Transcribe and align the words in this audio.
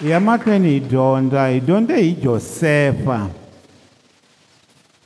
ya 0.00 0.20
makweni 0.20 0.70
hi 0.70 0.80
dyondza 0.80 1.46
hi 1.48 1.60
dyondze 1.60 2.02
hi 2.02 2.10
josefa 2.22 3.28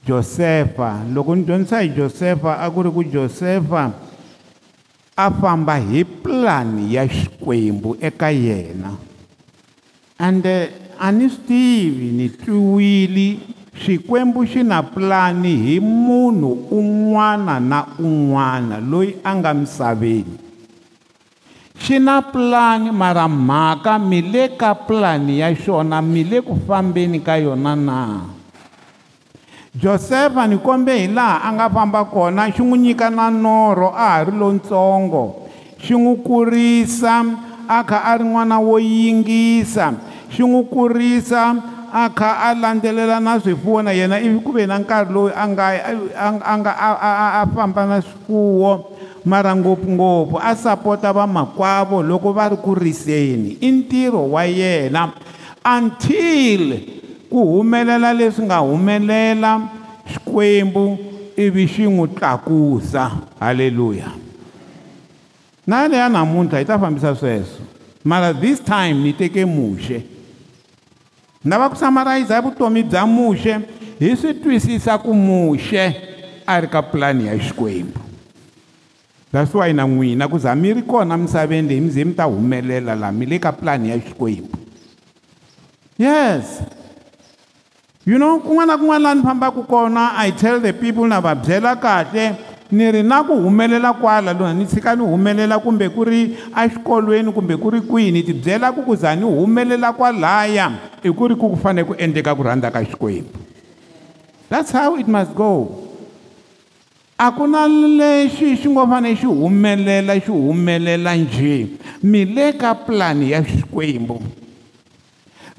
josefa 0.06 0.98
loko 1.14 1.34
ni 1.34 1.43
dyondzisa 1.45 1.80
hi 1.80 1.88
josefa 1.95 2.59
a 2.59 2.70
ku 2.70 2.82
ri 2.82 2.90
ku 2.90 3.04
josefa 3.04 3.92
a 5.16 5.30
famba 5.30 5.76
hi 5.79 6.03
pulani 6.04 6.95
ya 6.95 7.06
xikwembu 7.08 7.96
eka 8.03 8.30
yena 8.34 8.90
ande 10.18 10.68
a 10.98 11.11
ni 11.12 11.29
swi 11.30 11.41
tivi 11.46 12.09
ni 12.11 12.27
twiwile 12.34 13.36
xikwembu 13.84 14.43
xi 14.45 14.62
na 14.62 14.82
pulani 14.82 15.54
hi 15.57 15.79
munhu 15.80 16.66
un'wana 16.70 17.61
na 17.62 17.86
un'wana 17.98 18.80
loyi 18.82 19.14
a 19.22 19.36
nga 19.38 19.54
misaveni 19.54 20.50
xi 21.91 21.98
na 21.98 22.20
pulani 22.22 22.91
mara 23.00 23.27
mhaka 23.29 23.99
mi 23.99 24.22
le 24.32 24.44
ka 24.61 24.75
pulani 24.86 25.39
ya 25.43 25.49
xona 25.64 25.99
mi 26.00 26.22
le 26.30 26.39
ku 26.49 26.54
fambeni 26.66 27.18
ka 27.26 27.35
yona 27.35 27.75
na 27.75 27.99
josefa 29.82 30.46
ni 30.46 30.57
kombe 30.66 30.94
hi 31.03 31.08
laha 31.16 31.36
a 31.50 31.50
nga 31.54 31.66
famba 31.75 32.00
kona 32.14 32.42
xi 32.55 32.62
n'wi 32.66 32.78
nyika 32.84 33.08
na 33.19 33.27
norho 33.44 33.89
a 33.91 34.08
ha 34.22 34.22
ri 34.27 34.30
lontsongo 34.42 35.25
xi 35.83 35.94
n'wi 36.03 36.14
kurisa 36.27 37.14
a 37.66 37.78
kha 37.89 37.98
a 38.06 38.12
ri 38.22 38.25
n'wana 38.30 38.56
wo 38.66 38.77
yingisa 38.92 39.86
xi 40.33 40.42
n'wi 40.48 40.62
kurisa 40.72 41.42
a 41.91 42.05
kha 42.19 42.30
a 42.55 42.55
landzelela 42.61 43.19
na 43.27 43.33
swifuwo 43.42 43.78
na 43.83 43.91
yena 43.98 44.16
ivi 44.27 44.38
ku 44.44 44.50
ve 44.56 44.62
na 44.70 44.77
nkarhi 44.80 45.11
lowu 45.14 45.30
a 45.34 45.44
nga 45.52 45.66
a 46.55 46.55
nga 46.58 46.72
a 47.42 47.42
famba 47.55 47.83
na 47.91 47.97
swifuwo 47.98 48.70
a, 48.78 48.78
a, 48.78 48.78
a, 48.78 48.78
a, 48.78 48.78
a, 48.78 48.78
a, 48.78 48.78
a, 48.78 48.94
a, 48.94 49.00
mara 49.24 49.56
ngopfungopfu 49.56 50.38
a 50.42 50.55
sapota 50.56 51.12
vamakwavo 51.12 52.02
loko 52.02 52.33
va 52.33 52.48
ri 52.48 52.56
ku 52.56 52.74
riseni 52.74 53.58
i 53.60 53.70
ntirho 53.70 54.30
wa 54.30 54.42
yena 54.44 55.12
until 55.64 56.80
ku 57.30 57.44
humelela 57.44 58.12
leswi 58.14 58.44
nga 58.46 58.58
humelela 58.58 59.60
xikwembu 60.12 60.98
ivi 61.36 61.66
xi 61.68 61.84
n'wi 61.86 62.08
tlakusa 62.16 63.10
halleluya 63.40 64.12
na 65.66 65.88
leya 65.88 66.08
namuntlha 66.08 66.58
hi 66.58 66.64
ta 66.64 66.78
fambisa 66.78 67.14
sweswo 67.14 67.64
mara 68.05 68.32
this 68.34 68.60
time 68.64 68.94
ni 68.94 69.12
teke 69.12 69.44
muxe 69.44 70.02
ni 71.44 71.50
lava 71.50 71.68
ku 71.68 71.77
samarayiza 71.77 72.36
hi 72.40 72.42
vutomi 72.42 72.82
bya 72.82 73.06
muxe 73.06 73.60
hi 74.00 74.16
swi 74.16 74.34
twisisa 74.34 74.98
ku 74.98 75.12
muxe 75.14 75.92
a 76.46 76.60
ri 76.60 76.68
ka 76.68 76.80
pulani 76.82 77.27
ya 77.27 77.36
xikwembu 77.38 78.08
that's 79.33 79.55
why 79.55 79.70
na 79.73 79.86
n'wina 79.86 80.28
ku 80.28 80.39
za 80.39 80.55
mi 80.55 80.73
ri 80.73 80.83
kona 80.83 81.17
misaveni 81.17 81.69
leyi 81.69 81.81
mi 81.81 81.91
ze 81.91 82.05
mi 82.05 82.14
ta 82.14 82.25
humelela 82.25 82.95
laha 82.97 83.12
mi 83.12 83.27
le 83.27 83.39
ka 83.39 83.53
pulani 83.53 83.89
ya 83.91 83.98
xikwembu 83.98 84.50
yes 85.98 86.62
you 88.06 88.17
know 88.19 88.41
kun'wana 88.41 88.67
na 88.75 88.78
kun'wana 88.78 88.98
laha 89.03 89.14
ni 89.14 89.23
fambaka 89.23 89.62
kona 89.62 90.12
i 90.17 90.31
tell 90.33 90.58
the 90.61 90.73
people 90.73 91.06
na 91.06 91.20
va 91.20 91.34
byela 91.34 91.77
kahle 91.78 92.34
ni 92.73 92.91
ri 92.92 93.03
na 93.03 93.23
ku 93.23 93.33
humelela 93.34 93.92
kwala 93.95 94.33
lona 94.33 94.53
ni 94.55 94.67
tshika 94.67 94.97
ni 94.97 95.03
humelela 95.05 95.58
kumbe 95.61 95.89
ku 95.89 96.05
ri 96.05 96.36
exikolweni 96.64 97.33
kumbe 97.33 97.56
ku 97.56 97.70
ri 97.70 97.81
kwihi 97.81 98.11
ni 98.12 98.23
tibyela 98.23 98.73
ku 98.73 98.83
ku 98.83 98.97
za 98.97 99.14
ni 99.17 99.23
humelela 99.23 99.92
kwalaya 99.92 100.73
i 101.03 101.08
ku 101.11 101.27
ri 101.28 101.36
ku 101.36 101.51
ku 101.51 101.56
fanele 101.56 101.86
ku 101.86 101.95
endleka 101.95 102.34
ku 102.34 102.42
rhandza 102.42 102.70
ka 102.70 102.83
xikwembu 102.84 103.31
that's 104.48 104.73
how 104.73 104.97
it 104.97 105.06
must 105.06 105.31
go 105.36 105.86
a 107.20 107.30
ku 107.36 107.44
na 107.46 107.68
lexi 107.68 108.56
xi 108.56 108.68
ngo 108.68 108.80
fanele 108.88 109.12
xi 109.20 109.26
humelela 109.28 110.14
xi 110.24 110.30
humelela 110.32 111.12
njhe 111.16 111.66
mi 112.02 112.24
le 112.24 112.52
ka 112.56 112.72
pulani 112.74 113.30
ya 113.30 113.42
xikwembu 113.44 114.16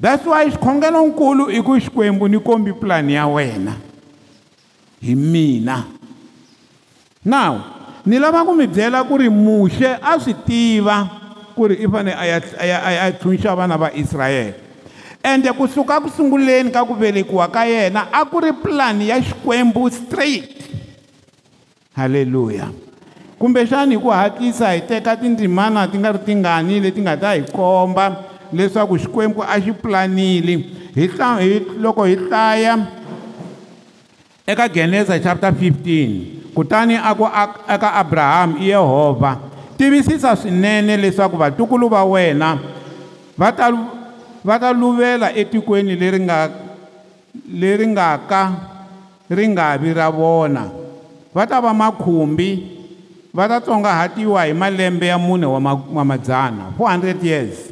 that's 0.00 0.26
why 0.26 0.50
xikhongelonkulu 0.50 1.46
i 1.54 1.62
ku 1.62 1.78
xikwembu 1.78 2.26
ni 2.28 2.38
kombi 2.38 2.72
pulani 2.72 3.14
ya 3.14 3.26
wena 3.26 3.76
hi 5.00 5.14
mina 5.14 5.84
now 7.24 7.60
ni 8.06 8.18
lava 8.18 8.42
ku 8.44 8.54
mi 8.58 8.66
byela 8.66 9.04
ku 9.04 9.16
ri 9.22 9.28
muxe 9.30 9.86
a 10.02 10.18
swi 10.18 10.34
tiva 10.34 10.98
ku 11.54 11.66
ri 11.70 11.76
i 11.86 11.86
fanele 11.86 12.18
aya 12.58 13.12
tshunxa 13.12 13.54
vana 13.54 13.76
va 13.78 13.92
israyele 13.94 14.54
ende 15.22 15.52
kusuka 15.52 16.00
ku 16.00 16.10
sunguleni 16.10 16.74
ka 16.74 16.82
ku 16.82 16.94
velekiwa 16.98 17.46
ka 17.46 17.62
yena 17.70 18.08
a 18.10 18.24
ku 18.26 18.40
ri 18.42 18.50
pulani 18.52 19.08
ya 19.14 19.20
xikwembu 19.22 19.86
straight 19.94 20.61
haleluya 21.96 22.68
kumbexani 23.38 23.96
hi 23.96 24.00
ku 24.02 24.08
hatlisa 24.08 24.72
hi 24.72 24.80
teka 24.88 25.16
tindzimana 25.16 25.84
ti 25.90 26.00
nga 26.00 26.12
ri 26.16 26.20
tingani 26.24 26.80
leti 26.80 27.00
nga 27.04 27.16
ta 27.20 27.36
hi 27.36 27.44
komba 27.52 28.16
leswaku 28.52 28.96
xikwembu 29.02 29.44
a 29.44 29.56
xi 29.60 29.72
pulanile 29.76 30.54
hi 30.96 31.08
loko 31.76 32.08
hi 32.08 32.16
hlaya 32.16 32.80
eka 34.48 34.66
geneza 34.72 35.18
chapter 35.20 35.52
15 35.52 36.54
kutani 36.56 36.96
a 36.96 37.12
ku 37.12 37.28
eka 37.68 37.88
abrahamu 38.02 38.56
i 38.56 38.72
yehovha 38.72 39.36
tivisisa 39.76 40.36
swinene 40.36 40.96
leswaku 40.96 41.36
vatukulu 41.36 41.92
va 41.92 42.04
wena 42.08 42.56
va 43.36 43.52
ta 43.52 43.68
va 44.44 44.56
ta 44.58 44.72
luvela 44.72 45.28
etikweni 45.36 45.92
leri 45.96 46.20
nga 46.24 46.48
leri 47.52 47.84
nga 47.92 48.16
ka 48.16 48.42
ri 49.28 49.44
nga 49.52 49.76
vi 49.76 49.92
ra 49.92 50.08
vona 50.08 50.80
va 51.34 51.46
ta 51.46 51.60
va 51.60 51.72
makhumbi 51.74 52.48
va 53.34 53.48
ta 53.48 53.60
tsongahatiwa 53.60 54.44
hi 54.44 54.52
malembe 54.54 55.06
ya 55.06 55.18
mune 55.18 55.46
wa 55.46 56.04
madzana 56.04 56.64
400 56.78 57.24
years 57.26 57.70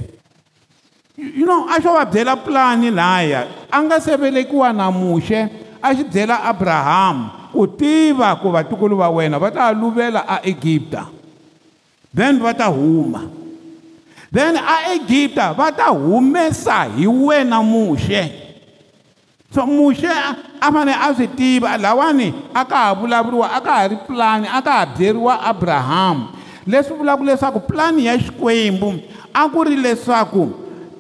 you 1.37 1.45
know 1.45 1.67
a 1.69 1.81
xo 1.81 1.93
va 1.93 2.05
byela 2.05 2.37
pulani 2.37 2.91
laya 2.91 3.47
a 3.71 3.83
nga 3.83 4.01
se 4.01 4.17
velekiwa 4.17 4.73
namuxe 4.73 5.49
a 5.83 5.95
xi 5.95 6.05
byela 6.05 6.43
abrahamu 6.45 7.25
ku 7.53 7.67
tiva 7.67 8.37
ku 8.41 8.49
vatukulu 8.51 8.97
va 8.97 9.09
wena 9.11 9.39
va 9.39 9.51
ta 9.51 9.71
luvela 9.73 10.25
aegipta 10.29 11.07
then 12.17 12.39
va 12.39 12.55
ta 12.55 12.67
huma 12.69 13.23
then 14.35 14.57
aegipta 14.57 15.53
va 15.53 15.71
ta 15.73 15.91
humesa 15.93 16.85
hi 16.97 17.07
wena 17.07 17.63
muxe 17.63 18.40
so 19.53 19.67
muxe 19.67 20.07
a 20.07 20.71
fanele 20.73 20.95
a 20.95 21.13
swi 21.15 21.27
tiva 21.29 21.77
lawani 21.79 22.33
a 22.55 22.65
ka 22.65 22.77
ha 22.77 22.95
vulavuriwa 22.95 23.51
a 23.53 23.61
ka 23.61 23.71
ha 23.73 23.87
ri 23.87 23.97
pulani 23.97 24.47
a 24.47 24.63
ka 24.63 24.73
ha 24.73 24.87
byeriwa 24.95 25.41
abrahamu 25.43 26.29
leswi 26.67 26.95
vulaka 26.97 27.25
leswaku 27.25 27.61
pulani 27.61 28.07
ya 28.07 28.17
xikwembu 28.19 29.01
a 29.35 29.49
ku 29.49 29.63
ri 29.65 29.77
leswaku 29.77 30.41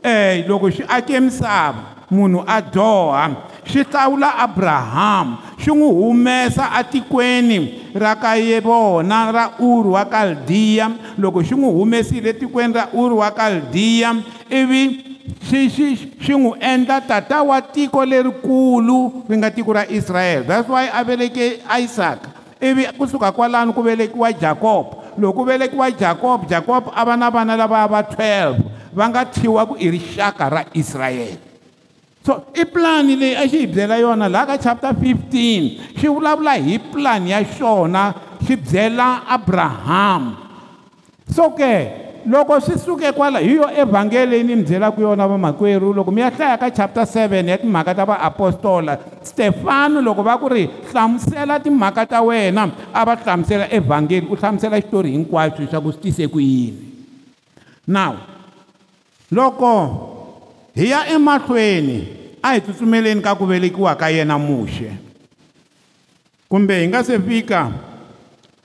um 0.02 0.42
loko 0.48 0.68
xi 0.70 0.82
ake 0.88 1.20
misava 1.20 2.02
munhu 2.10 2.42
a 2.46 2.60
dyoha 2.60 3.28
xi 3.64 3.84
hlawula 3.92 4.34
abrahamu 4.38 5.36
xi 5.62 5.70
n'wi 5.70 5.88
humesa 5.92 6.72
atikweni 6.72 7.58
ra 7.94 8.16
ka 8.16 8.34
yevona 8.34 9.30
ra 9.32 9.44
uri 9.60 9.88
wa 9.88 10.04
kaldiya 10.04 10.90
loko 11.18 11.40
xi 11.44 11.54
n'wi 11.54 11.70
humesile 11.70 12.30
etikweni 12.30 12.72
ra 12.74 12.88
uri 12.92 13.14
wa 13.14 13.30
kaldiya 13.30 14.14
ivi 14.50 15.09
swi 15.50 15.68
swi 15.70 16.12
swi 16.24 16.34
n'wi 16.36 16.52
endla 16.60 17.00
tata 17.00 17.42
wa 17.42 17.60
tiko 17.62 18.02
lerikulu 18.04 19.24
ri 19.28 19.36
nga 19.38 19.50
tiko 19.50 19.72
ra 19.76 19.84
israyele 19.86 20.44
that's 20.46 20.68
why 20.68 20.90
a 20.90 21.04
veleke 21.04 21.60
isaac 21.82 22.20
ivi 22.60 22.86
kusuka 22.98 23.32
kwalano 23.32 23.72
ku 23.74 23.82
velekiwa 23.82 24.32
jacob 24.34 24.84
loko 25.18 25.42
ku 25.42 25.46
velekiwa 25.46 25.88
jacob 25.94 26.48
jacob 26.50 26.90
a 26.94 27.02
va 27.04 27.14
na 27.16 27.28
vana 27.30 27.54
lavaya 27.56 27.86
va 27.86 28.00
12 28.02 28.92
va 28.92 29.04
nga 29.10 29.22
thyiwa 29.24 29.62
ku 29.68 29.74
i 29.78 29.86
rixaka 29.90 30.44
ra 30.50 30.62
israyele 30.74 31.38
so 32.26 32.50
i 32.56 32.64
pulani 32.66 33.16
leyi 33.16 33.36
a 33.36 33.46
xi 33.46 33.64
hi 33.64 33.70
byela 33.70 33.96
yona 34.02 34.28
laha 34.28 34.52
ka 34.52 34.56
chapter 34.58 34.92
15 34.92 35.96
xi 35.98 36.06
vulavula 36.08 36.58
hi 36.58 36.78
pulani 36.78 37.30
ya 37.30 37.40
xona 37.44 38.02
xi 38.44 38.56
byela 38.56 39.24
abraham 39.28 40.36
so 41.32 41.54
ke 41.54 41.54
okay. 41.54 42.08
loko 42.26 42.60
swi 42.60 42.78
suke 42.78 43.12
kwala 43.12 43.38
hi 43.38 43.54
yo 43.56 43.70
evhangeli 43.76 44.30
leyi 44.30 44.44
ni 44.44 44.56
mi 44.56 44.62
byelaka 44.62 45.00
yona 45.00 45.28
vamakwerhu 45.28 45.92
loko 45.92 46.10
mi 46.10 46.20
ya 46.20 46.30
hlaya 46.30 46.58
ka 46.58 46.70
chapter 46.70 47.02
7 47.04 47.48
ya 47.48 47.58
timhaka 47.58 47.94
ta 47.94 48.04
vaapostola 48.04 48.98
stefano 49.22 50.00
loko 50.02 50.22
va 50.22 50.36
ku 50.38 50.48
ri 50.48 50.68
hlamusela 50.92 51.60
timhaka 51.60 52.06
ta 52.06 52.20
wena 52.22 52.68
a 52.92 53.04
va 53.04 53.16
hlamusela 53.16 53.70
evhangeli 53.72 54.26
u 54.30 54.36
hlamusela 54.36 54.80
xitori 54.80 55.10
hinkwaswo 55.12 55.66
swa 55.70 55.80
ku 55.80 55.92
swi 55.92 56.00
tise 56.00 56.28
ku 56.28 56.40
yini 56.40 56.92
now 57.86 58.16
loko 59.32 59.70
hi 60.74 60.90
ya 60.90 61.06
emahlweni 61.08 62.04
a 62.42 62.52
hi 62.52 62.60
tsutsumeleni 62.60 63.22
ka 63.22 63.34
ku 63.34 63.46
velekiwa 63.48 63.96
ka 63.96 64.08
yena 64.10 64.38
muxe 64.38 64.92
kumbe 66.48 66.80
hi 66.80 66.86
nga 66.88 67.02
se 67.04 67.16
fika 67.20 67.70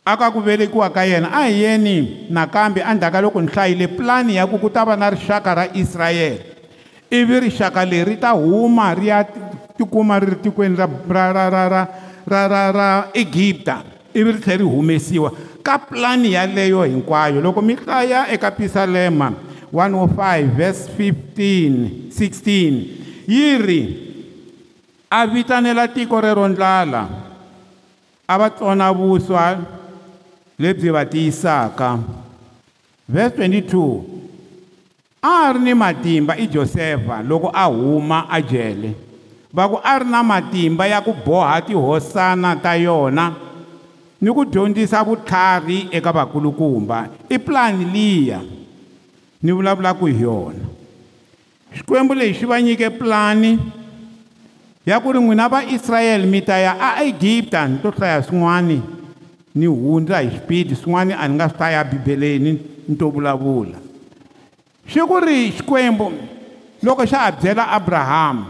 a 0.05 0.13
ka 0.13 0.29
ku 0.29 0.37
velekiwa 0.37 0.85
ka 0.93 1.01
yena 1.01 1.33
a 1.33 1.47
hi 1.49 1.65
yeni 1.65 2.29
nakambe 2.29 2.77
endzhaku 2.77 3.09
ka 3.13 3.21
loko 3.25 3.41
ni 3.41 3.49
hlayile 3.49 3.85
pulani 3.89 4.37
ya 4.37 4.45
ku 4.45 4.61
ku 4.61 4.69
ta 4.69 4.85
va 4.85 4.93
na 4.93 5.09
rixaka 5.09 5.49
ra 5.57 5.65
israyele 5.73 6.45
ivi 7.09 7.49
rixaka 7.49 7.81
leri 7.81 8.13
ta 8.13 8.37
huma 8.37 8.93
ri 8.93 9.09
ya 9.09 9.25
tikuma 9.73 10.21
ri 10.21 10.37
ri 10.37 10.37
tikweni 10.45 10.77
ra 10.77 10.85
ra 11.33 11.49
ra 11.49 11.49
ra 11.49 11.49
ra 11.49 11.81
ra 12.37 12.41
ra 12.53 12.63
ra 12.69 12.87
egipta 13.17 13.81
ivi 14.13 14.29
ri 14.37 14.39
tlhela 14.45 14.61
ri 14.61 14.65
humesiwa 14.69 15.33
ka 15.65 15.81
pulani 15.81 16.37
yaleyo 16.37 16.85
hinkwayo 16.85 17.41
loko 17.41 17.61
mi 17.65 17.73
hlaya 17.73 18.29
eka 18.29 18.51
pisalema 18.53 19.33
105 19.73 20.53
vs 20.53 20.79
15 22.13 22.13
16 22.13 23.25
yi 23.27 23.49
ri 23.57 23.81
a 25.09 25.25
vitanela 25.25 25.87
tiko 25.89 26.21
rero 26.21 26.45
ndlala 26.47 27.09
a 28.29 28.37
va 28.37 28.49
tsona 28.53 28.93
vuswa 28.93 29.73
lebyi 30.59 30.89
va 30.89 31.05
tiyisaka 31.05 31.89
vhesi 33.09 33.35
22 33.37 34.01
a 35.21 35.51
ri 35.53 35.59
ni 35.59 35.73
matimba 35.73 36.33
i 36.37 36.47
josefa 36.47 37.19
loko 37.27 37.47
a 37.53 37.65
huma 37.65 38.19
a 38.29 38.39
jele 38.41 38.91
va 39.53 39.63
ku 39.69 39.77
a 39.83 39.93
ri 39.99 40.05
na 40.11 40.23
matimba 40.23 40.87
ya 40.87 41.01
ku 41.01 41.11
boha 41.25 41.61
tihosana 41.61 42.55
ta 42.55 42.73
yona 42.77 43.25
ni 44.21 44.29
ku 44.35 44.45
dyondzisa 44.51 45.03
vutlhari 45.03 45.79
eka 45.91 46.11
vakulukumba 46.11 46.97
i 47.29 47.37
pulani 47.39 47.85
liya 47.95 48.39
ni 49.43 49.51
vulavulaku 49.51 50.05
hi 50.05 50.21
yona 50.23 50.65
xikwembu 51.77 52.13
lexi 52.13 52.45
va 52.45 52.61
nyike 52.61 52.89
pulani 52.89 53.51
ya 54.85 54.99
ku 55.03 55.11
ri 55.11 55.19
n'wina 55.19 55.47
va 55.51 55.59
israyele 55.75 56.25
mi 56.25 56.39
ta 56.41 56.55
ya 56.57 56.73
a 56.87 56.89
egipta 57.03 57.67
ni 57.67 57.75
to 57.83 57.89
hlaya 57.91 58.23
swin'wani 58.23 58.94
ni 59.55 59.65
hundza 59.65 60.19
hi 60.19 60.29
swipidi 60.29 60.75
swin'wana 60.75 61.15
a 61.19 61.27
ni 61.27 61.33
nga 61.35 61.49
swi 61.49 61.57
ta 61.57 61.69
ya 61.71 61.83
bibeleni 61.83 62.51
ni 62.87 62.95
to 62.99 63.07
vulavula 63.09 63.77
swi 64.93 65.01
ku 65.07 65.15
ri 65.23 65.51
xikwembu 65.51 66.07
loko 66.83 67.03
xa 67.07 67.19
ha 67.25 67.29
byela 67.39 67.71
abrahamu 67.71 68.43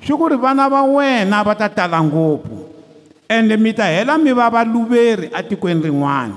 swi 0.00 0.14
ku 0.16 0.24
ri 0.32 0.36
vana 0.36 0.64
va 0.72 0.80
wena 0.82 1.44
va 1.46 1.54
ta 1.54 1.68
tala 1.68 2.00
ngopfu 2.00 2.56
ende 3.28 3.56
mi 3.56 3.72
ta 3.76 3.84
hela 3.84 4.16
mi 4.18 4.32
va 4.32 4.48
valuveri 4.50 5.28
atikweni 5.34 5.80
rin'wana 5.84 6.36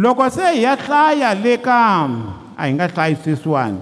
loko 0.00 0.24
se 0.30 0.46
hi 0.56 0.62
ya 0.64 0.72
hlaya 0.76 1.34
le 1.44 1.60
ka 1.60 2.08
a 2.56 2.62
hi 2.66 2.72
nga 2.72 2.86
hlayi 2.88 3.16
sweswiwani 3.22 3.80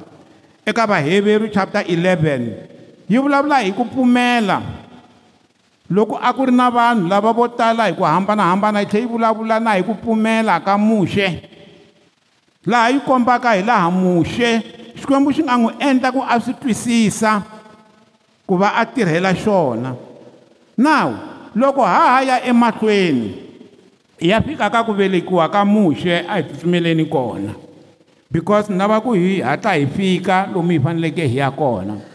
eka 0.66 0.82
vaheveri 0.86 1.46
chapter 1.54 1.82
11 1.86 3.06
yi 3.06 3.18
vulavula 3.22 3.62
hi 3.62 3.70
ku 3.70 3.86
pfumela 3.86 4.58
loko 5.90 6.18
a 6.22 6.32
ku 6.32 6.44
ri 6.46 6.52
na 6.52 6.70
vanhu 6.70 7.08
lava 7.08 7.32
vo 7.32 7.46
tala 7.48 7.84
hi 7.88 7.92
ku 7.94 8.02
hambanahambana 8.04 8.80
yi 8.80 8.86
tlhela 8.86 9.02
yi 9.06 9.10
vulavula 9.10 9.60
na 9.60 9.70
hi 9.76 9.82
ku 9.82 9.94
pfumela 9.94 10.60
ka 10.60 10.78
muxe 10.78 11.42
laha 12.66 12.90
yi 12.90 12.98
kombaka 13.06 13.48
hi 13.56 13.62
laha 13.62 13.90
muxe 13.90 14.48
xikwembu 15.00 15.30
xi 15.34 15.42
nga 15.42 15.54
n'wi 15.58 15.72
endla 15.88 16.08
ku 16.14 16.20
a 16.22 16.34
swi 16.44 16.52
twisisa 16.60 17.32
ku 18.46 18.54
va 18.60 18.68
a 18.80 18.84
tirhela 18.94 19.32
xona 19.42 19.90
now 20.78 21.08
loko 21.54 21.82
ha 21.84 21.98
ha 22.14 22.20
ya 22.22 22.36
emahlweni 22.50 23.28
hi 24.20 24.28
ya 24.30 24.40
fika 24.40 24.70
ka 24.70 24.84
ku 24.86 24.92
velekiwa 24.94 25.48
ka 25.52 25.60
muxe 25.64 26.22
a 26.28 26.34
hi 26.38 26.42
tsutsumeleni 26.46 27.04
kona 27.10 27.52
because 28.30 28.70
ni 28.70 28.78
lava 28.78 29.00
ku 29.00 29.12
hi 29.18 29.40
hatla 29.42 29.72
hi 29.74 29.86
fika 29.86 30.46
lomu 30.54 30.70
hi 30.72 30.78
faneleke 30.80 31.26
hi 31.26 31.36
ya 31.42 31.50
kona 31.50 32.11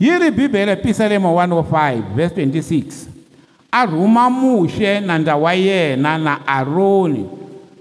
yi 0.00 0.14
ri 0.18 0.30
bibele 0.30 0.72
episalemo 0.78 1.34
105 1.34 2.02
verse 2.16 2.34
26 2.38 3.08
a 3.70 3.82
rhuma 3.86 4.30
muxe 4.30 5.00
na 5.02 5.18
ndza 5.18 5.34
wa 5.36 5.52
yena 5.58 6.14
na 6.18 6.38
aroni 6.46 7.26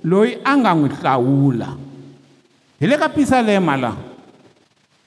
loyi 0.04 0.38
a 0.44 0.58
nga 0.58 0.74
n'wi 0.74 0.90
hlawula 0.98 1.69
hi 2.81 2.86
le 2.90 2.96
ka 2.98 3.06
pisalema 3.10 3.78
laha 3.78 3.98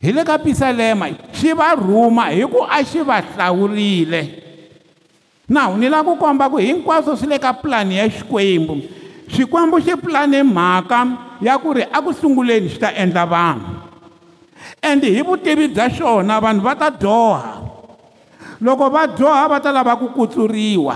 hi 0.01 0.13
le 0.15 0.23
ka 0.25 0.39
pisalema 0.39 1.11
xi 1.35 1.51
va 1.53 1.75
rhuma 1.75 2.31
hi 2.31 2.47
ku 2.47 2.63
a 2.63 2.79
xi 2.85 3.03
va 3.03 3.19
hlawurile 3.21 4.23
now 5.51 5.75
ni 5.75 5.89
lava 5.91 6.15
ku 6.15 6.15
komba 6.17 6.47
ku 6.49 6.63
hinkwaswo 6.63 7.19
swi 7.19 7.27
le 7.27 7.39
ka 7.43 7.51
pulani 7.53 7.99
ya 7.99 8.07
xikwembu 8.07 8.79
xikwembu 9.29 9.83
xi 9.83 9.99
pulane 9.99 10.43
mhaka 10.47 11.19
ya 11.43 11.59
ku 11.59 11.75
ri 11.75 11.83
aku 11.91 12.15
sunguleni 12.15 12.71
xi 12.71 12.79
ta 12.79 12.95
endla 12.95 13.27
vanhu 13.27 13.80
and 14.83 15.03
hi 15.05 15.23
vutivi 15.29 15.69
bya 15.75 15.87
xona 15.97 16.37
vanhu 16.45 16.63
va 16.69 16.75
ta 16.81 16.89
dyoha 17.03 17.53
loko 18.65 18.87
va 18.95 19.03
dyoha 19.17 19.45
va 19.53 19.59
ta 19.65 19.71
lava 19.77 19.95
ku 20.01 20.09
kutsuriwa 20.17 20.95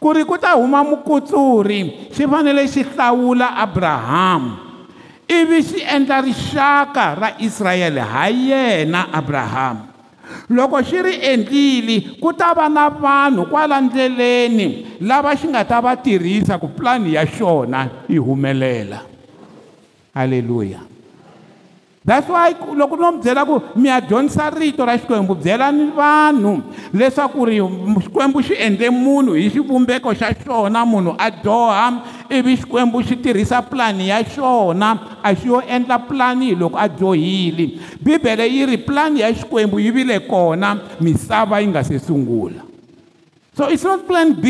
ku 0.00 0.08
ri 0.16 0.22
ku 0.24 0.36
ta 0.38 0.50
huma 0.60 0.80
mukutsuri 0.90 1.80
xi 2.14 2.22
fanele 2.32 2.62
xi 2.72 2.82
hlawula 2.90 3.48
abrahamu 3.64 4.50
ivi 5.38 5.58
xi 5.68 5.78
endla 5.94 6.18
rixaka 6.26 7.06
ra 7.20 7.28
israyele 7.46 8.00
ha 8.00 8.24
yena 8.48 9.00
abrahamu 9.18 9.82
loko 10.56 10.78
xi 10.88 10.98
ri 11.06 11.14
endlile 11.32 11.96
ku 12.22 12.32
ta 12.32 12.52
va 12.58 12.66
na 12.68 12.88
vanhu 12.88 13.44
kwala 13.50 13.80
ndleleni 13.80 14.66
lava 15.08 15.32
xi 15.38 15.46
nga 15.48 15.62
ta 15.64 15.80
va 15.80 15.96
tirhisa 15.96 16.58
ku 16.58 16.68
pulani 16.74 17.12
ya 17.14 17.24
xona 17.36 17.80
yi 18.08 18.18
humelela 18.18 18.98
halleluya 20.14 20.93
that's 22.04 22.28
why 22.28 22.52
loko 22.52 23.00
no 23.00 23.12
mi 23.16 23.22
byela 23.24 23.48
ku 23.48 23.54
mi 23.80 23.88
ya 23.88 23.98
dyondzisa 24.00 24.50
rito 24.52 24.84
ra 24.84 24.92
xikwembu 24.98 25.34
byelani 25.40 25.88
vanhu 25.96 26.60
leswaku 26.92 27.46
ri 27.48 27.56
xikwembu 28.04 28.42
xi 28.44 28.54
endle 28.60 28.90
munhu 28.92 29.32
hi 29.34 29.48
xivumbeko 29.48 30.12
xa 30.14 30.34
xona 30.36 30.84
munhu 30.84 31.14
a 31.18 31.30
doha 31.30 32.04
ivi 32.30 32.56
xikwembu 32.60 33.00
xi 33.02 33.16
tirhisa 33.16 33.62
pulani 33.62 34.08
ya 34.08 34.20
xona 34.22 34.98
a 35.22 35.32
xi 35.34 35.48
yo 35.48 35.60
endla 35.66 35.98
pulani 35.98 36.52
hi 36.52 36.56
loko 36.56 36.76
a 36.78 36.88
dyohile 36.88 37.80
bibele 38.04 38.48
yi 38.52 38.66
ri 38.66 38.76
pulani 38.78 39.20
ya 39.20 39.32
xikwembu 39.32 39.80
yi 39.80 39.90
vile 39.90 40.20
kona 40.28 40.76
misava 41.00 41.60
yi 41.60 41.66
nga 41.68 41.82
se 41.84 41.98
sungula 41.98 42.60
so 43.56 43.70
it's 43.72 43.82
not 43.84 44.04
plan 44.06 44.34
b 44.34 44.44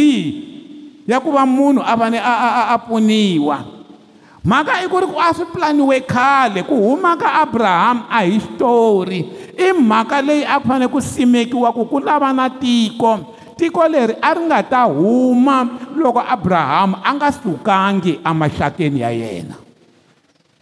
ya 1.06 1.20
ku 1.20 1.30
va 1.30 1.46
munhu 1.46 1.78
a 1.86 1.96
fane 1.96 2.18
a 2.18 2.34
a 2.34 2.74
a 2.74 2.78
pfuniwa 2.82 3.54
a, 3.54 3.60
a, 3.60 3.73
mhaka 4.44 4.84
i 4.84 4.86
ku 4.92 5.00
ri 5.00 5.06
ku 5.08 5.16
a 5.16 5.32
swi 5.32 5.48
pulaniwe 5.48 5.96
khale 6.04 6.60
ku 6.68 6.76
huma 6.76 7.16
ka 7.16 7.40
abrahamu 7.48 8.04
a 8.12 8.20
hi 8.28 8.36
xitori 8.36 9.20
i 9.56 9.72
mhaka 9.72 10.20
leyi 10.20 10.44
a 10.44 10.60
ku 10.60 10.68
fanele 10.68 10.88
ku 10.92 11.00
simekiwa 11.00 11.72
ku 11.72 11.88
ku 11.88 11.96
lava 12.04 12.28
na 12.36 12.52
tiko 12.52 13.32
tiko 13.56 13.80
leri 13.88 14.12
a 14.20 14.30
ri 14.36 14.44
nga 14.44 14.60
ta 14.62 14.80
huma 14.84 15.64
loko 15.96 16.20
abrahamu 16.20 17.00
a 17.00 17.10
nga 17.16 17.32
sukangi 17.32 18.20
emaxakeni 18.20 19.00
ya 19.00 19.08
yena 19.16 19.56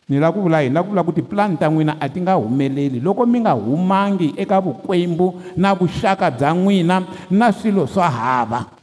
ni 0.06 0.22
lava 0.22 0.30
ku 0.38 0.46
vula 0.46 0.62
hi 0.62 0.70
ni 0.70 0.74
lava 0.78 0.86
ku 0.86 0.92
vula 0.94 1.02
ku 1.02 1.10
tipulani 1.18 1.58
ta 1.58 1.66
n'wina 1.66 1.98
a 1.98 2.06
ti 2.06 2.22
nga 2.22 2.38
humeleli 2.38 3.02
loko 3.02 3.26
mi 3.26 3.42
nga 3.42 3.58
humangi 3.58 4.30
eka 4.38 4.62
vukwembu 4.62 5.42
na 5.58 5.74
vuxaka 5.74 6.30
bya 6.30 6.54
n'wina 6.54 6.96
na 7.34 7.50
swilo 7.50 7.90
swo 7.90 8.06
hava 8.06 8.78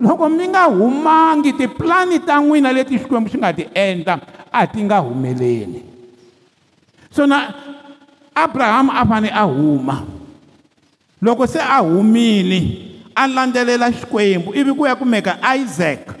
loko 0.00 0.28
mi 0.30 0.46
nga 0.48 0.64
humangi 0.70 1.52
tipulani 1.52 2.18
ta 2.22 2.38
n'wina 2.38 2.70
leti 2.72 2.98
xikwembu 2.98 3.28
xi 3.30 3.38
nga 3.38 3.50
ti 3.52 3.64
endla 3.74 4.14
a 4.52 4.62
ti 4.66 4.78
nga 4.86 5.02
humeleli 5.02 5.82
so 7.10 7.26
na 7.26 7.50
abrahamu 8.30 8.90
a 8.94 9.02
fane 9.02 9.30
a 9.34 9.42
huma 9.42 10.06
loko 11.18 11.46
se 11.50 11.58
a 11.58 11.82
humile 11.82 12.94
a 13.10 13.26
landzelela 13.26 13.90
xikwembu 13.90 14.54
ivi 14.54 14.70
ku 14.70 14.86
ya 14.86 14.94
kumeka 14.94 15.34
isaac 15.58 16.14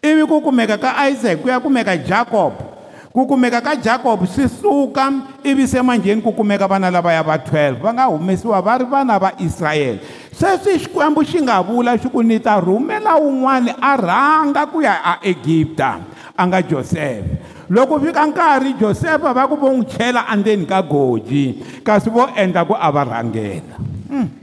ivi 0.00 0.24
ku 0.24 0.40
kumeka 0.40 0.80
ka 0.80 0.96
isaac 1.12 1.36
ku 1.44 1.46
ya 1.52 1.60
kumeka 1.60 1.92
jacob 2.00 2.73
kukumeka 3.14 3.62
ka 3.62 3.78
jacob 3.78 4.26
swi 4.26 4.50
suka 4.58 5.22
ivi 5.46 5.68
se 5.70 5.78
manjheni 5.82 6.18
kukumeka 6.18 6.66
vana 6.66 6.90
lavaya 6.90 7.22
va 7.22 7.36
12 7.38 7.78
va 7.78 7.94
nga 7.94 8.04
humesiwa 8.10 8.58
va 8.60 8.78
ri 8.78 8.84
vana 8.90 9.14
va 9.22 9.30
israyele 9.38 10.00
sweswi 10.38 10.78
xikwembu 10.82 11.22
xi 11.22 11.38
nga 11.46 11.62
vula 11.62 11.94
xi 11.98 12.10
ku 12.10 12.22
ni 12.26 12.42
ta 12.42 12.58
rhumela 12.58 13.14
wun'wani 13.14 13.70
a 13.78 13.94
rhanga 13.96 14.66
ku 14.66 14.82
ya 14.82 14.98
aegipta 15.14 16.02
a 16.36 16.42
nga 16.42 16.58
josefa 16.62 17.38
loko 17.70 18.00
fika 18.02 18.26
nkarhi 18.26 18.74
josefa 18.82 19.30
va 19.30 19.46
ku 19.46 19.54
vo 19.62 19.70
n'wi 19.70 19.86
chela 19.94 20.26
endzeni 20.34 20.66
ka 20.66 20.82
goji 20.82 21.62
kasi 21.86 22.10
vo 22.10 22.26
endla 22.34 22.66
ku 22.66 22.74
a 22.74 22.90
va 22.90 23.02
rhangela 23.14 23.78
hmm. 24.10 24.42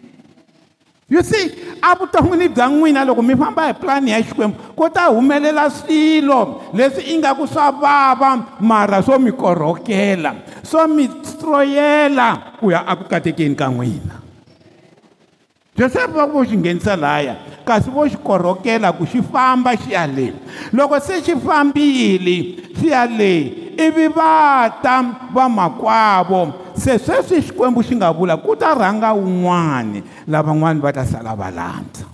you 1.12 1.20
see 1.27 1.51
avuton'wini 1.84 2.48
bya 2.50 2.68
n'wina 2.72 3.03
loko 3.10 3.20
mi 3.30 3.36
famba 3.41 3.68
hi 3.70 3.74
pulani 3.80 4.13
ya 4.15 4.20
xikwembu 4.24 4.56
ku 4.80 4.88
ta 4.88 5.12
humelela 5.12 5.68
swilo 5.68 6.72
leswi 6.74 7.03
ingaku 7.13 7.44
swa 7.51 7.68
vava 7.82 8.32
mara 8.72 9.03
swo 9.03 9.20
mi 9.20 9.32
korhokela 9.36 10.32
swo 10.63 10.88
mi 10.96 11.06
stroyela 11.30 12.56
ku 12.63 12.72
ya 12.72 12.88
eku 12.94 13.03
katekeni 13.12 13.60
ka 13.60 13.68
n'wina 13.68 14.21
josefa 15.78 16.08
va 16.12 16.25
vo 16.28 16.44
xi 16.48 16.58
nghenisa 16.58 16.96
laya 17.04 17.36
kasi 17.66 17.88
vo 17.96 18.04
xi 18.10 18.18
korhokela 18.20 18.92
ku 18.92 19.08
xi 19.08 19.22
famba 19.32 19.72
xi 19.80 19.96
ya 19.96 20.04
le 20.04 20.28
loko 20.75 21.00
se 21.00 21.22
xi 21.24 21.34
fambile 21.46 22.38
xi 22.75 22.92
ya 22.92 23.08
le 23.08 23.34
ivi 23.80 24.08
va 24.12 24.68
ta 24.84 25.00
vamakwavo 25.32 26.51
se 26.75 27.00
sweswi 27.00 27.40
xikwembu 27.42 27.80
xi 27.88 27.96
nga 27.96 28.12
vula 28.12 28.36
ku 28.38 28.51
ta 28.58 28.75
rhanga 28.75 29.16
wun'wani 29.16 30.04
lavan'wani 30.28 30.80
va 30.84 30.92
ta 30.92 31.04
sala 31.08 31.32
va 31.40 31.48
landza 31.50 32.11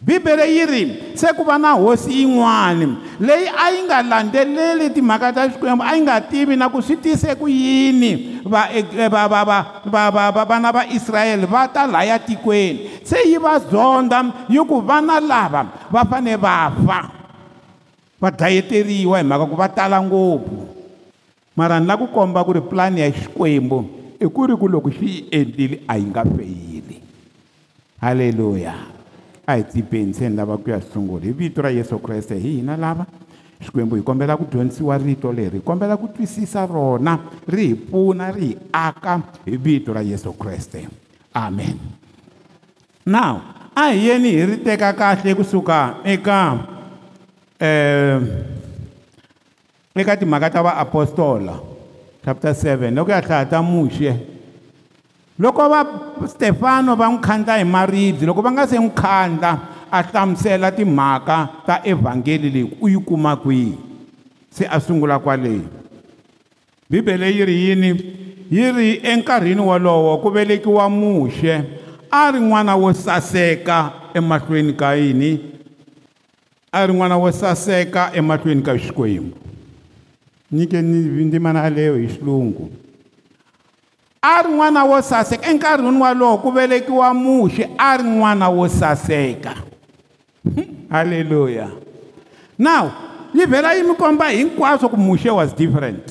bibele 0.00 0.48
yi 0.56 0.64
ri 0.66 0.82
se 1.12 1.28
ku 1.36 1.44
va 1.44 1.60
na 1.60 1.76
hosi 1.76 2.24
yin'wani 2.24 2.88
leyi 3.20 3.52
a 3.52 3.68
yi 3.68 3.84
nga 3.84 4.00
landzeleli 4.02 4.88
timhaka 4.96 5.28
ta 5.32 5.42
xikwembu 5.52 5.84
a 5.84 5.92
yi 5.92 6.00
nga 6.00 6.16
tivi 6.24 6.56
na 6.56 6.72
ku 6.72 6.80
swi 6.80 6.96
tise 6.96 7.36
ku 7.36 7.44
yini 7.44 8.40
va 8.48 8.72
e, 8.72 8.80
e, 8.80 9.06
va 9.12 9.28
va 9.28 9.44
va 9.44 9.58
va 9.84 10.02
va 10.08 10.22
va 10.32 10.42
vana 10.48 10.72
va 10.72 10.88
israyele 10.88 11.44
va 11.44 11.68
ta 11.68 11.84
laya 11.84 12.16
tikweni 12.16 13.04
se 13.04 13.20
yi 13.28 13.36
va 13.36 13.60
zonda 13.60 14.24
yi 14.48 14.58
ku 14.64 14.80
vana 14.80 15.20
lava 15.20 15.68
va 15.92 16.00
fane 16.08 16.32
va 16.40 16.72
fa 16.80 16.98
va 18.16 18.28
dayeteriwa 18.32 19.20
hi 19.20 19.24
mhaka 19.24 19.44
ku 19.52 19.56
va 19.56 19.68
tala 19.68 20.00
ngopfu 20.00 20.64
mara 21.52 21.76
ni 21.76 21.84
la 21.84 22.00
ku 22.00 22.08
komba 22.08 22.40
ku 22.40 22.56
ri 22.56 22.64
pulani 22.64 23.04
ya 23.04 23.12
xikwembu 23.12 23.84
i 24.16 24.24
ku 24.32 24.48
ri 24.48 24.56
ku 24.56 24.64
loko 24.64 24.88
xi 24.88 25.04
yi 25.04 25.20
endlile 25.28 25.84
a 25.84 25.98
yi 26.00 26.08
nga 26.08 26.24
feyili 26.24 26.96
halleluya 28.00 28.89
a 29.50 29.56
hi 29.56 29.66
tsipeni 29.66 30.12
se 30.12 30.28
ni 30.28 30.34
lava 30.36 30.56
ku 30.56 30.70
ya 30.70 30.80
sungula 30.80 31.24
hi 31.24 31.30
vito 31.32 31.60
ra 31.60 31.70
yesu 31.70 31.98
kreste 32.00 32.34
hi 32.34 32.56
hina 32.58 32.76
lava 32.76 33.06
xikwembu 33.60 33.96
hi 33.96 34.02
kombela 34.02 34.36
ku 34.36 34.46
dyondzisiwa 34.50 34.96
rito 34.98 35.32
leri 35.32 35.58
hi 35.58 35.62
kombela 35.64 35.96
ku 35.96 36.08
twisisa 36.14 36.64
rona 36.66 37.18
ri 37.46 37.66
hi 37.66 37.74
pfuna 37.74 38.30
ri 38.30 38.46
hi 38.48 38.56
aka 38.72 39.20
hi 39.44 39.56
vito 39.56 39.92
ra 39.92 40.00
yesu 40.00 40.32
kreste 40.38 40.86
amen 41.34 41.78
now 43.04 43.42
a 43.74 43.90
hi 43.92 44.06
yeni 44.06 44.30
hi 44.30 44.44
ri 44.52 44.56
teka 44.64 44.92
kahle 44.94 45.34
kusuka 45.34 45.78
eka 46.04 46.38
um 47.60 48.28
eka 49.94 50.16
timhaka 50.16 50.50
ta 50.50 50.62
vaapostola 50.62 51.58
chapter 52.24 52.52
7 52.54 52.94
loko 52.94 53.10
ya 53.10 53.20
hlaya 53.20 53.46
ta 53.50 53.62
muxe 53.62 54.14
loko 55.40 55.68
va 55.72 55.80
stefano 56.28 56.92
va 57.00 57.06
n'wi 57.08 57.20
khandla 57.26 57.54
hi 57.60 57.64
maribye 57.64 58.24
loko 58.28 58.42
va 58.44 58.50
nga 58.52 58.66
se 58.68 58.76
n'wi 58.76 58.92
khandla 59.00 59.50
a 59.90 59.98
hlamusela 60.06 60.68
timhaka 60.78 61.36
ta 61.66 61.74
evhangeli 61.92 62.50
leyi 62.52 62.76
u 62.80 62.88
yi 62.92 62.98
kuma 63.08 63.32
kwihi 63.36 63.72
se 64.52 64.68
a 64.70 64.78
sungula 64.80 65.18
kwaleyo 65.18 65.64
bibele 66.90 67.26
yi 67.36 67.44
ri 67.46 67.56
yini 67.64 67.88
yi 68.50 68.64
ri 68.76 68.88
enkarhini 69.14 69.60
wolowo 69.68 70.18
ku 70.20 70.28
velekiwa 70.30 70.90
muxe 70.90 71.54
a 72.10 72.30
ri 72.32 72.40
n'wana 72.40 72.76
wo 72.76 72.92
saseka 72.92 73.78
emahlweni 74.14 74.76
ka 74.76 74.92
yini 74.96 75.38
a 76.72 76.84
ri 76.86 76.92
n'wana 76.92 77.16
wo 77.16 77.32
saseka 77.32 78.10
emahlweni 78.14 78.60
ka 78.62 78.76
xikwembu 78.78 79.36
nyikeni 80.52 81.24
ndzimana 81.24 81.64
yaleyo 81.64 81.96
hi 81.98 82.06
xilungu 82.12 82.70
a 84.22 84.42
ri 84.44 84.52
n'wana 84.52 84.84
wo 84.84 85.00
saseka 85.02 85.48
enkarhini 85.48 85.96
walowo 86.00 86.38
ku 86.42 86.50
velekiwa 86.52 87.14
muxi 87.14 87.64
a 87.78 87.96
ri 87.96 88.04
n'wana 88.04 88.48
wo 88.52 88.68
saseka 88.68 89.54
hmm, 90.44 90.88
halleluya 90.92 91.68
now 92.58 92.90
yi 93.32 93.46
vhela 93.46 93.72
yi 93.74 93.82
mi 93.82 93.94
komba 93.96 94.28
hinkwaswo 94.28 94.92
ku 94.92 94.96
muxe 95.00 95.30
was 95.32 95.56
different 95.56 96.04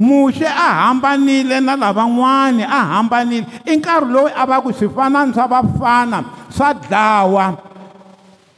muxe 0.00 0.42
a 0.44 0.50
hambanile 0.82 1.60
na 1.62 1.76
lavan'wani 1.78 2.64
a 2.66 2.80
hambanile 2.90 3.46
i 3.64 3.76
nkarhi 3.78 4.10
lowu 4.10 4.26
a 4.34 4.46
va 4.46 4.60
ku 4.60 4.72
swifanani 4.72 5.32
swa 5.34 5.46
vafana 5.46 6.24
swa 6.50 6.74
dlawa 6.74 7.54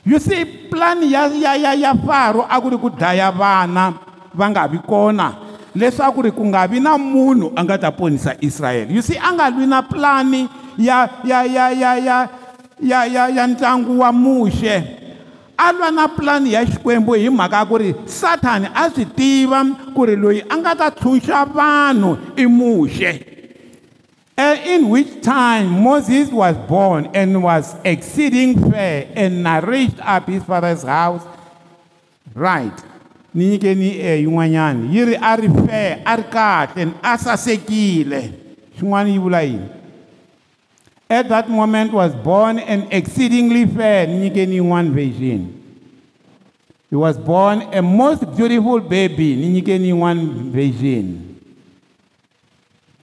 you 0.07 0.19
see 0.19 0.45
pulani 0.73 1.13
ya 1.13 1.27
ya 1.29 1.53
ya 1.57 1.73
ya 1.75 1.93
faro 2.09 2.49
a 2.49 2.61
ku 2.63 2.69
ri 2.71 2.79
ku 2.81 2.89
dlaya 2.89 3.29
vana 3.31 3.93
va 4.33 4.49
nga 4.49 4.65
vi 4.69 4.79
kona 4.89 5.50
leswaku 5.77 6.23
ri 6.23 6.31
ku 6.31 6.43
nga 6.51 6.67
vi 6.67 6.81
na 6.81 6.99
munhu 6.99 7.53
a 7.57 7.61
nga 7.65 7.77
ta 7.79 7.91
ponisa 7.91 8.35
israyele 8.43 8.95
yusi 8.95 9.15
a 9.19 9.31
nga 9.35 9.47
lwi 9.51 9.67
na 9.67 9.83
pulani 9.83 10.49
ya 10.79 11.09
ya 11.25 11.45
ya 11.47 11.67
ya 11.71 11.93
ya 11.99 12.19
ya 12.81 13.01
ya 13.07 13.23
ya 13.29 13.45
ndyangu 13.47 13.99
wa 14.03 14.11
muxe 14.13 14.83
a 15.59 15.67
lwa 15.73 15.91
na 15.91 16.09
pulani 16.09 16.53
ya 16.53 16.67
xikwembu 16.67 17.15
hi 17.15 17.29
mhaka 17.31 17.57
ya 17.63 17.67
ku 17.67 17.77
ri 17.79 17.95
sathani 18.05 18.67
a 18.75 18.91
swi 18.91 19.05
tiva 19.05 19.63
ku 19.95 20.03
ri 20.07 20.17
loyi 20.17 20.43
a 20.49 20.55
nga 20.59 20.75
ta 20.75 20.89
tshunxa 20.91 21.45
vanhu 21.55 22.19
i 22.37 22.47
muxe 22.47 23.13
in 24.75 24.89
which 24.91 25.21
time 25.23 25.69
moses 25.71 26.33
was 26.33 26.57
born 26.69 27.07
and 27.15 27.37
was 27.43 27.77
exceeding 27.85 28.57
fair 28.73 29.07
and 29.15 29.45
nourished 29.45 30.01
up 30.03 30.27
his 30.29 30.43
father's 30.43 30.83
house 30.83 31.23
right 32.35 32.73
ni 33.35 33.47
nyikeni 33.47 33.87
e 33.87 33.99
eh, 34.01 34.21
yin'wanyana 34.21 34.93
yi 34.93 35.05
ri 35.05 35.15
a 35.21 35.37
ri 35.37 35.49
fe 35.67 36.03
a 36.05 36.17
ri 36.17 36.23
kahle 36.31 36.87
a 37.03 37.17
sasekile 37.19 38.33
swin'wana 38.79 39.09
yi 39.11 39.19
vula 39.19 39.43
yini 39.47 39.69
at 41.09 41.29
that 41.29 41.49
moment 41.49 41.93
was 41.93 42.15
born 42.25 42.59
an 42.59 42.87
exceedingly 42.91 43.67
fair 43.67 44.09
ni 44.09 44.19
nyikeni 44.19 44.55
yin'wana 44.59 44.91
version 44.91 45.47
he 46.91 46.97
was 46.97 47.19
born 47.19 47.63
a 47.73 47.81
most 47.83 48.25
beautiful 48.37 48.81
baby 48.81 49.37
ni 49.37 49.49
nyikeni 49.59 49.89
yin'wana 49.95 50.51
version 50.53 51.31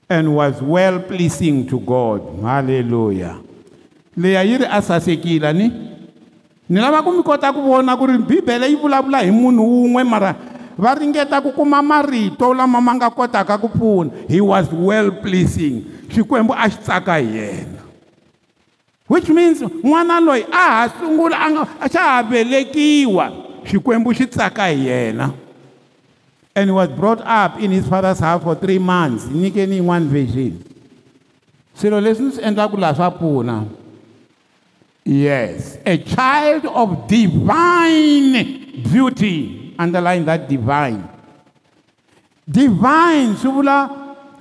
and 0.09 0.27
was 0.35 0.59
well 0.61 0.99
pleasing 0.99 1.63
to 1.65 1.79
god 1.79 2.21
halleluya 2.43 3.39
leya 4.17 4.41
yi 4.43 4.57
ri 4.57 4.65
a 4.71 4.81
sasekile 4.81 5.53
ni 5.53 5.71
ni 6.69 6.79
lava 6.81 7.01
ku 7.03 7.11
mi 7.15 7.23
kota 7.23 7.51
ku 7.55 7.61
vona 7.63 7.95
ku 7.95 8.05
ri 8.07 8.17
bibele 8.19 8.67
yi 8.67 8.75
vulavula 8.75 9.23
hi 9.23 9.31
munhu 9.31 9.63
wun'we 9.63 10.03
mara 10.03 10.35
va 10.77 10.93
ringeta 10.95 11.39
ku 11.41 11.55
kuma 11.55 11.81
marito 11.81 12.51
lama 12.53 12.81
ma 12.81 12.91
nga 12.95 13.09
kotaka 13.09 13.55
ku 13.57 13.71
pfuna 13.71 14.11
he 14.27 14.41
was 14.43 14.67
well 14.73 15.11
pleasing 15.23 15.87
xikwembu 16.11 16.51
a 16.51 16.67
xi 16.69 16.77
tsaka 16.83 17.23
hi 17.23 17.39
yena 17.39 17.79
which 19.07 19.29
means 19.31 19.63
n'wana 19.83 20.19
loyi 20.19 20.43
a 20.51 20.61
ha 20.67 20.91
sungula 20.99 21.39
a 21.39 21.47
nga 21.55 21.63
xa 21.87 22.01
ha 22.03 22.23
velekiwa 22.23 23.31
xikwembu 23.63 24.11
xi 24.13 24.27
tsaka 24.27 24.67
hi 24.67 24.91
yena 24.91 25.31
and 26.53 26.67
he 26.69 26.73
was 26.75 26.89
brought 26.99 27.23
up 27.23 27.61
in 27.63 27.71
his 27.71 27.87
father's 27.87 28.19
house 28.19 28.43
for 28.43 28.55
three 28.59 28.77
months 28.79 29.23
nyikeni 29.31 29.79
yin'wana 29.79 30.05
version 30.11 30.59
swilo 31.73 31.95
leswi 32.03 32.25
ni 32.27 32.31
swi 32.35 32.43
endlaka 32.43 32.75
laha 32.77 32.95
swa 32.95 33.09
pfuna 33.15 33.55
Yes, 35.07 35.79
a 35.87 35.95
child 36.03 36.67
of 36.67 37.07
divine 37.07 38.83
beauty. 38.83 39.71
Underline 39.79 40.27
that 40.27 40.51
divine. 40.51 40.99
Divine 42.43 43.39
swi 43.39 43.47
vula 43.55 43.79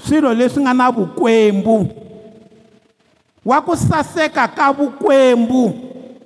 swilo 0.02 0.34
leswi 0.34 0.66
nga 0.66 0.74
na 0.74 0.90
vukwembu 0.90 1.86
wa 3.46 3.62
ku 3.62 3.76
saseka 3.78 4.48
ka 4.50 4.72
vukwembu 4.74 5.70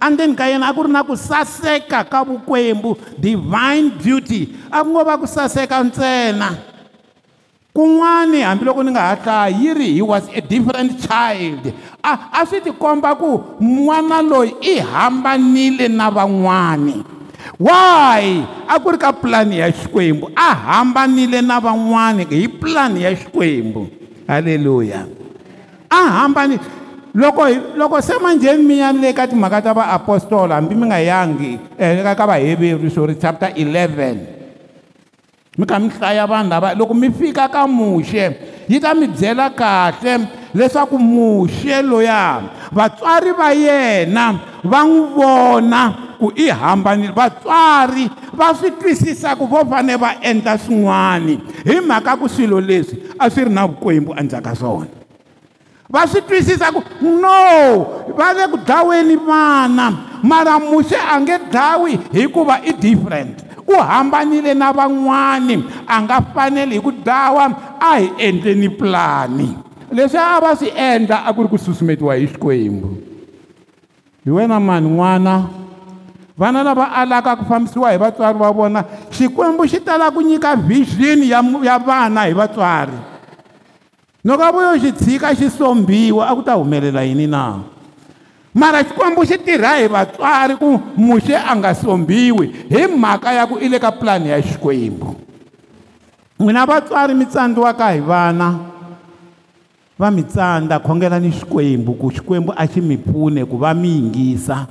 andzeni 0.00 0.32
ka 0.36 0.48
yena 0.48 0.72
a 0.72 0.72
ku 0.72 0.88
ri 0.88 0.92
na 0.92 1.04
ku 1.04 1.16
saseka 1.20 2.00
ka 2.08 2.24
vukwembu 2.24 2.96
divine 3.20 3.92
beauty 3.92 4.56
a 4.72 4.80
ku 4.84 4.88
ngo 4.92 5.04
va 5.04 5.20
ku 5.20 5.28
saseka 5.28 5.84
ntsena 5.84 6.69
kun'wani 7.70 8.42
hambiloko 8.42 8.82
ni 8.82 8.90
nga 8.94 9.14
ha 9.14 9.14
hlayi 9.14 9.54
yi 9.62 9.70
ri 9.74 9.88
hi 9.98 10.02
was 10.02 10.24
a 10.34 10.42
different 10.42 10.90
child 11.06 11.62
a 12.02 12.42
a 12.42 12.42
swi 12.42 12.58
ti 12.66 12.74
komba 12.74 13.14
ku 13.14 13.58
n'wana 13.62 14.18
loyi 14.22 14.58
i 14.58 14.82
hambanile 14.82 15.86
na 15.86 16.10
van'wani 16.10 16.98
why 17.62 18.42
a 18.66 18.74
ku 18.82 18.90
ri 18.90 18.98
ka 18.98 19.14
pulani 19.14 19.62
ya 19.62 19.70
xikwembu 19.70 20.34
a 20.34 20.50
hambanile 20.50 21.38
na 21.46 21.62
van'wani 21.62 22.26
hi 22.26 22.50
pulani 22.50 23.06
ya 23.06 23.14
xikwembu 23.14 23.86
halleluya 24.26 25.06
a 25.86 26.00
hambanile 26.26 26.58
loko 27.14 27.46
loko 27.78 28.02
se 28.02 28.18
manjheni 28.18 28.66
mi 28.66 28.82
ya 28.82 28.90
ni 28.90 28.98
le 28.98 29.14
ka 29.14 29.30
timhaka 29.30 29.62
ta 29.62 29.70
vaapostola 29.70 30.58
hambi 30.58 30.74
mi 30.74 30.90
nga 30.90 30.98
yangi 30.98 31.54
eka 31.78 32.02
eh, 32.14 32.16
ka 32.18 32.26
vaheveri 32.26 32.90
swo 32.90 33.06
ri 33.06 33.14
chapter 33.14 33.54
11 33.54 34.39
mi 35.60 35.66
kha 35.66 35.78
mi 35.78 35.88
hlaya 35.88 36.26
vanhu 36.26 36.48
lava 36.50 36.74
loko 36.74 36.94
mi 36.94 37.10
fika 37.12 37.44
ka 37.48 37.66
muxe 37.68 38.24
yi 38.68 38.80
ta 38.80 38.94
mi 38.96 39.06
byela 39.06 39.50
kahle 39.52 40.24
leswaku 40.56 40.96
muxe 40.98 41.82
loya 41.84 42.42
vatswari 42.72 43.32
va 43.36 43.48
yena 43.54 44.26
va 44.64 44.80
n'wi 44.88 45.00
vona 45.14 45.80
ku 46.20 46.32
i 46.34 46.48
hambanile 46.48 47.12
vatswari 47.12 48.08
va 48.32 48.54
swi 48.56 48.70
twisisa 48.80 49.36
ku 49.36 49.46
vo 49.46 49.60
fane 49.68 49.96
va 50.00 50.14
endla 50.22 50.56
swin'wana 50.58 51.36
hi 51.68 51.76
mhaka 51.84 52.16
ku 52.16 52.28
swilo 52.28 52.56
leswi 52.60 53.02
a 53.18 53.28
swi 53.30 53.44
ri 53.44 53.50
na 53.52 53.66
vukwembu 53.66 54.14
endzhaka 54.16 54.54
swona 54.56 54.94
va 55.92 56.06
swi 56.08 56.20
twisisa 56.22 56.72
ku 56.72 56.80
no 57.04 57.44
va 58.16 58.32
le 58.32 58.48
ku 58.48 58.56
dlaweni 58.64 59.16
vana 59.28 59.86
mara 60.24 60.56
muxe 60.58 60.96
a 60.96 61.20
nge 61.20 61.36
dlawi 61.52 62.00
hikuva 62.12 62.64
i 62.64 62.72
different 62.72 63.49
ku 63.70 63.78
hambanile 63.78 64.50
na 64.58 64.74
van'wani 64.74 65.86
a 65.86 65.94
nga 66.02 66.18
fanele 66.34 66.74
hi 66.74 66.82
ku 66.82 66.90
dawa 66.90 67.78
a 67.78 68.02
hi 68.02 68.10
endleni 68.18 68.66
pulani 68.66 69.54
leswi 69.94 70.18
a 70.18 70.42
va 70.42 70.58
swi 70.58 70.74
endla 70.74 71.22
a 71.22 71.30
ku 71.30 71.46
ri 71.46 71.48
ku 71.54 71.58
susumetiwa 71.62 72.18
hi 72.18 72.26
xikwembu 72.34 72.90
hi 74.26 74.30
wena 74.34 74.58
mani 74.58 74.90
n'wana 74.90 75.34
vana 76.34 76.66
lava 76.66 76.90
alaka 76.98 77.38
ku 77.38 77.44
fambisiwa 77.46 77.94
hi 77.94 77.98
vatswari 78.02 78.38
va 78.42 78.50
vona 78.50 78.82
xikwembu 79.14 79.62
xi 79.70 79.78
tala 79.86 80.10
ku 80.10 80.18
nyika 80.18 80.58
vhizini 80.58 81.30
ya, 81.30 81.38
ya 81.62 81.78
vana 81.78 82.26
hi 82.26 82.34
vatswari 82.34 82.98
noko 84.26 84.42
a 84.42 84.50
vuyo 84.50 84.74
xi 84.82 84.90
tshika 84.98 85.30
xi 85.38 85.46
sombiwa 85.46 86.26
a 86.26 86.34
ku 86.34 86.42
ta 86.42 86.58
humelela 86.58 87.06
yini 87.06 87.30
na 87.30 87.54
no. 87.62 87.64
mara 88.54 88.82
xikwembu 88.84 89.24
xi 89.26 89.38
tirha 89.38 89.76
hi 89.78 89.86
vatswari 89.86 90.56
ku 90.58 90.78
muxe 90.96 91.34
a 91.36 91.54
nga 91.56 91.74
sombiwi 91.74 92.66
hi 92.68 92.86
mhaka 92.86 93.32
ya 93.32 93.46
ku 93.46 93.58
i 93.62 93.68
le 93.70 93.78
ka 93.78 93.90
pulani 93.92 94.34
ya 94.34 94.42
xikwembu 94.42 95.14
n'wina 96.40 96.66
vatswari 96.66 97.14
mi 97.14 97.26
tsandziwaka 97.26 97.94
hi 97.94 98.00
vana 98.02 98.48
va 99.98 100.10
mi 100.10 100.22
tsandza 100.26 100.80
khongelani 100.82 101.30
xikwembu 101.30 101.94
ku 101.94 102.10
xikwembu 102.10 102.50
a 102.56 102.66
xi 102.66 102.80
mi 102.82 102.96
pfune 102.98 103.44
ku 103.46 103.54
va 103.56 103.70
mi 103.74 103.88
yingisa 103.88 104.66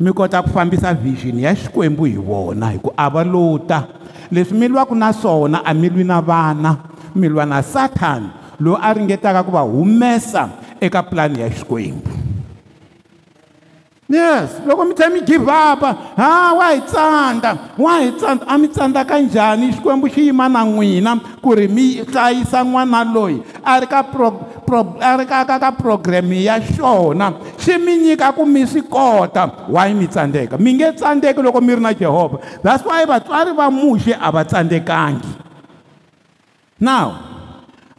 mi 0.00 0.12
kota 0.12 0.42
ku 0.44 0.50
fambisa 0.52 0.92
vision 0.92 1.38
ya 1.40 1.54
xikwembu 1.56 2.04
hi 2.04 2.20
vona 2.20 2.68
hi 2.76 2.78
ku 2.84 2.92
a 2.92 3.08
va 3.08 3.24
lota 3.24 3.88
leswi 4.30 4.58
mi 4.60 4.68
lwaka 4.68 4.94
na 4.94 5.12
swona 5.12 5.64
a 5.64 5.72
mi 5.72 5.88
lwi 5.88 6.04
na 6.04 6.20
vana 6.20 6.76
mi 7.16 7.28
lwa 7.32 7.46
na 7.48 7.62
sathani 7.64 8.28
loyi 8.60 8.76
a 8.82 8.92
ringetaka 8.92 9.40
ku 9.42 9.50
va 9.56 9.64
humesa 9.64 10.48
eka 10.80 11.02
pulani 11.02 11.40
ya 11.40 11.48
xikwembu 11.48 12.17
yes 14.08 14.62
loko 14.66 14.84
mi 14.88 14.94
tlhela 14.96 15.12
mi 15.14 15.20
givapa 15.20 15.94
ha 16.16 16.54
wa 16.56 16.70
hi 16.72 16.80
tsandza 16.80 17.50
wa 17.76 17.92
hi 18.00 18.08
tsandza 18.16 18.44
a 18.48 18.58
mi 18.58 18.68
tsandza 18.68 19.04
kanjhani 19.04 19.68
xikwembu 19.76 20.08
xi 20.08 20.22
yima 20.32 20.48
na 20.48 20.64
n'wina 20.64 21.20
ku 21.44 21.52
ri 21.52 21.68
mi 21.68 22.00
hlayisa 22.00 22.64
n'wana 22.64 23.04
loyi 23.04 23.42
a 23.62 23.76
ri 23.80 23.86
ka 23.86 24.02
pro, 24.08 24.30
pro, 24.64 24.96
a 24.98 25.14
ri 25.20 25.26
ka 25.28 25.44
ka 25.44 25.58
ka 25.60 25.70
programe 25.76 26.40
ya 26.48 26.56
xona 26.58 27.36
xi 27.60 27.76
mi 27.76 27.96
nyika 28.00 28.32
ku 28.32 28.46
mi 28.48 28.64
swi 28.64 28.80
kota 28.80 29.68
why 29.68 29.92
mi 29.92 30.06
tsandzeka 30.08 30.56
mi 30.56 30.72
nge 30.72 30.96
tsandzeki 30.96 31.42
loko 31.44 31.60
mi 31.60 31.74
ri 31.76 31.80
na 31.84 31.92
jehovha 31.92 32.38
that's 32.64 32.80
why 32.88 33.04
vatswari 33.04 33.52
va 33.52 33.68
muxe 33.70 34.16
a 34.18 34.30
va 34.32 34.40
tsandzekangi 34.42 35.36
now 36.80 37.12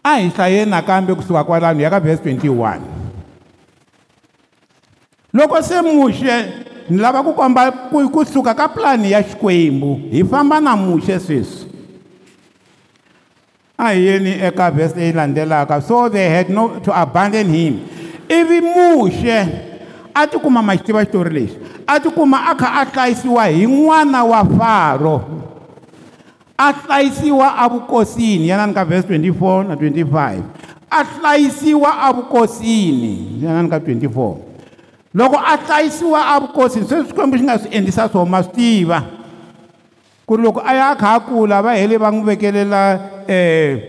a 0.03 0.15
hi 0.25 0.29
hlayeni 0.33 0.71
nakambe 0.73 1.13
kusuka 1.13 1.43
kwalano 1.45 1.77
ya 1.79 1.89
ka 1.93 1.99
vhesi 2.01 2.25
21 2.33 2.97
loko 5.33 5.61
se 5.61 5.81
muxe 5.81 6.45
ni 6.89 6.97
lava 6.97 7.21
ku 7.23 7.33
komba 7.33 7.69
kusuka 7.91 8.53
ka 8.55 8.67
pulani 8.67 9.11
ya 9.13 9.21
xikwembu 9.23 10.01
hi 10.11 10.23
famba 10.25 10.57
na 10.61 10.73
muxe 10.75 11.19
sweswi 11.19 11.69
a 13.77 13.93
hi 13.93 14.01
yeni 14.05 14.31
eka 14.43 14.71
vhesi 14.71 14.97
leyi 14.99 15.13
landzelaka 15.13 15.81
so 15.81 16.09
they 16.09 16.27
had 16.29 16.49
no 16.49 16.79
to 16.79 16.91
abandon 17.01 17.45
him 17.47 17.79
ivi 18.29 18.61
muxe 18.61 19.37
a 20.15 20.27
tikuma 20.27 20.61
ma 20.63 20.75
xi 20.77 20.83
tiva 20.83 21.05
xitori 21.05 21.29
lexi 21.33 21.57
a 21.87 21.99
tikuma 21.99 22.49
a 22.49 22.55
kha 22.55 22.67
a 22.81 22.85
hlayisiwa 22.85 23.45
hi 23.45 23.67
n'wana 23.69 24.23
wa 24.23 24.43
faro 24.57 25.15
a 26.57 26.73
hlayisiwa 26.73 27.55
avukosini 27.57 28.47
yanani 28.47 28.73
ka 28.73 28.85
vhesi 28.85 29.07
24 29.07 29.67
na 29.67 29.75
25 29.75 30.41
a 30.89 31.03
hlayisiwa 31.03 31.99
avukosini 32.01 33.37
yanani 33.43 33.69
ka 33.69 33.77
24 33.79 34.48
loko 35.13 35.35
a 35.37 35.57
hlayisiwa 35.57 36.25
a 36.25 36.39
vukosi 36.39 36.79
sweswi 36.83 37.03
swikwembu 37.07 37.37
xi 37.37 37.43
nga 37.43 37.59
swi 37.59 37.69
endlisa 37.75 38.09
swo 38.09 38.25
ma 38.25 38.43
swi 38.43 38.51
tiva 38.55 39.01
ku 40.25 40.35
ri 40.37 40.43
loko 40.43 40.61
a 40.65 40.73
ya 40.75 40.89
a 40.91 40.95
kha 40.95 41.13
a 41.15 41.19
kula 41.19 41.61
va 41.61 41.73
hele 41.73 41.97
va 41.97 42.11
n'wi 42.11 42.25
vekelela 42.29 42.81
um 43.25 43.79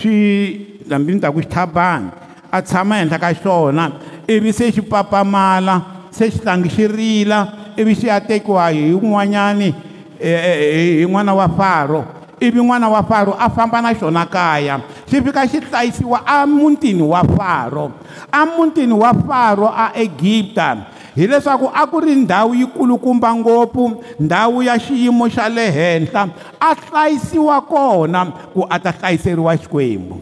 swi 0.00 0.82
lambini 0.88 1.20
ta 1.20 1.30
ku 1.32 1.40
xitlhabani 1.40 2.10
a 2.52 2.62
tshama 2.62 2.94
henhla 3.00 3.18
ka 3.18 3.32
xona 3.34 3.90
ivi 4.28 4.52
se 4.52 4.68
xi 4.72 4.82
papamala 4.82 5.80
se 6.10 6.28
xihlangi 6.30 6.68
xi 6.68 6.86
rila 6.88 7.48
ivi 7.76 7.94
xi 7.94 8.06
ya 8.06 8.20
tekiwa 8.20 8.68
hi 8.70 8.92
un'wanyani 8.92 9.74
eh, 10.20 10.46
eh, 10.46 10.94
hi 11.00 11.04
n'wana 11.08 11.32
wa 11.34 11.48
faro 11.56 12.13
ivi 12.40 12.60
n'wana 12.62 12.88
wa 12.88 13.02
faro 13.02 13.32
a 13.38 13.50
famba 13.50 13.80
na 13.82 13.94
xona 13.94 14.26
kaya 14.30 14.80
xi 15.10 15.20
fika 15.22 15.46
xi 15.48 15.60
hlayisiwa 15.60 16.26
amuntini 16.26 17.02
wa 17.02 17.22
faro 17.24 17.92
amuntini 18.32 18.92
wa 18.92 19.12
faro 19.14 19.68
a 19.68 19.90
egipta 19.94 20.86
hileswaku 21.14 21.70
a 21.74 21.86
ku 21.86 22.00
ri 22.00 22.14
ndhawu 22.14 22.54
yi 22.54 22.66
kulukumba 22.66 23.34
ngopfu 23.34 24.02
ndhawu 24.20 24.62
ya 24.62 24.78
xiyimo 24.78 25.28
xa 25.28 25.48
le 25.48 25.70
henhla 25.70 26.28
a 26.60 26.74
hlayisiwa 26.74 27.60
kona 27.62 28.26
ku 28.52 28.66
a 28.70 28.78
ta 28.78 28.90
hlayiseriwa 28.92 29.56
xikwembu 29.56 30.20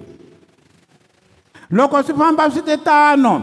loko 1.70 2.02
swi 2.02 2.14
famba 2.14 2.50
swi 2.50 2.62
te 2.62 2.76
tano 2.76 3.42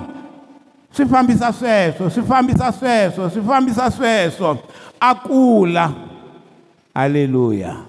swi 0.94 1.06
fambisa 1.06 1.52
sweswo 1.54 2.10
swi 2.10 2.24
fambisa 2.24 2.72
sweswo 2.72 3.30
swi 3.30 3.42
fambisa 3.42 3.92
sweswo 3.92 4.58
a 5.00 5.16
kula 5.16 5.92
haleluya 6.94 7.89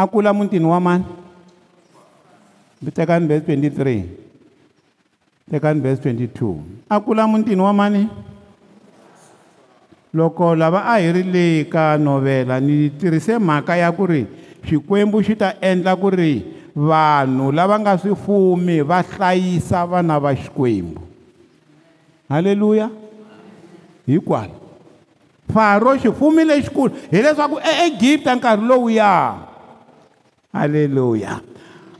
a 0.00 0.06
kula 0.06 0.32
mutini 0.34 0.64
wa 0.64 0.80
mani 0.80 1.04
ni 2.82 2.90
tekani 2.90 3.26
vesi 3.26 3.56
23 3.56 4.02
tekani 5.50 5.80
vesi 5.80 6.02
22 6.08 6.56
a 6.90 7.00
kula 7.00 7.26
mutini 7.26 7.60
wa 7.62 7.72
mani 7.72 8.08
loko 10.14 10.54
lava 10.56 10.84
a 10.84 10.98
hi 10.98 11.12
ri 11.12 11.22
le 11.22 11.42
ka 11.72 11.96
novhela 11.98 12.60
ni 12.60 12.90
tirhise 12.90 13.38
mhaka 13.38 13.76
ya 13.76 13.90
ku 13.92 14.06
ri 14.06 14.26
xikwembu 14.68 15.22
xi 15.22 15.34
ta 15.36 15.54
endla 15.60 15.96
ku 15.96 16.08
ri 16.14 16.32
vanhu 16.76 17.50
lava 17.52 17.80
nga 17.82 17.98
swi 17.98 18.14
fumi 18.26 18.78
va 18.80 19.02
hlayisa 19.02 19.82
vana 19.86 20.18
va 20.20 20.34
xikwembu 20.34 21.02
halleluya 22.28 22.90
hinkwalo 24.06 24.54
faro 25.54 25.96
xi 25.98 26.12
fumile 26.18 26.62
xikulu 26.62 26.94
hileswaku 27.10 27.58
eegipta 27.72 28.34
nkarhi 28.36 28.66
lowuya 28.66 29.10
haleluya 30.52 31.40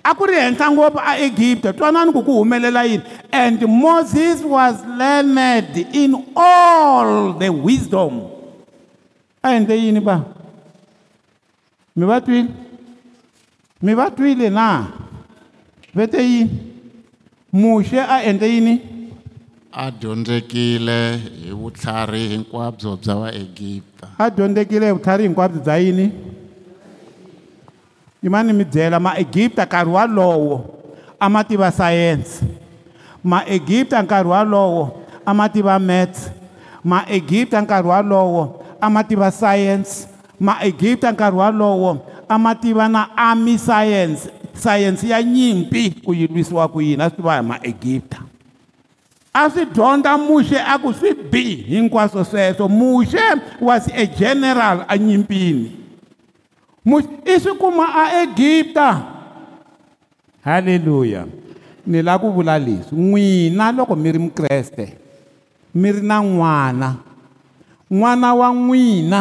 a 0.03 0.15
ku 0.17 0.25
ri 0.25 0.37
henhla 0.41 0.67
ngopfu 0.73 1.01
aegipta 1.11 1.73
twanani 1.77 2.13
ku 2.17 2.23
ku 2.25 2.33
humelela 2.41 2.81
yini 2.89 3.05
and 3.33 3.61
moses 3.69 4.41
was 4.43 4.81
learned 4.97 5.77
in 5.93 6.17
all 6.35 7.33
the 7.37 7.53
wisdom 7.53 8.25
a 9.45 9.49
endle 9.53 9.77
yini 9.77 10.01
va 10.01 10.17
mi 11.97 12.07
va 12.09 12.17
twile 12.25 12.49
mi 13.85 13.93
va 13.95 14.07
twile 14.17 14.49
na 14.51 14.67
vete 15.95 16.21
yini 16.25 16.51
muxe 17.53 17.99
a 18.01 18.23
endle 18.25 18.49
yini 18.55 18.75
a 19.73 19.91
dyondzekile 19.91 20.97
hi 21.45 21.53
vutlhari 21.61 22.23
hinkwabyo 22.33 22.97
bya 23.03 23.15
vaegipta 23.23 24.07
a 24.19 24.31
dyondzekile 24.31 24.87
hi 24.87 24.93
vutlhari 24.97 25.23
hinkwabyo 25.29 25.61
bya 25.61 25.77
yini 25.85 26.09
imani 28.23 28.53
midzela 28.53 29.01
maegipta 29.01 29.65
nkarhi 29.65 29.91
walowo 29.91 30.75
a 31.21 31.29
ma 31.29 31.45
tiva 31.45 31.71
sayense 31.71 32.43
maegipta 33.25 34.03
nkarhi 34.03 34.29
walowo 34.29 35.03
a 35.27 35.35
ma 35.35 35.49
tiva 35.49 35.79
mats 35.79 36.31
maegipta 36.85 37.61
nkarhi 37.63 37.89
walowo 37.89 38.65
a 38.81 38.91
ma 38.91 39.05
tiva 39.05 39.31
sayense 39.31 40.09
maegipta 40.41 41.13
nkarhi 41.13 41.39
walowo 41.39 42.03
a 42.29 42.39
ma 42.39 42.55
tiva 42.55 42.89
na 42.89 43.15
ami 43.17 43.59
sayense 43.59 44.31
sayense 44.55 45.09
ya 45.09 45.23
nyimpi 45.23 45.91
ku 46.05 46.15
yi 46.15 46.27
lwisiwa 46.27 46.67
ku 46.69 46.83
yini 46.83 47.03
a 47.03 47.09
swi 47.11 47.17
tiva 47.17 47.37
hi 47.39 47.43
maegipta 47.43 48.19
a 49.33 49.51
swi 49.51 49.63
dyondza 49.65 50.19
muxe 50.19 50.57
a 50.59 50.75
ku 50.83 50.91
swi 50.93 51.15
bi 51.15 51.57
hinkwaswo 51.71 52.25
sweswo 52.27 52.67
muxe 52.69 53.21
was 53.63 53.87
a 53.95 54.07
general 54.07 54.83
enyimpini 54.91 55.87
i 56.97 57.39
swi 57.41 57.55
kuma 57.59 57.85
aegipta 58.05 59.05
halleluya 60.45 61.27
ni 61.87 62.03
lava 62.03 62.19
ku 62.23 62.33
vula 62.33 62.59
leswi 62.59 62.97
n'wina 62.99 63.73
loko 63.73 63.97
mi 63.97 64.11
ri 64.13 64.19
mukreste 64.19 64.97
mi 65.75 65.93
ri 65.93 66.03
na 66.03 66.17
n'wana 66.25 66.89
n'wana 67.91 68.29
wa 68.41 68.49
n'wina 68.55 69.21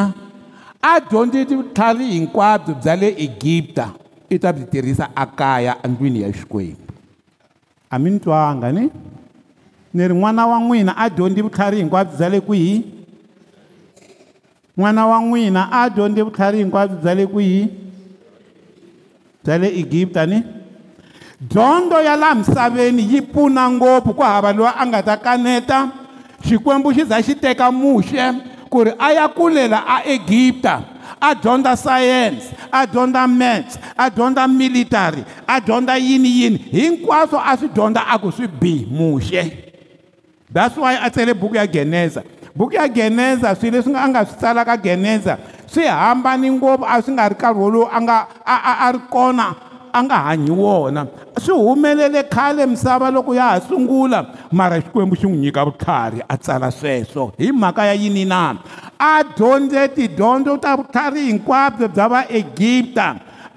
a 0.82 0.92
dyondzi 1.00 1.44
vutlhari 1.60 2.06
hinkwabyo 2.16 2.74
bya 2.82 2.94
le 3.02 3.10
egipta 3.26 3.86
i 4.34 4.40
ta 4.42 4.50
byi 4.56 4.66
tirhisa 4.72 5.06
akaya 5.24 5.72
endlwini 5.86 6.20
ya 6.24 6.30
xikwembu 6.40 6.94
a 7.94 8.00
mi 8.02 8.10
ni 8.12 8.20
twanga 8.20 8.72
ni 8.72 8.84
ni 9.94 10.04
ri 10.10 10.16
n'wana 10.16 10.44
wa 10.52 10.58
n'wina 10.64 10.92
a 10.96 11.06
dyondzi 11.16 11.42
vutlhari 11.46 11.78
hinkwabyo 11.84 12.16
bya 12.18 12.30
le 12.34 12.40
kwihi 12.42 12.76
n'wana 14.78 15.08
wa 15.08 15.20
n'wina 15.22 15.68
a 15.72 15.90
dyondze 15.90 16.22
vutlhari 16.22 16.58
hinkwabyo 16.58 16.98
bya 17.02 17.16
le 17.16 17.26
kwihi 17.28 17.70
bya 19.46 19.58
le 19.58 19.68
egipta 19.80 20.26
ni 20.26 20.44
dyondzo 21.42 22.02
ya 22.02 22.16
laha 22.16 22.36
misaveni 22.36 23.08
yi 23.14 23.22
pfuna 23.22 23.70
ngopfu 23.72 24.14
ku 24.14 24.22
hava 24.22 24.54
loyi 24.54 24.72
a 24.82 24.86
nga 24.88 25.02
ta 25.04 25.16
kaneta 25.18 25.90
xikwembu 26.46 26.90
xi 26.96 27.04
za 27.10 27.18
xi 27.26 27.34
teka 27.42 27.72
muxe 27.72 28.22
ku 28.70 28.84
ri 28.84 28.92
a 29.00 29.12
ya 29.14 29.28
kulela 29.28 29.78
a 29.88 29.98
egipta 30.06 30.76
a 31.22 31.34
dyondza 31.36 31.76
sayense 31.76 32.54
a 32.72 32.86
dyondza 32.86 33.28
mats 33.28 33.80
a 33.98 34.10
dyondza 34.10 34.48
military 34.48 35.24
a 35.48 35.60
dyondza 35.62 35.98
yini 35.98 36.30
yini 36.40 36.58
hinkwaswo 36.58 37.38
a 37.46 37.58
swi 37.58 37.68
dyondza 37.74 38.02
a 38.14 38.18
ku 38.22 38.32
swi 38.32 38.48
bi 38.62 38.86
muxe 38.92 39.42
that's 40.54 40.78
why 40.78 40.94
a 41.02 41.10
tsele 41.10 41.34
buku 41.34 41.56
ya 41.56 41.66
geneza 41.68 42.24
buku 42.58 42.76
ya 42.76 42.88
geneza 42.88 43.56
swilo 43.56 43.78
leswi 43.78 43.96
a 43.96 44.08
nga 44.10 44.22
swi 44.26 44.36
tsala 44.40 44.62
ka 44.68 44.76
geneza 44.84 45.34
swi 45.74 45.86
hambani 45.86 46.48
ngopfu 46.58 46.86
a 46.86 46.96
swi 47.04 47.14
nga 47.14 47.30
ri 47.30 47.36
nkarhi 47.38 47.60
wolowo 47.62 47.86
a 47.94 48.00
nga 48.02 48.18
a 48.86 48.90
ri 48.94 49.00
kona 49.14 49.46
a 49.94 50.00
nga 50.04 50.18
hanyi 50.26 50.52
wona 50.64 51.02
swi 51.44 51.54
humelele 51.66 52.22
khale 52.34 52.66
misava 52.66 53.12
loko 53.16 53.32
ya 53.40 53.46
ha 53.54 53.58
sungula 53.68 54.20
mara 54.52 54.82
xikwembu 54.82 55.16
xi 55.20 55.26
n'wi 55.28 55.38
nyika 55.44 55.62
vutlhari 55.68 56.20
a 56.30 56.36
tsala 56.44 56.70
sweswo 56.80 57.24
hi 57.38 57.48
mhaka 57.52 57.82
ya 57.90 57.94
yini 57.94 58.26
na 58.26 58.42
a 59.00 59.14
dyondze 59.38 59.82
tidyondzo 59.96 60.58
ta 60.58 60.76
vutlhari 60.78 61.22
hinkwabyo 61.30 61.88
bya 61.94 62.06
vaegipta 62.14 63.08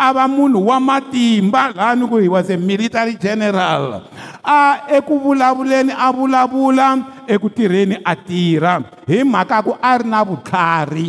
a 0.00 0.08
va 0.16 0.24
munhu 0.26 0.64
wa 0.72 0.80
matimba 0.80 1.68
laha 1.76 1.92
ni 1.94 2.04
ku 2.08 2.16
he 2.16 2.28
was 2.28 2.48
a 2.48 2.56
military 2.56 3.14
general 3.20 4.02
a 4.42 4.60
eku 4.96 5.14
vulavuleni 5.24 5.92
a 5.92 6.08
vulavula 6.18 6.86
eku 7.34 7.48
tirheni 7.56 7.96
a 8.00 8.14
tirha 8.16 8.74
hi 9.06 9.18
mhaka 9.32 9.58
ku 9.66 9.76
a 9.76 9.92
ri 10.00 10.08
na 10.08 10.24
vutlhari 10.24 11.08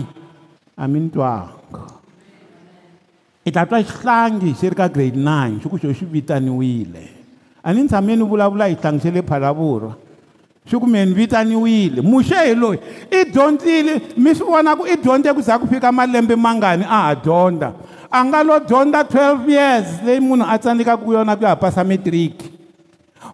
a 0.78 0.84
mi 0.92 1.00
ni 1.00 1.10
twanga 1.10 1.82
i 3.48 3.50
ta 3.56 3.64
twa 3.64 3.80
xihlangi 3.82 4.52
xi 4.60 4.68
ri 4.76 4.76
ka 4.76 4.88
grade 4.92 5.16
nine 5.16 5.62
xi 5.64 5.68
ku 5.72 5.78
xo 5.80 5.88
xi 5.96 6.04
vitaniwile 6.06 7.04
a 7.64 7.72
ni 7.72 7.88
tshame 7.88 8.12
ni 8.20 8.24
vulavula 8.28 8.68
hi 8.68 8.76
xihlangi 8.76 9.00
xa 9.06 9.10
le 9.16 9.22
phalavurwa 9.24 9.94
swi 10.68 10.78
ku 10.84 10.88
mehe 10.92 11.06
ni 11.08 11.14
vitaniwile 11.16 12.02
muxehi 12.04 12.52
loyi 12.60 12.78
i 13.08 13.24
dyondzile 13.32 13.94
mi 14.20 14.36
swi 14.36 14.48
vona 14.52 14.76
ku 14.76 14.84
i 14.84 15.00
dyondze 15.00 15.32
ku 15.32 15.40
za 15.42 15.56
ku 15.58 15.66
fika 15.72 15.92
malembe 15.96 16.36
mangani 16.36 16.84
a 16.84 17.00
ha 17.08 17.16
dyondza 17.16 17.72
a 18.12 18.20
nga 18.28 18.44
lo 18.44 18.60
dyondza 18.60 19.04
12 19.08 19.48
years 19.48 19.88
leyi 20.06 20.20
munhu 20.20 20.44
a 20.44 20.60
tsandzekaka 20.60 21.08
yona 21.08 21.36
ku 21.40 21.44
ya 21.48 21.56
pasa 21.56 21.80
metriki 21.88 22.36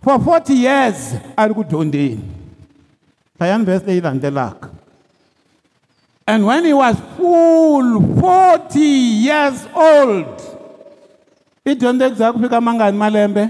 for 0.05 0.21
40 0.21 0.53
years 0.53 1.17
a 1.35 1.49
ri 1.49 1.53
ku 1.57 1.63
dyondzeni 1.65 2.21
hlayani 3.41 3.65
vhesi 3.65 3.85
leyi 3.89 4.01
landzelaka 4.05 4.69
and 6.29 6.45
when 6.45 6.61
he 6.63 6.73
was 6.77 6.93
full 7.17 7.89
40 8.21 8.77
years 9.27 9.65
old 9.73 10.29
i 11.65 11.73
dyondze 11.73 12.13
bya 12.13 12.29
ku 12.29 12.37
fika 12.37 12.61
mangani 12.61 12.93
malembe 12.97 13.49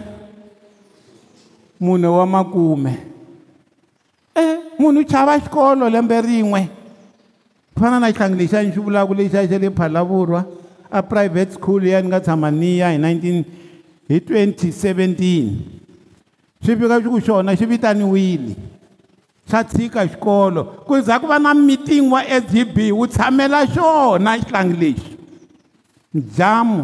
mune 1.79 2.07
wa 2.07 2.23
makume 2.25 2.93
e 4.31 4.43
munhu 4.79 5.03
u 5.03 5.03
chava 5.03 5.35
xikolo 5.43 5.91
lembe 5.91 6.15
rin'we 6.23 6.61
ku 7.75 7.79
fana 7.83 7.99
na 7.99 8.15
xihlangi 8.15 8.39
lexi 8.39 8.55
a 8.55 8.63
ni 8.63 8.71
xi 8.71 8.79
vulaka 8.79 9.11
lexi 9.13 9.35
a 9.37 9.43
xa 9.43 9.59
le 9.59 9.67
phalavurwa 9.75 10.41
a 10.91 11.01
private 11.03 11.53
school 11.53 11.83
ya 11.83 12.01
ni 12.01 12.07
nga 12.09 12.19
tshama 12.23 12.51
ni 12.51 12.77
ya 12.79 12.89
hi 12.91 12.97
19 12.97 13.43
hi 14.07 14.19
2017 14.23 15.51
swi 16.63 16.75
fika 16.75 16.99
xi 17.03 17.07
ku 17.09 17.19
xona 17.19 17.55
xi 17.59 17.65
vitaniwile 17.65 18.55
xa 19.49 19.63
tshika 19.63 20.07
xikolo 20.07 20.63
ku 20.87 20.99
za 21.03 21.19
ku 21.19 21.25
va 21.27 21.37
na 21.39 21.53
meeting 21.53 22.09
wa 22.11 22.23
sgb 22.23 22.77
wu 22.95 23.07
tshamela 23.07 23.65
xona 23.67 24.37
xihlangi 24.39 24.75
lexi 24.83 25.17
jamu 26.37 26.83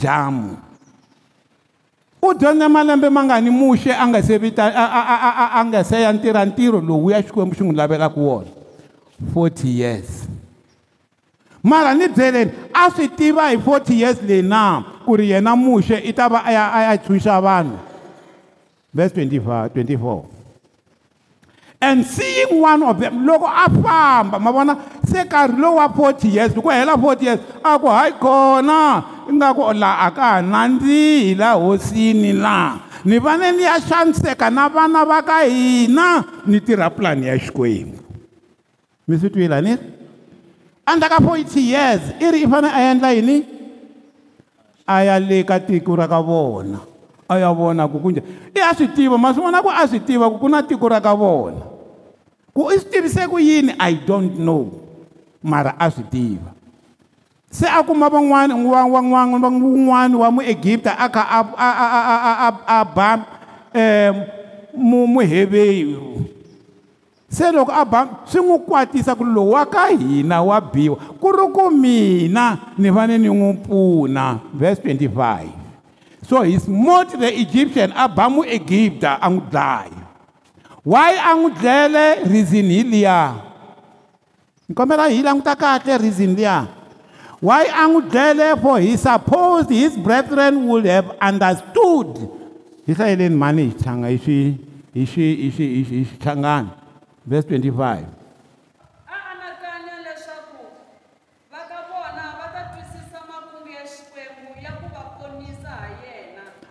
jamu 0.00 0.50
u 2.24 2.26
dyondze 2.36 2.66
malembe 2.68 3.08
mangani 3.08 3.50
muxe 3.50 3.92
a 3.92 4.06
nga 4.08 4.22
se 4.22 4.38
vita 4.38 4.64
a 4.68 5.62
nga 5.64 5.82
se 5.84 6.00
ya 6.04 6.12
ntirha 6.12 6.44
ntirho 6.44 6.80
lowu 6.80 7.10
ya 7.10 7.22
xikwembu 7.24 7.54
xi 7.56 7.64
n'wi 7.64 7.76
lavelaka 7.80 8.20
wona 8.20 8.48
40 9.34 9.68
years 9.80 10.08
mara 11.64 11.94
ni 11.94 12.04
byeleni 12.12 12.50
a 12.76 12.90
swi 12.92 13.08
tiva 13.08 13.48
hi 13.50 13.56
40 13.56 13.96
years 13.96 14.20
leyi 14.22 14.44
na 14.44 14.84
ku 15.04 15.16
ri 15.16 15.30
yena 15.32 15.56
muxe 15.56 15.96
i 15.96 16.12
ta 16.12 16.28
va 16.28 16.44
a 16.44 16.52
ya 16.52 16.64
a 16.70 16.80
ya 16.90 16.94
tshunxa 17.00 17.40
vanhu 17.40 17.72
verse 18.92 19.12
25 19.16 19.72
24 19.72 20.26
and 21.80 22.04
seeing 22.04 22.60
one 22.60 22.82
of 22.84 23.00
them 23.00 23.24
loko 23.24 23.48
a 23.48 23.64
famba 23.80 24.36
ma 24.40 24.52
vona 24.52 24.74
se 25.08 25.24
nkarhi 25.24 25.56
lowu 25.56 25.76
wa 25.80 25.86
40 25.88 26.28
years 26.36 26.52
ku 26.52 26.68
hela 26.68 26.94
40 27.00 27.22
years 27.24 27.40
a 27.64 27.78
ku 27.80 27.88
hayi 27.88 28.12
kona 28.20 28.80
ingaku 29.32 29.72
laha 29.80 30.06
a 30.06 30.08
ka 30.12 30.22
ha 30.34 30.38
nandzihi 30.44 31.34
laha 31.40 31.56
hosini 31.64 32.32
laha 32.44 32.80
ni 33.08 33.16
vane 33.18 33.52
ni 33.56 33.62
ya 33.64 33.80
xaniseka 33.80 34.50
na 34.52 34.68
vana 34.68 35.04
va 35.08 35.22
ka 35.24 35.40
hina 35.48 36.24
ni 36.46 36.60
tirha 36.60 36.90
pulani 36.92 37.26
ya 37.32 37.38
xikwembu 37.40 37.96
mi 39.08 39.14
swi 39.18 39.28
twila 39.32 39.60
ni 39.64 39.72
ri 39.74 39.93
under 40.86 41.08
ka 41.08 41.18
40 41.18 41.48
years 41.60 42.02
i 42.20 42.26
ri 42.30 42.38
i 42.44 42.48
fanele 42.48 42.72
a 42.74 42.80
endla 42.84 43.10
yini 43.16 43.44
a 44.86 45.02
ya 45.04 45.16
le 45.18 45.40
ka 45.48 45.56
tiko 45.58 45.96
ra 45.96 46.04
ka 46.06 46.20
vona 46.20 46.80
a 47.28 47.38
ya 47.40 47.48
vona 47.56 47.88
ku 47.88 47.96
ku 48.00 48.10
njhani 48.12 48.28
i 48.56 48.60
a 48.60 48.74
swi 48.76 48.88
tiva 48.94 49.16
ma 49.16 49.32
swi 49.32 49.40
vona 49.44 49.62
ku 49.64 49.70
a 49.72 49.84
swi 49.88 50.00
tiva 50.00 50.28
ku 50.30 50.36
ku 50.38 50.48
na 50.52 50.60
tiko 50.62 50.86
ra 50.88 51.00
ka 51.00 51.14
vona 51.16 51.64
ku 52.54 52.68
i 52.68 52.76
swi 52.78 52.88
tivise 52.92 53.24
ku 53.26 53.38
yini 53.40 53.72
i 53.80 53.92
don't 54.06 54.36
know 54.36 54.68
mara 55.40 55.72
a 55.80 55.88
swi 55.90 56.04
tiva 56.12 56.52
se 57.50 57.64
a 57.66 57.80
kuma 57.82 58.10
van'wani 58.12 58.52
wun'wani 58.60 60.16
wa 60.20 60.28
muegipta 60.30 60.92
a 60.98 61.08
kha 61.08 61.22
a 62.68 62.78
ba 62.94 63.24
eh, 63.74 64.12
um 64.74 65.06
muheveru 65.06 66.26
se 67.34 67.50
loko 67.52 67.72
abraham 67.74 68.16
swi 68.30 68.40
n'wi 68.46 68.58
kwatisa 68.66 69.14
ku 69.18 69.26
lowu 69.26 69.58
wa 69.58 69.66
ka 69.66 69.90
hina 69.90 70.38
wa 70.42 70.56
biwa 70.62 70.96
ku 71.18 71.28
ri 71.34 71.46
ku 71.52 71.64
mina 71.70 72.72
ni 72.78 72.88
fane 72.94 73.18
ni 73.18 73.28
n'wi 73.28 73.50
pfuna 73.66 74.38
vese 74.54 74.78
25 74.86 76.24
so 76.30 76.40
hi 76.42 76.54
smote 76.62 77.18
the 77.20 77.30
egyptian 77.44 77.90
abraham 77.96 78.40
egipta 78.46 79.18
a 79.18 79.28
n'wi 79.30 79.42
dlaya 79.50 80.02
why 80.86 81.10
a 81.18 81.30
n'wi 81.36 81.50
dlele 81.60 82.06
reason 82.30 82.70
hi 82.72 82.80
liya 82.92 83.18
ni 84.68 84.72
kombela 84.78 85.10
hi 85.12 85.20
languta 85.26 85.52
kahle 85.58 85.92
reason 86.06 86.32
liya 86.38 86.56
why 87.42 87.62
a 87.66 87.82
n'wi 87.90 88.00
dlele 88.14 88.46
for 88.62 88.78
he 88.78 88.94
supposed 88.96 89.68
his 89.70 89.92
brethren 90.06 90.64
would 90.70 90.86
have 90.94 91.08
understood 91.30 92.10
hi 92.86 92.92
hlayeleni 92.98 93.36
mani 93.44 93.66
hi 93.74 94.16
hi 94.16 94.16
swi 94.22 94.54
hi 94.94 95.04
swi 95.08 95.26
hi 95.42 95.48
swi 95.58 95.66
hi 95.74 96.02
swi 96.08 96.16
tlhangana 96.24 96.82
verse 97.24 97.48
25 97.48 98.04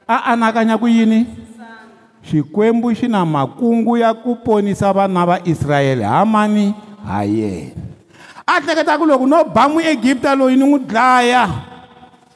a 0.03 0.23
anakanya 0.35 0.77
ku 0.77 0.85
yini 0.85 1.25
xikwembu 2.21 2.93
xi 2.93 3.07
na 3.09 3.25
makungu 3.25 3.97
ya 3.97 4.13
ku 4.13 4.37
ponisa 4.45 4.93
vana 4.93 5.25
va 5.25 5.37
israyele 5.41 6.05
ha 6.05 6.21
mani 6.21 6.69
ha 7.01 7.25
yena 7.25 7.73
a 8.45 8.61
hleketa 8.61 8.99
ku 9.01 9.09
loko 9.09 9.25
no 9.25 9.41
ba 9.49 9.65
muegipta 9.65 10.35
loyi 10.37 10.53
ni 10.59 10.67
n'wi 10.69 10.85
dlaya 10.85 11.49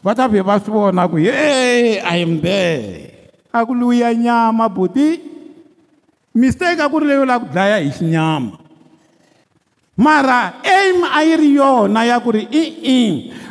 va 0.02 0.16
ta 0.18 0.26
vhe 0.32 0.42
va 0.42 0.58
swi 0.64 0.74
vona 0.74 1.06
ku 1.06 1.22
yey 1.22 2.02
i 2.02 2.16
am 2.26 2.42
there 2.42 3.14
a 3.54 3.62
ku 3.68 3.76
luya 3.78 4.10
nyama 4.16 4.66
buti 4.72 5.27
mistake 6.38 6.78
a 6.80 6.86
ku 6.88 7.02
ri 7.02 7.10
leyo 7.10 7.26
lava 7.26 7.50
ku 7.50 7.50
dlaya 7.52 7.82
hi 7.82 7.90
xinyama 7.90 8.54
mara 9.98 10.62
aim 10.62 11.02
a 11.10 11.20
yi 11.26 11.36
ri 11.42 11.50
yona 11.58 12.06
ya 12.06 12.20
ku 12.22 12.30
ri 12.38 12.46
i-i 12.54 13.00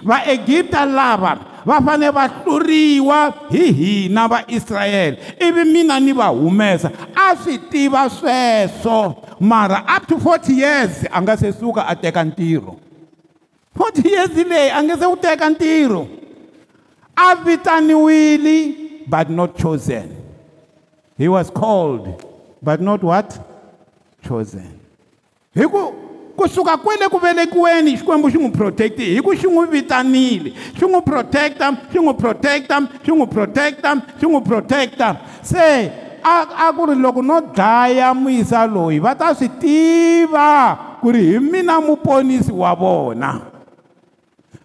vaegipta 0.07 0.87
lava 0.87 1.35
va 1.67 1.77
fanele 1.83 2.15
va 2.15 2.25
hluriwa 2.31 3.19
hi 3.51 3.65
hina 3.81 4.29
vaisrayele 4.31 5.19
ivi 5.47 5.65
mina 5.73 5.99
ni 6.01 6.13
va 6.15 6.31
humesa 6.31 6.93
a 7.15 7.35
swi 7.43 7.59
tiva 7.59 8.07
sweswo 8.09 8.99
mara 9.41 9.83
up 9.99 10.07
to 10.07 10.19
forty 10.23 10.55
years 10.63 11.03
a 11.11 11.21
nga 11.23 11.35
se 11.37 11.51
suka 11.53 11.83
a 11.91 11.95
teka 11.99 12.23
ntirho 12.25 12.79
forty 13.77 14.07
years 14.15 14.31
leyi 14.47 14.71
a 14.71 14.83
nge 14.87 14.95
se 15.03 15.07
u 15.11 15.17
teka 15.19 15.51
ntirho 15.51 16.07
a 17.19 17.35
vitaniwile 17.45 18.57
but 19.11 19.27
not 19.29 19.59
chosen 19.59 20.09
he 21.19 21.27
was 21.27 21.51
called 21.51 22.15
but 22.63 22.81
not 22.81 23.03
what 23.03 23.39
chosen 24.29 24.73
hiku 25.55 25.93
kusuka 26.37 26.77
kwele 26.77 27.09
kuvelekiweni 27.09 27.97
xikwembu 27.97 28.31
xi 28.31 28.39
n'wi 28.39 28.51
protect 28.53 28.99
hi 29.01 29.21
ku 29.23 29.35
xi 29.37 29.47
n'wi 29.49 29.67
vitanile 29.67 30.53
xi 30.79 30.85
n'wi 30.85 31.01
protecta 31.01 31.71
xi 31.93 31.99
n'wi 31.99 32.15
protecta 32.15 32.77
xi 33.05 33.11
n'wi 33.13 33.27
protecta 33.27 33.91
xi 34.21 34.27
n'wi 34.27 34.41
protecta 34.45 35.17
se 35.43 35.93
a 36.25 36.73
ku 36.77 36.85
ri 36.87 36.95
loko 36.97 37.23
no 37.23 37.41
dlaya 37.41 38.15
muyisa 38.15 38.67
loyi 38.67 38.99
va 38.99 39.15
ta 39.15 39.35
swi 39.35 39.49
tiva 39.61 40.77
ku 41.01 41.11
ri 41.13 41.25
hi 41.35 41.39
mina 41.39 41.81
muponisi 41.81 42.53
wa 42.53 42.75
vona 42.75 43.31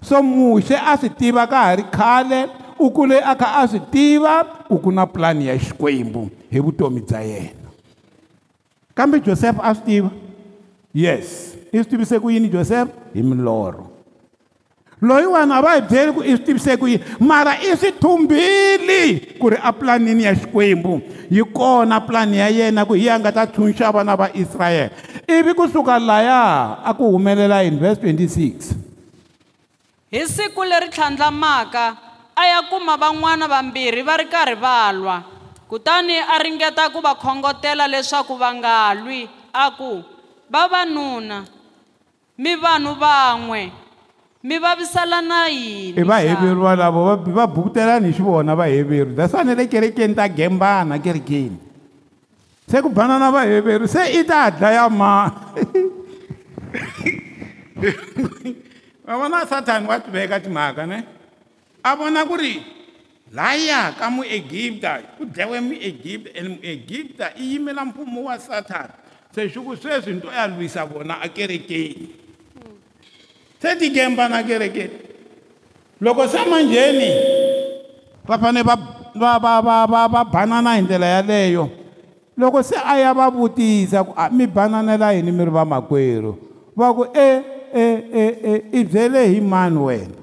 so 0.02 0.22
muxe 0.24 0.76
a 0.76 0.98
swi 0.98 1.10
tiva 1.10 1.48
ka 1.48 1.64
ha 1.64 1.74
ri 1.76 1.86
khale 1.92 2.48
u 2.80 2.92
kule 2.92 3.20
a 3.24 3.36
kha 3.36 3.62
a 3.64 3.68
swi 3.68 3.80
tiva 3.92 4.44
ku 4.68 4.80
ku 4.82 4.92
na 4.92 5.06
pulani 5.06 5.48
ya 5.48 5.56
xikwembu 5.60 6.30
hi 6.52 6.60
vutomi 6.60 7.00
bya 7.00 7.20
yena 7.22 7.61
kambe 8.96 9.20
josefa 9.20 9.64
a 9.64 9.76
swi 9.76 9.86
tiva 9.86 10.10
yes 10.94 11.56
i 11.72 11.78
swi 11.84 11.86
tivise 11.90 12.20
ku 12.22 12.32
yini 12.32 12.50
josefa 12.50 12.90
hi 13.14 13.22
milorho 13.24 13.88
loyiwani 15.02 15.54
a 15.54 15.62
va 15.62 15.74
hi 15.78 15.82
byeli 15.82 16.12
ku 16.16 16.24
i 16.24 16.36
swi 16.36 16.46
tivise 16.46 16.78
ku 16.80 16.88
yini 16.88 17.04
mara 17.20 17.56
i 17.62 17.76
swi 17.78 17.92
thumbili 18.02 19.20
ku 19.40 19.50
ri 19.50 19.58
apulanini 19.64 20.24
ya 20.24 20.34
xikwembu 20.36 21.02
yi 21.32 21.44
kona 21.54 22.02
pulani 22.02 22.38
ya 22.38 22.48
yena 22.50 22.86
ku 22.86 22.94
hi 22.94 23.06
ya 23.06 23.20
nga 23.20 23.32
ta 23.32 23.48
tshunxa 23.48 23.92
vana 23.92 24.16
va 24.16 24.30
israyele 24.34 24.92
ivi 25.28 25.54
kusuka 25.54 26.00
laya 26.00 26.78
a 26.84 26.94
ku 26.94 27.12
humelela 27.12 27.64
in 27.64 27.80
verse 27.80 28.02
26 28.02 28.76
hi 30.12 30.28
siku 30.28 30.64
leri 30.64 30.90
tlhandlamaka 30.90 31.88
a 32.36 32.46
ya 32.48 32.62
kuma 32.70 32.98
van'wana 32.98 33.48
vambirhi 33.48 34.02
va 34.02 34.18
ri 34.18 34.26
karhi 34.26 34.56
va 34.62 34.92
lwa 34.94 35.31
kutani 35.72 36.20
a 36.20 36.36
ringeta 36.44 36.92
ku 36.92 37.00
va 37.00 37.16
khongotela 37.16 37.88
leswaku 37.88 38.36
va 38.36 38.50
nga 38.60 38.74
lwi 38.92 39.24
a 39.56 39.66
ku 39.72 40.04
vavanuna 40.52 41.46
mi 42.38 42.54
vanhu 42.60 42.92
van'we 43.00 43.62
mi 44.44 44.56
vavisalana 44.66 45.42
yini 45.56 45.96
i 45.96 46.02
e 46.04 46.04
vaheveriwa 46.12 46.72
lavo 46.82 47.02
va 47.40 47.46
bukutelani 47.56 48.08
hi 48.12 48.14
xivona 48.18 48.52
vaheveri 48.60 49.14
dasani 49.20 49.52
le 49.60 49.64
kerekeni 49.72 50.14
ta 50.20 50.26
gembana 50.38 51.00
kerekeni 51.06 51.58
se 52.70 52.78
ku 52.84 52.90
banana 52.92 53.32
vaheveri 53.36 53.88
se 53.96 54.04
i 54.12 54.22
ta 54.30 54.42
dlaya 54.58 54.86
ma 55.00 55.12
va 59.08 59.14
vona 59.24 59.40
satani 59.52 59.86
wa 59.90 59.98
tiveka 60.04 60.36
timhaka 60.44 60.84
ne 60.92 60.98
a 61.80 61.96
vona 62.00 62.22
ku 62.30 62.36
ri 62.44 62.54
laya 63.32 63.96
ka 63.96 64.12
muegipta 64.12 65.16
ku 65.16 65.24
dlewe 65.24 65.58
muegipta 65.64 66.30
and 66.36 66.60
muegipta 66.60 67.26
i 67.40 67.56
yimela 67.56 67.86
mfumo 67.88 68.28
wa 68.28 68.36
sathana 68.40 68.92
se 69.32 69.48
xuku 69.50 69.76
sweswi 69.78 70.14
nto 70.14 70.28
ya 70.32 70.48
lwisa 70.48 70.86
vona 70.86 71.22
akerekeni 71.22 72.12
se 73.62 73.76
tigemba 73.76 74.30
na 74.30 74.44
kerekeni 74.44 74.94
loko 76.02 76.28
se 76.28 76.44
manjheni 76.44 77.10
va 78.28 78.38
fane 78.40 78.62
va 78.62 78.76
va 79.16 79.32
va 79.40 79.76
va 79.88 80.08
va 80.08 80.22
banana 80.24 80.76
hi 80.76 80.82
ndlela 80.82 81.08
yaleyo 81.08 81.70
loko 82.38 82.64
se 82.64 82.76
a 82.76 83.00
ya 83.00 83.14
va 83.14 83.32
vutisa 83.32 84.04
ku 84.04 84.12
mi 84.36 84.48
bananela 84.48 85.16
yini 85.16 85.32
mi 85.32 85.46
ri 85.48 85.52
va 85.52 85.64
makwerhu 85.66 86.36
va 86.76 86.94
ku 86.94 87.08
e 87.16 87.28
e 87.74 87.84
e 88.22 88.24
e 88.44 88.52
i 88.80 88.84
byele 88.84 89.28
hi 89.34 89.40
mani 89.42 89.78
wena 89.80 90.20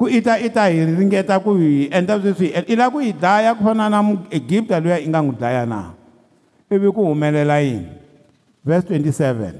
ku 0.00 0.08
i 0.08 0.16
ta 0.24 0.40
i 0.40 0.48
ta 0.48 0.62
hi 0.72 0.80
ringeta 0.96 1.36
ku 1.44 1.52
hi 1.60 1.84
endla 1.98 2.14
sweswi 2.20 2.48
i 2.72 2.76
lava 2.80 2.88
ku 2.96 3.00
hi 3.04 3.12
dlaya 3.12 3.50
ku 3.58 3.66
fana 3.66 3.88
na 3.92 3.98
egipta 4.38 4.80
luya 4.80 4.96
i 4.96 5.04
nga 5.04 5.20
n'wi 5.20 5.36
dlaya 5.36 5.68
na 5.68 5.92
ivi 6.72 6.88
ku 6.88 7.04
humelela 7.04 7.58
yini 7.60 7.84
vese 8.64 8.88
27 8.96 9.52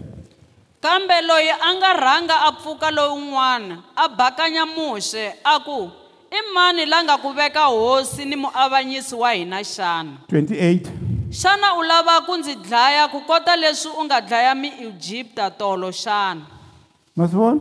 kambe 0.81 1.16
loyi 1.29 1.53
a 1.53 1.68
nga 1.76 1.92
rhanga 2.05 2.37
a 2.48 2.50
pfuka 2.57 2.88
lowun'wana 2.88 3.85
a 3.92 4.09
bakanya 4.09 4.64
muxe 4.64 5.29
a 5.44 5.61
ku 5.61 5.92
i 6.33 6.40
mani 6.57 6.88
la 6.88 7.05
nga 7.05 7.20
ku 7.20 7.37
veka 7.37 7.68
hosi 7.68 8.24
ni 8.24 8.37
muavanyisi 8.40 9.12
wa 9.12 9.37
hina 9.37 9.61
xana 9.61 10.24
28 10.33 10.88
xana 11.37 11.76
u 11.76 11.85
lava 11.85 12.16
ku 12.24 12.33
ndzi 12.40 12.57
dlaya 12.64 13.12
ku 13.12 13.20
kota 13.29 13.53
leswi 13.61 13.92
u 13.92 14.03
nga 14.09 14.24
dlaya 14.24 14.57
miegipta 14.57 15.53
tolo 15.53 15.92
xana 15.92 16.48
ma 17.12 17.29
swi 17.29 17.37
vona 17.37 17.61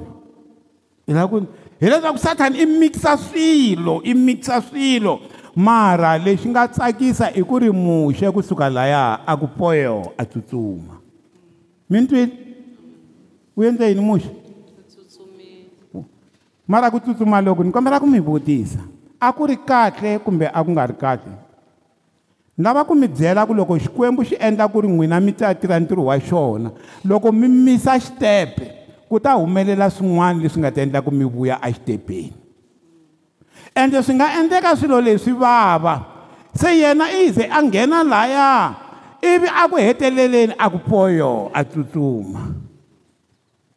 i 1.11 1.11
lava 1.11 1.27
ku 1.27 1.37
hi 1.81 1.89
leswaku 1.89 2.17
sathani 2.17 2.59
i 2.61 2.65
mikisa 2.65 3.17
swilo 3.17 4.01
i 4.03 4.13
mikisa 4.13 4.61
swilo 4.61 5.19
mara 5.55 6.17
lexi 6.17 6.49
nga 6.49 6.67
tsakisa 6.67 7.31
i 7.33 7.43
ku 7.43 7.59
ri 7.59 7.71
muxe 7.71 8.31
kusuka 8.31 8.69
laya 8.69 9.19
a 9.25 9.37
ku 9.37 9.47
poyo 9.47 10.11
a 10.17 10.25
tsutsuma 10.25 10.99
mi 11.89 12.01
ni 12.01 12.07
twile 12.07 12.31
u 13.57 13.63
endle 13.63 13.87
yini 13.89 14.01
muxe 14.01 14.27
mara 16.67 16.91
ku 16.91 16.99
tsutsuma 16.99 17.41
loko 17.41 17.63
ni 17.63 17.71
kombela 17.71 17.99
ku 17.99 18.07
mi 18.07 18.19
vutisa 18.19 18.79
a 19.19 19.31
ku 19.31 19.45
ri 19.47 19.55
kahle 19.55 20.19
kumbe 20.19 20.51
a 20.53 20.63
ku 20.63 20.71
nga 20.71 20.85
ri 20.87 20.93
kahle 20.93 21.31
ni 22.57 22.63
lava 22.63 22.83
ku 22.83 22.91
mi 22.93 23.07
byela 23.07 23.47
ku 23.47 23.53
loko 23.53 23.79
xikwembu 23.79 24.27
xi 24.27 24.35
endla 24.39 24.67
ku 24.67 24.81
ri 24.83 24.87
n'wina 24.87 25.21
mi 25.23 25.31
ta 25.31 25.55
tirha 25.55 25.79
ntirho 25.79 26.03
wa 26.11 26.19
xona 26.19 26.71
loko 27.07 27.31
mi 27.31 27.47
misa 27.47 27.95
xitepe 27.95 28.78
ku 29.10 29.17
ta 29.17 29.34
humelela 29.41 29.89
swin'wana 29.89 30.38
leswi 30.38 30.62
nga 30.62 30.69
ta 30.72 30.86
endla 30.86 31.02
ku 31.02 31.10
mi 31.10 31.26
vuya 31.26 31.58
exitepeni 31.65 32.30
ende 33.74 33.98
swi 34.06 34.13
nga 34.22 34.38
endleka 34.38 34.78
swilo 34.78 35.02
leswi 35.02 35.34
vava 35.34 35.98
se 36.54 36.69
yena 36.78 37.10
i 37.10 37.34
ze 37.34 37.50
a 37.50 37.58
nghena 37.65 38.06
laya 38.06 38.50
ivi 39.26 39.50
a 39.50 39.65
ku 39.65 39.76
heteleleni 39.82 40.54
a 40.54 40.65
ku 40.69 40.78
poyo 40.86 41.50
a 41.50 41.65
tsutsuma 41.65 42.54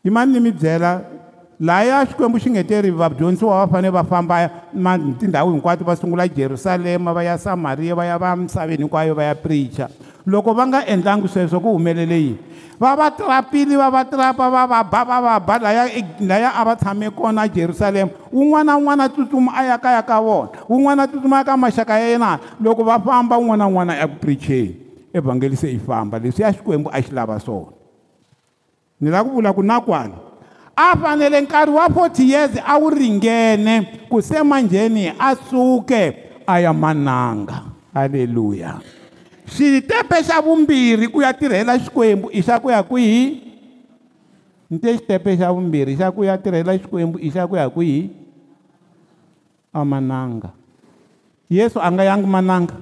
yimani 0.05 0.37
ni 0.37 0.41
mi 0.53 0.53
byela 0.53 1.22
laya 1.63 2.03
xikwembu 2.03 2.43
xi 2.43 2.51
nge 2.51 2.63
teri 2.67 2.91
vadyondzisiwa 2.91 3.63
va 3.63 3.71
fanele 3.71 3.95
va 3.95 4.03
famba 4.03 4.51
matindhawu 4.75 5.55
hinkwato 5.55 5.87
va 5.87 5.95
sungula 5.95 6.27
jerusalema 6.27 7.15
va 7.15 7.23
ya 7.23 7.39
samariya 7.39 7.95
va 7.95 8.03
ya 8.05 8.19
va 8.19 8.35
misaveni 8.37 8.83
hinkwayo 8.83 9.15
va 9.15 9.23
ya 9.31 9.35
pricha 9.39 9.87
loko 10.27 10.51
va 10.59 10.67
nga 10.67 10.81
endlangi 10.91 11.29
sweswo 11.31 11.61
ku 11.63 11.71
humelele 11.79 12.19
yini 12.19 12.39
va 12.83 12.97
va 12.99 13.11
trapile 13.15 13.77
va 13.79 13.91
va 13.95 14.03
trapa 14.05 14.51
va 14.51 14.67
va 14.67 14.83
ba 14.83 15.05
va 15.07 15.17
va 15.23 15.39
ba 15.41 15.55
laya, 15.63 15.87
laya 16.21 16.51
a 16.51 16.65
va 16.67 16.75
tshame 16.75 17.11
kona 17.15 17.47
jerusalema 17.49 18.11
wun'wana 18.35 18.65
na 18.75 18.79
wun'wana 18.83 19.07
tsutsuma 19.09 19.53
a 19.55 19.63
ya 19.63 19.79
kaya 19.79 20.03
ka 20.03 20.19
vona 20.19 20.51
wun'wana 20.67 21.07
tsutsuma 21.07 21.39
ya 21.47 21.47
ka 21.47 21.55
maxaka 21.57 21.95
ya 21.95 22.11
yena 22.19 22.41
loko 22.59 22.83
va 22.83 22.99
famba 22.99 23.39
wun'wana 23.39 23.63
na 23.63 23.71
wun'wana 23.71 23.95
ya 24.03 24.09
ku 24.11 24.19
pricheni 24.19 24.83
evhangeli 25.15 25.55
se 25.55 25.69
yi 25.71 25.79
famba 25.79 26.19
leswi 26.19 26.43
ya 26.43 26.51
xikwembu 26.51 26.91
a 26.91 26.99
xi 26.99 27.15
lava 27.15 27.39
swona 27.39 27.71
ni 28.99 29.11
lava 29.15 29.31
ku 29.31 29.39
vula 29.39 29.55
ku 29.55 29.63
nakwana 29.63 30.32
a 30.77 30.97
fanele 30.97 31.41
nkarhi 31.41 31.73
wa 31.75 31.89
40 31.89 32.25
years 32.25 32.53
a 32.67 32.77
wu 32.79 32.91
ringene 32.91 34.05
ku 34.09 34.23
se 34.23 34.43
manjheni 34.43 35.13
a 35.19 35.37
suke 35.37 36.33
a 36.47 36.61
ya 36.61 36.73
mananga 36.73 37.69
halleluya 37.93 38.81
xitepe 39.53 40.25
xa 40.25 40.41
vumbirhi 40.41 41.09
ku 41.13 41.21
ya 41.21 41.33
tirhela 41.37 41.77
xikwembu 41.77 42.33
i 42.33 42.41
xa 42.41 42.57
ku 42.57 42.73
ya 42.73 42.81
kwihi 42.81 43.53
ni 44.73 44.77
te 44.81 44.97
xitepe 44.97 45.37
xa 45.37 45.53
vumbirhi 45.53 45.93
xa 46.01 46.09
ku 46.09 46.25
ya 46.25 46.41
tirhela 46.41 46.73
xikwembu 46.81 47.21
i 47.21 47.29
xa 47.29 47.45
ku 47.45 47.53
ya 47.55 47.69
kwihi 47.69 48.09
amananga 49.77 50.57
yesu 51.53 51.77
a 51.77 51.89
nga 51.93 52.05
yangi 52.09 52.25
mananga 52.25 52.81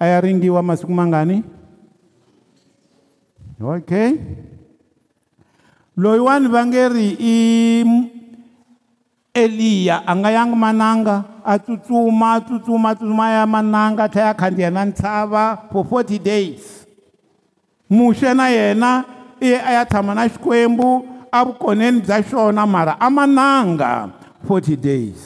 a 0.00 0.08
ya 0.08 0.16
ringiwa 0.24 0.64
masiku 0.64 0.88
mangani 0.92 1.44
okay 3.60 4.16
loyiwani 6.02 6.46
va 6.54 6.60
nge 6.66 6.82
ri 6.94 7.08
i 7.20 7.36
eliya 9.42 9.96
a 10.10 10.16
nga 10.16 10.30
yangi 10.36 10.56
mananga 10.62 11.16
a 11.44 11.54
tsutsuma 11.62 12.28
a 12.34 12.40
tsutsuma 12.46 12.88
a 12.92 12.96
tsutsuma 12.98 13.26
ya 13.36 13.44
mananga 13.54 14.02
a 14.06 14.08
tlhela 14.12 14.26
ya 14.30 14.34
khandziya 14.40 14.70
na 14.76 14.82
ntshava 14.88 15.44
for 15.70 15.84
forty 15.90 16.18
days 16.28 16.62
muxe 17.96 18.28
na 18.38 18.46
yena 18.56 18.90
i 19.38 19.50
a 19.66 19.70
ya 19.78 19.82
tshama 19.90 20.12
na 20.16 20.22
xikwembu 20.32 20.88
a 21.30 21.38
vukoneni 21.46 21.98
bya 22.06 22.16
xona 22.28 22.62
mara 22.74 22.94
a 22.98 23.08
mananga 23.16 23.90
forty 24.46 24.74
days 24.76 25.20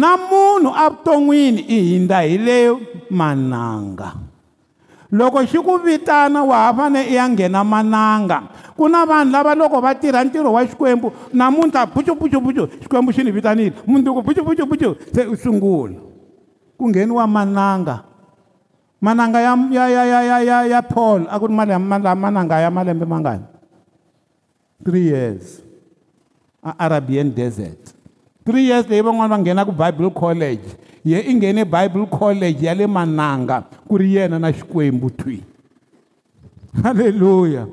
na 0.00 0.10
munhu 0.28 0.70
avuton'wini 0.84 1.62
i 1.66 1.78
hindza 1.88 2.18
hi 2.30 2.36
le 2.46 2.58
mananga 3.18 4.08
loko 5.12 5.42
xi 5.42 5.58
ku 5.58 5.74
vitana 5.82 6.42
wa 6.46 6.70
ha 6.70 6.70
fane 6.72 7.02
i 7.10 7.18
ya 7.18 7.26
nghena 7.26 7.66
mananga 7.66 8.38
ku 8.78 8.86
na 8.86 9.02
vanhu 9.02 9.34
lava 9.34 9.52
loko 9.58 9.82
va 9.82 9.90
tirha 9.94 10.22
ntirho 10.22 10.50
wa 10.54 10.62
xikwembu 10.62 11.10
namuntlha 11.34 11.86
buchupuchupuchu 11.90 12.70
xikwembu 12.86 13.10
xi 13.10 13.22
ni 13.26 13.30
vitanile 13.34 13.74
munduku 13.86 14.22
buchupuchupuchu 14.22 14.94
se 15.10 15.26
u 15.26 15.34
sungula 15.34 15.98
ku 16.78 16.86
ngheniwa 16.88 17.26
mananga 17.26 17.96
mananga 19.02 19.38
ya 19.42 19.52
ya 19.74 19.84
ya 19.88 19.94
ya 20.14 20.18
ya 20.22 20.36
ya 20.42 20.56
ya 20.78 20.80
paul 20.82 21.26
a 21.26 21.34
ku 21.42 21.44
ri 21.50 21.54
malaa 21.58 22.14
mananga 22.14 22.62
ya 22.62 22.70
malembe 22.70 23.04
mangani 23.06 23.42
three 24.86 25.10
years 25.10 25.58
a 26.62 26.70
arabian 26.86 27.34
desert 27.34 27.98
three 28.50 28.62
years 28.74 28.86
leyi 28.90 29.02
van'wani 29.06 29.30
va 29.30 29.38
nghena 29.38 29.62
ku 29.64 29.70
bible 29.72 30.10
college 30.10 30.66
ye 31.06 31.14
i 31.18 31.32
nghene 31.38 31.62
bible 31.64 32.06
college 32.10 32.58
ya 32.66 32.74
le 32.74 32.86
mananga 32.90 33.62
ku 33.86 33.94
ri 33.96 34.16
yena 34.18 34.38
na 34.42 34.50
xikwembu 34.50 35.10
twi 35.14 35.38
halleluya 36.82 37.66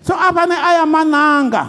so 0.00 0.14
a 0.16 0.32
fane 0.32 0.56
a 0.56 0.70
ya 0.80 0.84
mananga 0.88 1.62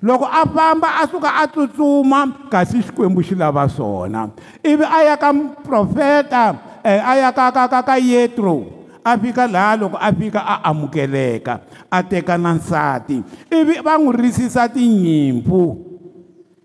loko 0.00 0.24
a 0.30 0.46
famba 0.46 1.02
a 1.02 1.02
suka 1.10 1.34
a 1.42 1.44
tsutsuma 1.50 2.30
kasi 2.50 2.78
xikwembu 2.86 3.18
xi 3.26 3.34
lava 3.34 3.66
swona 3.68 4.30
ivi 4.62 4.84
a 4.86 4.98
ya 5.02 5.14
ka 5.18 5.32
profeta 5.66 6.54
eh, 6.86 7.02
a 7.02 7.16
ya 7.18 7.30
ka 7.34 7.50
ka 7.50 7.66
ka 7.66 7.80
ka 7.82 7.96
yetro 7.98 8.62
a 9.02 9.18
fika 9.18 9.46
laha 9.50 9.74
loko 9.76 9.98
a 9.98 10.12
fika 10.14 10.40
a 10.46 10.70
amukeleka 10.70 11.66
a 11.90 11.98
teka 12.02 12.38
na 12.38 12.54
nsati 12.54 13.22
ivi 13.50 13.80
va 13.82 13.98
n'wi 13.98 14.14
risisa 14.14 14.68
tinyimpfu 14.70 15.87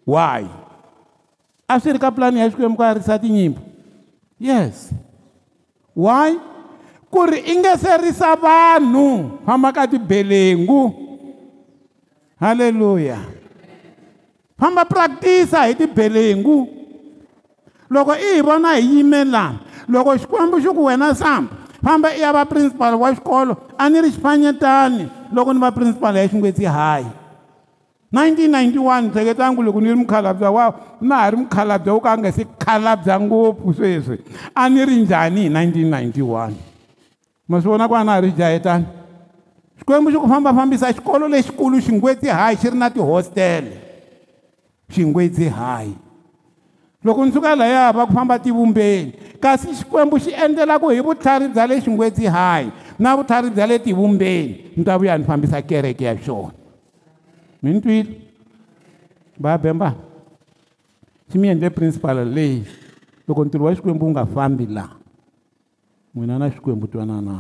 why 0.04 0.46
a 1.66 1.80
swi 1.80 1.96
ri 1.96 2.00
ka 2.00 2.12
pulani 2.12 2.40
ya 2.40 2.52
xikwembu 2.52 2.76
ka 2.80 2.96
risa 2.96 3.16
tinyimpfu 3.20 3.64
yes 4.38 4.92
why 5.96 6.36
ku 7.08 7.20
ri 7.24 7.40
i 7.40 7.54
nge 7.60 7.74
se 7.80 7.92
risa 8.04 8.36
vanhu 8.36 9.40
famba 9.48 9.72
ka 9.72 9.88
tibelengu 9.88 10.92
halleluya 12.36 13.16
famba 14.60 14.84
practisa 14.84 15.66
hi 15.66 15.74
tibelengu 15.76 16.68
loko 17.88 18.12
i 18.20 18.38
hi 18.40 18.44
vona 18.46 18.76
hi 18.76 18.84
yimela 19.00 19.56
loko 19.88 20.20
xikwembu 20.20 20.60
xi 20.60 20.70
ku 20.76 20.92
wena 20.92 21.16
sambu 21.16 21.56
famba 21.80 22.12
i 22.12 22.20
ya 22.22 22.36
va 22.36 22.44
principal 22.44 23.00
wa 23.00 23.08
xikolo 23.16 23.56
a 23.80 23.88
ni 23.88 24.04
ri 24.04 24.12
xifanyetani 24.12 25.08
loko 25.32 25.56
ni 25.56 25.64
va 25.64 25.72
principal 25.72 26.12
ya 26.12 26.28
xingwetsi 26.28 26.68
hayi 26.68 27.23
1991 28.14 29.10
tseketa 29.10 29.52
ngu 29.52 29.62
loko 29.64 29.82
ni 29.82 29.90
ri 29.90 29.96
mukhalabya 29.98 30.50
wa 30.54 30.70
na 31.02 31.16
ha 31.18 31.32
ri 31.34 31.38
mukhalabya 31.38 31.94
wo 31.94 32.00
ka 32.00 32.12
a 32.14 32.18
nga 32.22 32.30
se 32.32 32.46
khalabya 32.62 33.16
ngopfu 33.26 33.74
sweswi 33.74 34.18
a 34.56 34.70
ni 34.70 34.86
ri 34.86 34.96
njhani 35.02 35.42
hi 35.42 35.50
1991 35.50 36.52
ma 37.50 37.58
swi 37.62 37.70
vona 37.74 37.88
ku 37.90 37.96
a 37.98 38.04
na 38.06 38.12
ha 38.14 38.22
ri 38.22 38.30
jahetani 38.32 38.86
xikwembu 39.82 40.12
xi 40.14 40.18
ku 40.22 40.28
fambafambisa 40.30 40.94
xikolo 40.94 41.26
lexikulu 41.28 41.82
xingwetsi 41.82 42.28
hayi 42.30 42.56
xi 42.62 42.70
ri 42.70 42.78
na 42.78 42.90
tihostele 42.94 43.78
xingwetsi 44.94 45.50
hayi 45.50 45.96
loko 47.04 47.26
ni 47.26 47.32
suka 47.34 47.56
laya 47.58 47.90
va 47.98 48.06
ku 48.06 48.14
famba 48.14 48.38
tivumbeni 48.40 49.42
kasi 49.42 49.74
xikwembu 49.74 50.20
xi 50.22 50.32
endlelaku 50.38 50.90
hi 50.94 51.02
vutlhari 51.02 51.48
bya 51.50 51.66
le 51.68 51.82
xingwetsi 51.82 52.30
hayi 52.30 52.70
na 53.02 53.18
vutlhari 53.18 53.50
bya 53.50 53.66
le 53.68 53.80
tivumbeni 53.82 54.70
ni 54.78 54.84
ta 54.86 54.98
vuya 55.02 55.18
ni 55.18 55.26
fambisa 55.26 55.62
kereke 55.66 56.06
ya 56.06 56.14
xona 56.18 56.62
mini 57.64 57.82
twile 57.82 58.06
va 59.40 59.52
ya 59.52 59.58
bemba 59.58 59.96
xi 61.30 61.38
mi 61.40 61.48
endle 61.54 61.70
principal 61.80 62.18
leyi 62.36 62.60
loko 63.28 63.42
ntirho 63.46 63.66
wa 63.66 63.76
xikwembu 63.76 64.06
wu 64.06 64.12
nga 64.12 64.26
fambi 64.26 64.66
laha 64.76 64.96
n'wina 66.16 66.36
na 66.40 66.46
xikwembu 66.54 66.86
twananana 66.92 67.36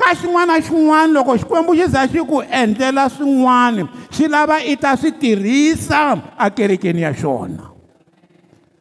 ka 0.00 0.10
xin'wana 0.20 0.54
na 0.54 0.62
xin'wana 0.68 1.12
loko 1.16 1.32
xikwembu 1.40 1.72
xi 1.78 1.86
za 1.94 2.00
xi 2.12 2.20
ku 2.30 2.38
endlela 2.62 3.04
swin'wana 3.14 3.82
xi 4.14 4.24
lava 4.32 4.56
i 4.62 4.74
ta 4.82 4.90
swi 5.00 5.10
tirhisa 5.20 6.00
akerekeni 6.46 7.00
ya 7.02 7.12
xona 7.20 7.64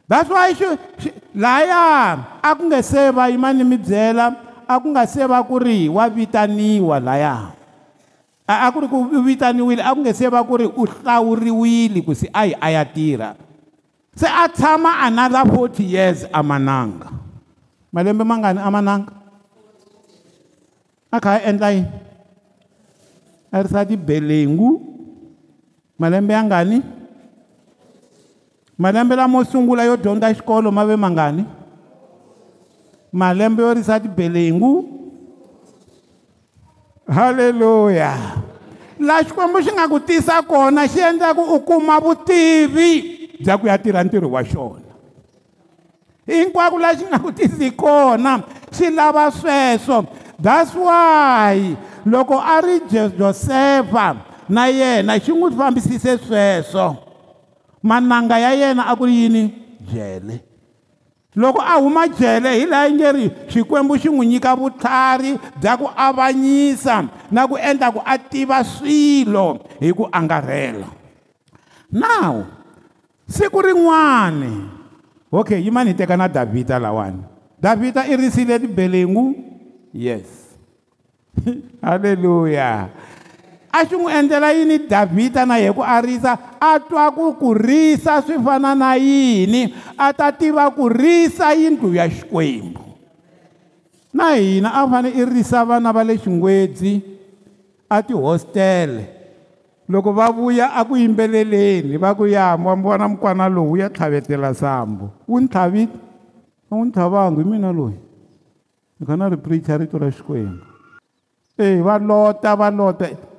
that's 0.09 0.29
why 0.29 0.53
xi 0.59 0.67
laya 1.33 1.81
a 2.41 2.49
ku 2.57 2.63
nge 2.69 2.79
se 2.91 3.01
va 3.17 3.23
yimani 3.33 3.63
mi 3.65 3.77
byela 3.77 4.25
a 4.69 4.75
ku 4.81 4.87
nga 4.93 5.03
se 5.13 5.25
va 5.25 5.41
ku 5.49 5.57
ri 5.57 5.89
wa 5.89 6.05
vitaniwa 6.09 6.99
layani 7.01 7.57
a 8.49 8.65
ku 8.73 8.81
ri 8.81 8.87
ku 8.89 8.97
vitaniwile 9.21 9.77
a 9.85 9.93
ku 9.93 10.01
nge 10.01 10.13
se 10.17 10.25
va 10.25 10.41
ku 10.41 10.57
ri 10.57 10.65
u 10.65 10.83
hlawuriwile 10.89 12.01
ku 12.01 12.17
si 12.17 12.25
a 12.33 12.49
hi 12.49 12.57
a 12.57 12.67
ya 12.73 12.83
tirha 12.85 13.37
se 14.17 14.25
a 14.25 14.49
tshama 14.49 14.97
anatha 15.05 15.45
forty 15.45 15.85
years 15.93 16.25
amananga 16.33 17.13
malembe 17.93 18.23
mangani 18.25 18.57
amananga 18.59 19.13
a 21.13 21.19
kha 21.21 21.31
a 21.37 21.45
endla 21.49 21.69
yini 21.71 21.87
a 23.53 23.61
risa 23.61 23.85
tibelengu 23.85 24.81
malembe 25.99 26.33
ya 26.33 26.41
ngani 26.43 26.81
malembe 28.77 29.13
lamo 29.15 29.45
sungula 29.45 29.83
yo 29.85 29.93
dyondza 29.97 30.33
xikolo 30.33 30.71
ma 30.73 30.83
ve 30.89 30.95
mangani 30.97 31.45
malembe 33.13 33.61
yo 33.61 33.73
risa 33.77 33.99
tibelengu 34.01 34.98
haleluya 37.15 38.13
laha 38.99 39.23
xikwembu 39.23 39.61
xi 39.63 39.71
nga 39.75 39.87
ku 39.87 39.99
tisa 39.99 40.41
kona 40.41 40.87
xi 40.87 40.99
endla 41.01 41.33
ku 41.33 41.41
u 41.41 41.59
kuma 41.59 41.99
vutivi 41.99 42.89
bya 43.41 43.57
ku 43.57 43.65
ya 43.67 43.77
tirha 43.77 44.03
ntirho 44.03 44.29
wa 44.29 44.43
xona 44.43 44.91
hinkwako 46.27 46.77
laha 46.77 46.97
xi 46.99 47.05
nga 47.09 47.19
ku 47.19 47.31
tisi 47.31 47.71
kona 47.71 48.39
xi 48.71 48.89
lava 48.93 49.29
sweswo 49.31 49.97
that's 50.41 50.75
why 50.75 51.75
loko 52.05 52.37
a 52.37 52.61
ri 52.61 52.79
josefa 53.19 54.07
na 54.49 54.65
yena 54.67 55.17
xi 55.23 55.31
n'wi 55.31 55.51
fambisise 55.57 56.11
sweswo 56.25 56.95
mananga 57.83 58.37
ya 58.39 58.51
yena 58.61 58.83
a 58.85 58.93
ku 58.95 59.05
ri 59.07 59.15
yini 59.25 59.43
jele 59.91 60.48
loko 61.39 61.61
a 61.63 61.77
huma 61.79 62.03
jele 62.07 62.51
hi 62.59 62.65
laha 62.67 62.85
yi 62.87 62.93
nge 62.95 63.11
ri 63.11 63.25
xikwembu 63.51 63.95
xi 64.01 64.09
n'wi 64.11 64.25
nyika 64.27 64.51
vutlhari 64.59 65.37
bya 65.61 65.79
ku 65.79 65.87
avanyisa 65.95 67.07
na 67.31 67.47
ku 67.47 67.55
endla 67.55 67.87
ku 67.95 68.03
a 68.03 68.13
tiva 68.19 68.59
swilo 68.63 69.63
hi 69.79 69.95
ku 69.95 70.03
angarhela 70.11 70.91
now 71.87 72.43
siku 73.23 73.63
rin'wani 73.63 74.51
okay 75.31 75.63
yi 75.63 75.71
mani 75.71 75.95
hi 75.95 75.95
teka 75.95 76.19
na 76.19 76.27
davhida 76.27 76.75
lawani 76.75 77.23
davhida 77.55 78.03
i 78.11 78.19
risile 78.19 78.59
tibelengu 78.59 79.31
yes 79.95 80.27
halleluya 81.87 82.91
a 83.71 83.83
xi 83.85 83.95
n'wi 83.97 84.11
endlela 84.13 84.49
yini 84.57 84.77
davhida 84.89 85.45
na 85.45 85.55
hi 85.61 85.69
ku 85.73 85.81
a 85.83 85.99
risa 86.01 86.33
a 86.59 86.71
twa 86.81 87.09
ku 87.13 87.33
ku 87.37 87.53
risa 87.55 88.19
swi 88.25 88.37
fana 88.41 88.73
na 88.75 88.93
yini 88.97 89.61
a 89.97 90.11
ta 90.13 90.31
tiva 90.33 90.65
ku 90.73 90.89
risa 90.89 91.53
yindlu 91.53 91.93
ya 91.93 92.09
xikwembu 92.09 92.81
na 94.13 94.25
hina 94.41 94.69
a 94.73 94.87
fanele 94.89 95.13
i 95.13 95.23
risa 95.25 95.63
vana 95.65 95.91
va 95.93 96.01
le 96.03 96.17
xingwedzi 96.17 96.93
a 97.87 98.01
tihostele 98.01 99.05
loko 99.89 100.13
va 100.13 100.31
vuya 100.33 100.73
a 100.73 100.83
ku 100.85 100.97
yimbeleleni 100.97 101.97
va 102.01 102.15
ku 102.17 102.25
yamba 102.25 102.73
vona 102.73 103.07
mukwana 103.07 103.47
lowu 103.49 103.77
ya 103.77 103.89
tlhavetela 103.89 104.53
sambu 104.53 105.11
wu 105.27 105.39
ni 105.39 105.47
tlhavile 105.47 105.91
a 106.71 106.75
wu 106.75 106.85
ni 106.85 106.91
tlhavangu 106.91 107.39
hi 107.45 107.45
mina 107.45 107.71
loyi 107.71 107.99
ni 108.99 109.05
kha 109.05 109.13
na 109.15 109.29
ri 109.29 109.37
preacha 109.37 109.77
rito 109.77 109.97
ra 110.01 110.09
xikwembu 110.09 110.65
e 111.57 111.81
va 111.85 111.99
lota 112.01 112.55
va 112.57 112.71
lota 112.73 113.29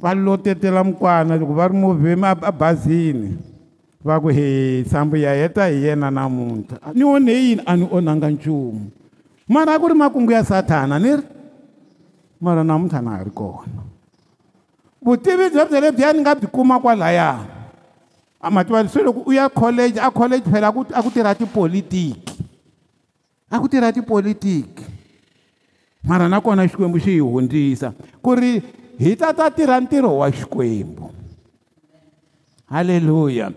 va 0.00 0.14
lotetela 0.14 0.84
mukwana 0.84 1.36
loko 1.36 1.54
va 1.54 1.68
ri 1.68 1.74
muvhimi 1.74 2.24
abazini 2.24 3.36
va 4.04 4.20
ku 4.20 4.28
he 4.28 4.84
sambu 4.90 5.16
ya 5.16 5.32
heta 5.32 5.68
hi 5.68 5.82
yena 5.84 6.10
namuntlha 6.10 6.78
ni 6.94 7.04
one 7.04 7.32
yini 7.32 7.62
a 7.66 7.76
ni 7.76 7.88
onhanga 7.90 8.30
nchumu 8.30 8.90
mara 9.48 9.74
a 9.74 9.78
ku 9.80 9.88
ri 9.88 9.94
makungu 9.94 10.32
ya 10.32 10.44
sathana 10.44 10.98
ni 10.98 11.16
ri 11.16 11.22
mara 12.40 12.64
namuntlha 12.64 13.00
na 13.02 13.10
ha 13.16 13.24
ri 13.24 13.30
kona 13.30 13.66
vutivi 15.02 15.48
bya 15.50 15.64
bye 15.66 15.80
lebyiya 15.80 16.12
ni 16.12 16.20
nga 16.20 16.34
byi 16.34 16.46
kuma 16.52 16.80
kwalaya 16.80 17.40
a 18.40 18.50
mativa 18.50 18.88
swi 18.88 19.02
loko 19.02 19.22
u 19.26 19.32
ya 19.32 19.48
college 19.48 19.96
a 19.96 20.10
college 20.10 20.44
phela 20.44 20.68
a 20.68 21.02
ku 21.02 21.10
tirha 21.10 21.34
tipolitiki 21.34 22.44
a 23.50 23.58
ku 23.58 23.68
tirha 23.68 23.92
tipolitiki 23.92 24.84
mara 26.04 26.28
nakona 26.28 26.68
xikwembu 26.68 27.00
xi 27.00 27.16
hi 27.16 27.20
hundzisa 27.20 27.94
ku 28.20 28.34
ri 28.36 28.60
hi 29.00 29.10
ta 29.20 29.32
ta 29.36 29.50
tirha 29.52 29.76
ntirho 29.80 30.18
wa 30.24 30.28
xikwembu 30.32 31.10
halleluya 32.70 33.52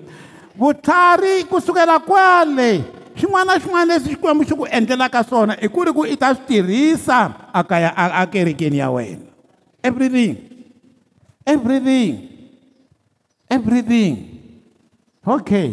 vutlhari 0.60 1.44
kusukela 1.48 2.00
kwale 2.00 2.84
xin'wana 3.16 3.56
na 3.56 3.60
xin'wana 3.60 3.88
lexi 3.88 4.12
xikwembu 4.16 4.44
xi 4.44 4.54
ku 4.60 4.66
endlelaka 4.68 5.24
swona 5.24 5.56
i 5.64 5.68
ku 5.72 5.80
ri 5.88 5.92
ku 5.96 6.04
i 6.04 6.16
ta 6.20 6.36
swi 6.36 6.44
tirhisa 6.48 7.50
akaya 7.56 7.96
akerekeni 8.24 8.84
ya 8.84 8.92
wena 8.92 9.26
everything 9.84 10.36
everything 11.48 12.12
everything 13.48 14.14
okay 15.24 15.72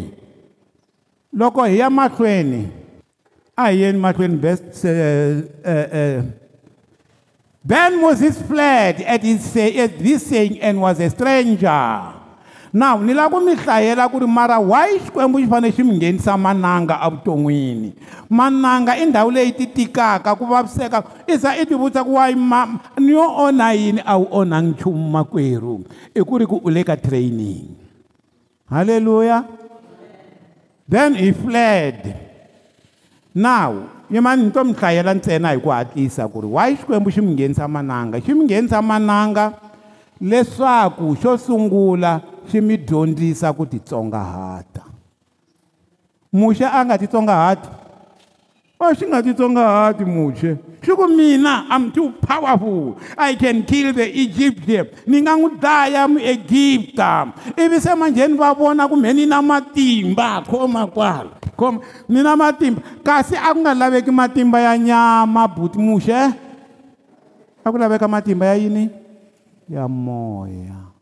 loko 1.35 1.67
hi 1.67 1.75
ya 1.83 1.91
mahlweni 1.91 2.71
a 3.59 3.71
hi 3.75 3.83
yeni 3.83 3.99
mahlweni 3.99 4.37
best 4.39 4.71
uh, 4.87 5.43
uh, 5.67 5.87
uh, 5.99 6.19
Then 7.67 7.99
Moses 8.01 8.39
fled 8.43 9.03
at, 9.03 9.23
his, 9.27 9.43
at 9.59 9.99
this 9.99 10.23
saying 10.25 10.61
and 10.63 10.79
was 10.81 11.01
a 11.03 11.11
stranger. 11.11 12.15
Now 12.77 13.01
ni 13.01 13.15
lava 13.17 13.33
ku 13.33 13.41
mi 13.41 13.57
hlayela 13.57 14.05
ku 14.11 14.21
ri 14.21 14.29
mara 14.29 14.61
why 14.61 15.01
Xikwembu 15.01 15.41
xi 15.41 15.47
fanele 15.49 15.73
xi 15.73 15.81
mi 15.87 15.97
nghenisa 15.97 16.37
mananga 16.37 16.99
evuton'wini 17.09 17.95
mananga 18.29 18.97
i 19.01 19.07
ndhawu 19.09 19.31
leyi 19.33 19.53
titikaka 19.57 20.37
ku 20.37 20.45
vaviseka 20.47 21.01
i 21.27 21.35
za 21.41 21.57
i 21.57 21.65
tivutisa 21.65 22.05
ku 22.05 22.15
why 22.21 22.35
ma 22.37 22.67
ni 23.01 23.13
yo 23.17 23.25
onha 23.33 23.73
yini 23.73 24.03
a 24.05 24.19
wu 24.21 24.29
onhangi 24.31 24.71
nchumu 24.77 25.05
makwerhu 25.09 25.85
i 26.15 26.21
ku 26.25 26.33
ri 26.39 26.45
ku 26.47 26.61
u 26.65 26.69
le 26.71 26.85
ka 26.85 26.97
training 27.01 27.65
halleluya 28.69 29.41
then 30.87 31.15
he 31.17 31.33
fled 31.33 32.13
now 33.33 33.89
yimani 34.11 34.45
ni 34.45 34.51
to 34.51 34.65
mi 34.65 34.73
hlayela 34.73 35.15
ntsena 35.15 35.51
hi 35.53 35.59
ku 35.61 35.69
hatlisa 35.71 36.29
ku 36.33 36.41
ri 36.41 36.47
why 36.49 36.75
xikwembu 36.77 37.11
xi 37.11 37.21
mi 37.21 37.35
nghenisa 37.35 37.67
mananga 37.69 38.19
xi 38.25 38.33
mi 38.35 38.45
nghenisa 38.45 38.83
mananga 38.83 39.47
leswaku 40.21 41.17
xo 41.23 41.37
sungula 41.39 42.21
xi 42.51 42.61
mi 42.61 42.77
dyondzisa 42.79 43.51
ku 43.57 43.67
titsongahata 43.67 44.83
muxe 46.33 46.65
a 46.67 46.85
nga 46.87 46.95
titsongahati 46.99 47.69
a 48.79 48.95
xi 48.95 49.05
nga 49.11 49.19
titsongahati 49.23 50.05
muxe 50.07 50.55
xi 50.83 50.91
ku 50.95 51.07
mina 51.11 51.67
am 51.69 51.91
too 51.91 52.15
powerful 52.23 52.95
i 53.19 53.35
can 53.35 53.67
kill 53.67 53.91
the 53.93 54.07
egyptian 54.07 54.87
ni 55.11 55.19
nga 55.19 55.35
n'wi 55.35 55.51
dlaya 55.59 56.07
muegipta 56.07 57.35
ivi 57.59 57.81
se 57.83 57.91
manjheni 57.99 58.39
va 58.39 58.55
vona 58.55 58.87
kumbe 58.89 59.11
ni 59.13 59.27
na 59.27 59.43
matimba 59.43 60.47
khoma 60.47 60.87
kwala 60.87 61.35
khoma 61.57 61.81
ni 62.07 62.21
na 62.21 62.37
matimba 62.37 62.85
kasi 63.01 63.33
a 63.35 63.51
ku 63.57 63.65
nga 63.65 63.73
laveki 63.73 64.13
matimba 64.13 64.61
ya 64.61 64.73
nyama 64.77 65.49
buti 65.49 65.81
muxe 65.81 66.13
a 66.13 67.67
ku 67.73 67.77
laveka 67.81 68.05
matimba 68.05 68.53
ya 68.53 68.57
yini 68.61 68.93
ya 69.67 69.89
moya 69.89 70.93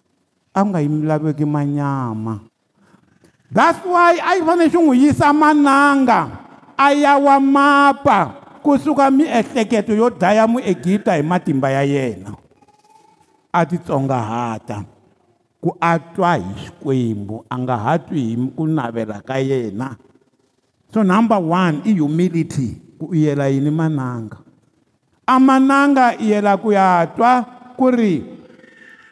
a 0.54 0.58
ku 0.62 0.66
nga 0.70 0.80
yi 0.80 0.88
laveki 1.02 1.44
manyama 1.44 2.38
that's 3.50 3.82
why 3.82 4.14
a 4.22 4.38
yi 4.38 4.46
fanele 4.46 4.70
xi 4.70 4.78
n'wi 4.78 4.96
yisa 5.10 5.28
mananga 5.34 6.30
a 6.78 6.88
ya 6.94 7.18
wa 7.18 7.36
mapa 7.42 8.18
kusuka 8.62 9.10
miehleketo 9.10 9.92
yo 9.92 10.06
dlaya 10.08 10.46
muegipta 10.46 11.18
hi 11.18 11.22
matimba 11.26 11.74
ya 11.74 11.82
yena 11.82 12.30
a 13.50 13.66
titsongahata 13.66 14.86
ku 15.58 15.74
a 15.82 15.98
twa 15.98 16.38
hi 16.38 16.46
xikwembu 16.70 17.42
a 17.50 17.54
nga 17.58 17.74
ha 17.74 17.92
twi 17.98 18.22
hi 18.22 18.34
ku 18.54 18.70
navela 18.70 19.18
ka 19.18 19.42
yena 19.42 19.98
so 20.94 21.02
number 21.02 21.38
one 21.42 21.82
i 21.82 21.90
humility 21.90 22.78
ku 22.94 23.10
u 23.10 23.16
yela 23.18 23.50
yini 23.50 23.70
mananga 23.74 24.38
amananga 25.26 26.14
i 26.22 26.30
yela 26.30 26.54
ku 26.62 26.70
ya 26.70 27.02
twa 27.18 27.42
ku 27.74 27.90
ri 27.90 28.22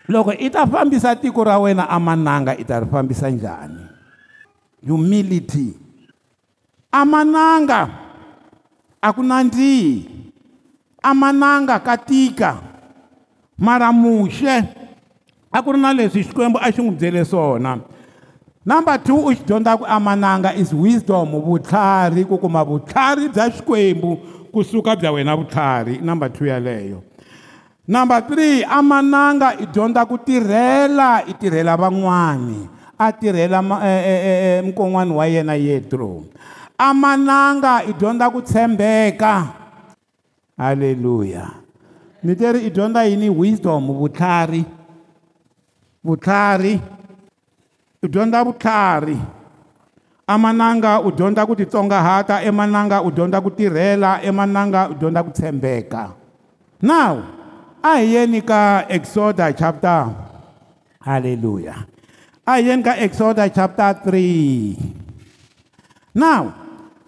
loko 0.06 0.30
i 0.30 0.46
ta 0.46 0.62
fambisa 0.62 1.18
tiko 1.18 1.42
ra 1.42 1.58
wena 1.58 1.90
amananga 1.90 2.54
i 2.54 2.62
ta 2.62 2.78
ri 2.78 2.86
fambisa 2.86 3.26
njhani 3.34 3.82
humility 4.86 5.74
amananga 6.94 7.82
a 9.02 9.08
ku 9.12 9.22
nandzihi 9.26 10.06
amananga 11.02 11.82
ka 11.82 11.98
tika 11.98 12.62
mara 13.58 13.90
muxe 13.90 14.54
a 15.50 15.58
ku 15.58 15.74
ri 15.74 15.78
na 15.82 15.90
leswi 15.90 16.22
xikwembu 16.30 16.62
a 16.62 16.70
xi 16.70 16.78
n'wi 16.80 16.94
byele 16.94 17.26
swona 17.26 17.72
so, 17.82 17.90
number 18.64 18.96
two 19.06 19.18
u 19.28 19.32
xi 19.34 19.42
dyondza 19.46 19.74
ku 19.78 19.84
amananga 19.86 20.50
is 20.54 20.70
wisdom 20.72 21.28
vutlhari 21.46 22.22
ku 22.28 22.38
kuma 22.38 22.62
vutlhari 22.64 23.26
bya 23.28 23.46
xikwembu 23.50 24.10
kusuka 24.54 24.94
bya 24.96 25.12
wena 25.12 25.34
vutlhari 25.36 25.98
number 25.98 26.28
two 26.30 26.46
yeleyo 26.46 27.02
number 27.86 28.20
three 28.30 28.62
amananga 28.64 29.58
i 29.58 29.66
dyondza 29.66 30.06
ku 30.06 30.18
tirhela 30.18 31.24
i 31.26 31.32
tirhela 31.34 31.74
van'wani 31.76 32.68
a 32.98 33.10
tirhela 33.12 33.58
mukon'wani 33.62 35.10
e, 35.10 35.10
e, 35.10 35.10
e, 35.10 35.16
wa 35.18 35.26
yena 35.26 35.54
yetro 35.54 36.22
amananga 36.78 37.82
i 37.84 37.92
dyondza 37.92 38.30
ku 38.30 38.42
tshembeka 38.42 39.48
halleluya 40.56 41.50
ni 42.22 42.34
teri 42.38 42.60
i 42.70 42.70
dyondza 42.70 43.02
yini 43.04 43.26
wisdom 43.30 43.86
vutlhari 43.90 44.62
vutlhari 46.04 46.80
u 48.02 48.08
dyondza 48.10 48.42
vutlhari 48.42 49.14
amananga 50.26 50.98
u 51.00 51.10
dyondza 51.14 51.46
ku 51.46 51.54
titsongahata 51.54 52.42
emananga 52.42 52.98
u 53.02 53.10
dyondza 53.14 53.38
ku 53.38 53.46
tirhela 53.50 54.18
emananga 54.26 54.90
u 54.90 54.94
dyondza 54.98 55.20
ku 55.22 55.30
tshembeka 55.30 56.10
now 56.82 57.22
a 57.82 57.98
hi 58.02 58.12
yeni 58.18 58.42
ka 58.42 58.84
exoda 58.90 59.46
chapter 59.54 60.10
halleluya 60.98 61.86
a 62.42 62.58
hi 62.58 62.66
yeni 62.66 62.82
ka 62.82 62.98
exoda 62.98 63.46
chapter 63.54 63.94
3 63.94 64.18
now 66.18 66.50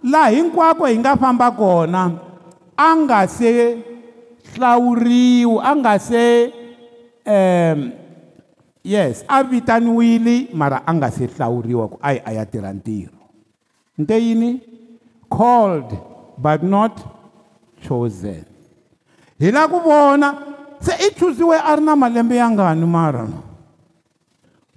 laha 0.07 0.31
hinkwako 0.31 0.87
hi 0.87 0.95
nga 1.03 1.17
famba 1.19 1.51
kona 1.51 2.05
a 2.79 2.89
nga 3.03 3.27
se 3.27 3.53
hlawuriwi 4.55 5.59
a 5.59 5.71
nga 5.77 5.99
se 5.99 6.25
um 7.27 8.04
yes 8.85 9.25
a 9.29 9.41
vitaniwile 9.43 10.49
mara 10.55 10.83
a 10.87 10.95
nga 10.95 11.11
se 11.11 11.27
hlawuriwa 11.27 11.89
ku 11.89 11.99
a 12.03 12.13
yi 12.13 12.21
a 12.25 12.33
ya 12.33 12.45
tirha 12.47 12.73
ntirho 12.73 13.17
nte 13.99 14.15
yini 14.21 14.61
called 15.33 15.89
but 16.39 16.61
not 16.63 16.93
chosen 17.81 18.45
hi 19.41 19.51
la 19.51 19.65
ku 19.69 19.81
vona 19.81 20.37
se 20.85 20.93
i 21.01 21.09
chuziwe 21.17 21.57
a 21.65 21.77
ri 21.77 21.83
na 21.83 21.97
malembe 21.97 22.37
ya 22.37 22.51
ngani 22.51 22.85
mara 22.87 23.25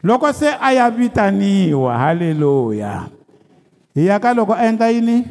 loko 0.04 0.32
se 0.34 0.56
a 0.56 0.72
ya 0.72 0.88
vitaniwa 0.92 1.92
haleluya 2.00 3.10
hi 3.94 4.06
ya 4.08 4.20
ka 4.24 4.34
loko 4.34 4.54
a 4.56 4.66
endla 4.66 4.88
yini 4.90 5.28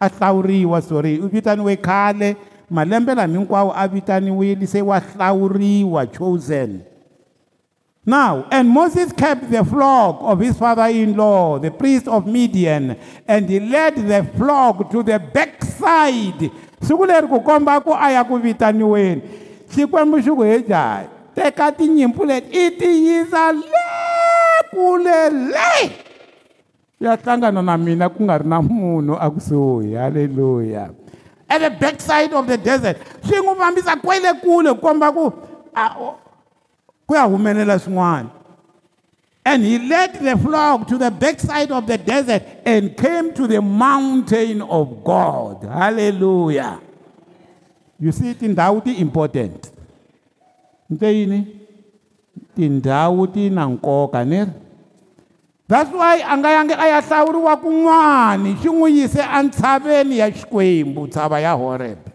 a 0.00 0.08
hlawuriwa 0.08 0.82
sorry 0.82 1.16
u 1.24 1.28
vitaniwe 1.28 1.76
khale 1.80 2.36
malembe 2.70 3.14
lama 3.16 3.34
hinkwawo 3.38 3.72
a 3.76 3.88
vitaniwile 3.88 4.66
se 4.66 4.82
wa 4.84 5.00
hlawuriwa 5.00 6.06
chosen 6.06 6.84
Now, 8.06 8.46
and 8.50 8.64
Moses 8.68 9.12
kept 9.12 9.50
the 9.50 9.60
flock 9.62 10.16
of 10.20 10.40
his 10.40 10.56
father 10.56 10.86
in 10.88 11.14
law, 11.16 11.58
the 11.58 11.70
priest 11.70 12.08
of 12.08 12.26
Midian, 12.26 12.96
and 13.28 13.44
he 13.48 13.60
led 13.60 13.96
the 13.96 14.24
flock 14.38 14.90
to 14.90 15.04
the 15.04 15.20
backside. 15.20 16.48
Sukuleri 16.80 17.28
ku 17.28 17.44
komba 17.44 17.76
ku 17.84 17.92
aya 17.92 18.24
ku 18.24 18.40
vitaniweni. 18.40 19.20
Xikwembu 19.68 20.16
xi 20.24 20.32
ku 20.32 20.40
hejaya. 20.40 21.12
Teka 21.36 21.76
tinyimpfu 21.76 22.24
leti 22.24 22.56
i 22.56 22.70
ti 22.72 22.88
yisa 22.88 23.52
le 23.52 23.84
kule 24.72 25.28
le. 25.52 25.76
Ya 27.04 27.16
hlangana 27.20 27.62
na 27.62 27.76
mina 27.76 28.08
ku 28.08 28.24
nga 28.24 28.38
ri 28.38 28.48
na 28.48 28.62
munhu 28.64 29.12
a 29.20 29.28
kusuhi. 29.30 29.92
Halleluya. 29.92 30.88
At 31.50 31.60
the 31.60 31.68
backside 31.70 32.32
of 32.32 32.46
the 32.48 32.56
desert. 32.56 32.96
Swi 33.28 33.44
n'wi 33.44 33.60
fambisa 33.60 33.92
kwele 34.00 34.32
kule 34.40 34.72
ku 34.72 34.80
komba 34.80 35.12
ku 35.12 35.28
ku 37.10 37.14
ya 37.18 37.26
humelela 37.28 37.74
swin'wana 37.80 38.30
and 39.44 39.64
he 39.66 39.80
led 39.88 40.14
the 40.20 40.36
flock 40.38 40.86
to 40.86 40.94
the 40.96 41.10
backside 41.10 41.72
of 41.74 41.82
the 41.88 41.98
desert 41.98 42.44
and 42.64 42.94
came 42.96 43.34
to 43.34 43.48
the 43.50 43.58
mountain 43.60 44.62
of 44.62 45.02
god 45.02 45.60
halleluya 45.66 46.78
you 47.98 48.12
see 48.14 48.30
tindhawu 48.32 48.78
ti 48.84 49.00
important 49.02 49.58
nte 50.90 51.08
yini 51.14 51.58
tindhawu 52.56 53.26
ti 53.26 53.50
na 53.50 53.66
nkoka 53.66 54.22
ni 54.24 54.44
ri 54.46 54.50
that's 55.66 55.90
why 55.92 56.22
a 56.24 56.36
nga 56.38 56.50
yange 56.62 56.74
a 56.78 56.86
ya 56.94 57.00
hlawuriwa 57.02 57.54
kun'wani 57.58 58.54
xi 58.62 58.68
n'wi 58.70 58.98
yise 59.02 59.18
entshaveni 59.38 60.18
ya 60.22 60.30
xikwembu 60.30 61.06
tshava 61.10 61.40
ya 61.42 61.52
horebe 61.58 62.12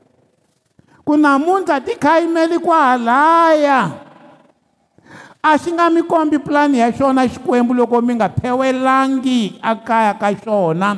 ku 1.06 1.18
namuntlha 1.20 1.82
ti 1.84 1.96
khayimeli 2.00 2.60
kwahalaya 2.64 4.05
a 5.48 5.58
xi 5.62 5.72
nga 5.78 5.89
mi 5.89 6.02
kombi 6.04 6.39
pulani 6.39 6.80
ya 6.80 6.91
xona 6.91 7.28
xikwembu 7.30 7.74
loko 7.74 8.02
mi 8.02 8.14
nga 8.18 8.30
phewelangi 8.30 9.60
ekaya 9.72 10.14
ka 10.20 10.32
xona 10.43 10.98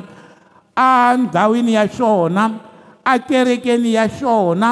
andhawini 0.74 1.74
ya 1.76 1.84
xona 1.88 2.50
ekerekeni 3.14 3.92
ya 3.92 4.08
xona 4.08 4.70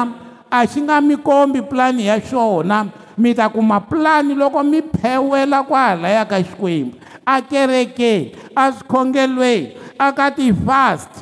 a 0.49 0.65
xi 0.65 0.81
nga 0.81 0.97
mi 1.01 1.15
kombi 1.17 1.61
pulani 1.61 2.07
ya 2.09 2.17
xona 2.21 2.87
mi 3.17 3.35
ta 3.37 3.49
kuma 3.53 3.77
pulani 3.79 4.33
loko 4.33 4.63
mi 4.63 4.81
phewela 4.81 5.61
kwahalaya 5.63 6.25
ka 6.25 6.41
xikwembu 6.41 6.97
ekerekeni 7.37 8.33
eswikhongelweni 8.65 9.77
aka 9.99 10.31
ti-fast 10.33 11.13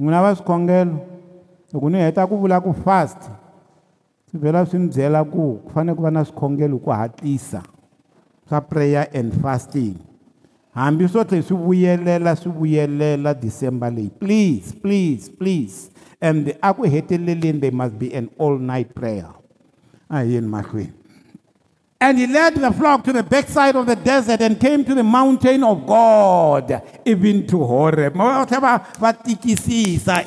n'wina 0.00 0.22
va 0.24 0.32
swikhongelo 0.34 0.94
loko 1.72 1.86
ni 1.92 1.98
heta 2.00 2.24
ku 2.26 2.38
vula 2.40 2.60
ku 2.64 2.72
fast 2.72 3.20
a 3.28 3.35
swi 4.36 4.42
vhela 4.42 4.64
swi 4.66 4.78
ni 4.78 4.88
byela 4.88 5.24
ku 5.30 5.60
ku 5.64 5.70
fanele 5.72 5.96
ku 5.96 6.02
va 6.02 6.10
na 6.10 6.22
swikhongelo 6.24 6.78
hi 6.78 6.84
ku 6.84 6.90
hatlisa 6.90 7.62
swa 8.48 8.60
prayer 8.60 9.08
and 9.12 9.32
fasting 9.42 9.96
hambi 10.74 11.08
swo 11.08 11.24
tlhe 11.24 11.42
swi 11.42 11.56
vuyelela 11.56 12.36
swi 12.36 12.52
vuyelela 12.52 13.34
december 13.40 13.90
leyi 13.90 14.10
please 14.20 14.72
please 14.82 15.28
please 15.28 15.90
and 16.20 16.54
a 16.62 16.74
ku 16.74 16.82
heteleleni 16.82 17.60
there 17.60 17.72
must 17.72 17.98
be 17.98 18.12
an 18.14 18.28
all 18.38 18.58
night 18.58 18.94
prayer 18.94 19.28
a 20.10 20.20
hi 20.22 20.22
yeni 20.22 20.46
mahlweni 20.46 20.92
And 21.98 22.18
he 22.18 22.26
led 22.26 22.54
the 22.56 22.70
flock 22.72 23.04
to 23.04 23.12
the 23.12 23.22
backside 23.22 23.74
of 23.74 23.86
the 23.86 23.96
desert 23.96 24.42
and 24.42 24.60
came 24.60 24.84
to 24.84 24.94
the 24.94 25.02
mountain 25.02 25.64
of 25.64 25.86
God, 25.86 26.82
even 27.06 27.46
to 27.46 27.64
Horeb. 27.64 28.14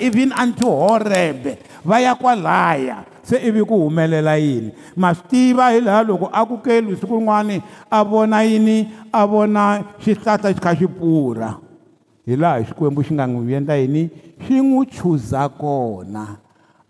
Even 0.01 0.33
unto 0.33 0.65
Horeb. 0.65 1.59
Vaya 1.85 2.15
kwalaya. 2.15 3.05
se 3.29 3.37
ivi 3.47 3.63
ku 3.65 3.77
humelela 3.77 4.35
yini 4.35 4.73
ma 4.95 5.13
swi 5.15 5.25
tiva 5.29 5.69
hi 5.71 5.79
laha 5.81 6.03
loko 6.03 6.29
a 6.33 6.41
ku 6.49 6.57
kelwi 6.65 6.97
siku 6.97 7.19
rin'wani 7.21 7.61
a 7.91 8.01
vona 8.03 8.41
yini 8.43 8.77
a 9.13 9.21
vona 9.29 9.65
xihlahla 10.01 10.49
xi 10.53 10.57
kha 10.63 10.71
xi 10.79 10.87
pfurha 10.97 11.49
hi 12.27 12.33
laha 12.41 12.63
xikwembu 12.67 13.01
xi 13.05 13.13
nga 13.13 13.25
n'wi 13.29 13.53
endla 13.61 13.75
yini 13.81 14.03
xi 14.45 14.55
n'wi 14.65 14.85
chuza 14.97 15.43
kona 15.61 16.25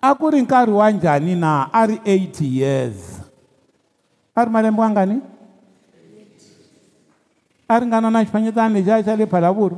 a 0.07 0.15
ku 0.17 0.25
ri 0.31 0.39
nkarhi 0.41 0.73
wa 0.79 0.87
njhani 0.95 1.35
na 1.35 1.67
a 1.73 1.81
ri 1.91 1.97
80 2.07 2.59
years 2.61 2.99
a 4.31 4.47
ri 4.47 4.49
malembe 4.53 4.79
wangani 4.81 5.17
a 7.67 7.73
ri 7.83 7.85
ngana 7.85 8.07
na 8.09 8.23
xifanyetana 8.23 8.71
lexi 8.79 8.91
a 8.91 9.03
xa 9.05 9.13
le 9.19 9.25
phalavuri 9.27 9.75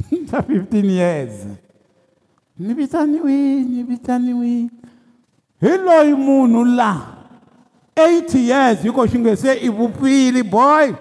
xa 0.28 0.40
15 0.40 0.88
years 1.00 1.34
ni 2.60 2.72
vitaniwi 2.76 3.36
ni 3.72 3.82
vitaniwi 3.88 4.79
hi 5.60 5.76
loyi 5.78 6.14
munhu 6.16 6.64
laha 6.64 7.20
80 7.94 8.38
years 8.48 8.78
hiko 8.82 9.04
xi 9.06 9.16
nge 9.20 9.34
se 9.36 9.50
i 9.60 9.68
vupfili 9.68 10.40
boy 10.42 10.92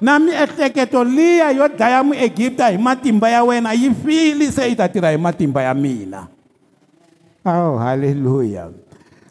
na 0.00 0.16
miehleketo 0.18 1.04
liya 1.04 1.50
yo 1.52 1.68
dlaya 1.68 2.00
muegipta 2.02 2.68
hi 2.72 2.78
matimba 2.80 3.28
ya 3.28 3.44
wena 3.44 3.72
yi 3.76 3.92
fili 4.02 4.48
se 4.52 4.66
i 4.72 4.74
ta 4.76 4.88
tirha 4.88 5.10
hi 5.12 5.16
matimba 5.20 5.60
ya 5.62 5.74
mina 5.76 6.26
aw 7.44 7.76
oh, 7.76 7.76
halleluya 7.78 8.72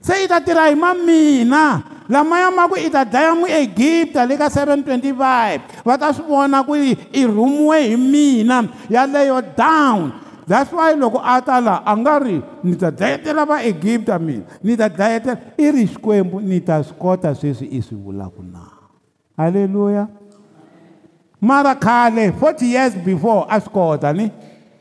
se 0.06 0.24
i 0.30 0.30
ta 0.30 0.38
tirha 0.40 0.70
hi 0.70 0.76
ma 0.78 0.94
mina 0.94 1.64
lamaya 2.10 2.52
ma 2.54 2.70
ku 2.70 2.78
i 2.78 2.90
ta 2.94 3.02
dlaya 3.04 3.34
muegipta 3.36 4.22
le 4.30 4.38
ka 4.38 4.48
725 4.54 5.82
va 5.86 5.98
ta 5.98 6.14
swi 6.14 6.24
vona 6.30 6.62
ku 6.62 6.78
i 7.14 7.22
rhumiwe 7.26 7.80
hi 7.90 7.98
mina 7.98 8.70
yaleyo 8.90 9.42
down 9.58 10.25
that's 10.48 10.72
why 10.72 10.94
loko 10.94 11.18
a 11.24 11.42
ta 11.42 11.58
laha 11.60 11.82
a 11.86 11.94
nga 11.98 12.16
ri 12.22 12.38
ni 12.64 12.76
ta 12.78 12.90
dlayetela 12.94 13.44
vaegipta 13.50 14.16
mina 14.22 14.44
ni 14.64 14.76
ta 14.78 14.88
dlayetela 14.90 15.38
i 15.58 15.66
ri 15.74 15.86
xikwembu 15.90 16.42
ni 16.42 16.62
ta 16.62 16.82
swi 16.86 16.96
kota 17.00 17.34
sweswi 17.34 17.66
i 17.74 17.82
swi 17.82 17.96
vulaka 17.98 18.44
na 18.46 18.66
halleluya 19.38 20.08
mara 21.42 21.76
khale 21.76 22.32
forty 22.40 22.68
years 22.78 22.94
before 22.96 23.48
a 23.50 23.58
swi 23.60 23.74
kota 23.74 24.14
ni 24.20 24.28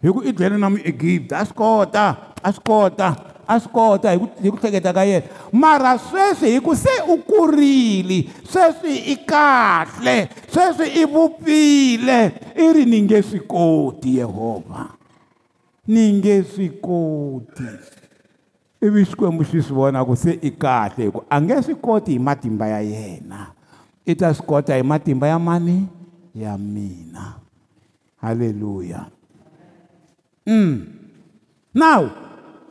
hi 0.04 0.08
ku 0.12 0.20
i 0.22 0.32
dlele 0.32 0.58
na 0.60 0.68
muegipta 0.68 1.40
a 1.40 1.44
swi 1.48 1.56
kota 1.56 2.06
a 2.44 2.50
swi 2.52 2.64
kota 2.70 3.08
a 3.48 3.56
swi 3.60 3.72
kota 3.72 4.12
hi 4.12 4.18
ku 4.20 4.28
hi 4.44 4.50
ku 4.52 4.60
hleketa 4.60 4.92
ka 4.92 5.02
yena 5.12 5.26
mara 5.50 5.96
sweswi 5.96 6.52
hi 6.58 6.58
ku 6.60 6.76
se 6.76 6.92
u 7.08 7.16
kurile 7.24 8.18
sweswi 8.52 8.94
i 9.16 9.16
kahle 9.32 10.28
sweswi 10.52 10.92
i 11.00 11.04
vupfile 11.08 12.20
i 12.52 12.68
ri 12.76 12.84
ni 12.84 13.00
nge 13.08 13.18
swi 13.32 13.40
koti 13.48 14.20
yehovha 14.20 14.92
ni 15.86 16.12
nge 16.12 16.42
swi 16.44 16.68
koti 16.82 17.62
ivi 18.82 19.04
xikwembu 19.04 19.44
xi 19.44 19.58
swi 19.62 19.74
vona 19.76 20.04
ku 20.08 20.14
se 20.16 20.32
i 20.32 20.50
kahle 20.62 21.04
hi 21.04 21.12
ku 21.12 21.20
a 21.30 21.36
nge 21.40 21.56
swi 21.68 21.74
koti 21.82 22.12
hi 22.16 22.18
matimba 22.18 22.66
ya 22.68 22.80
yena 22.92 23.40
i 24.06 24.12
ta 24.18 24.28
swi 24.36 24.46
kota 24.46 24.76
hi 24.76 24.82
matimba 24.82 25.26
ya 25.28 25.38
mani 25.38 25.84
ya 26.34 26.56
mina 26.58 27.36
halleluya 28.20 29.06
mm 30.46 30.72
now 31.74 32.08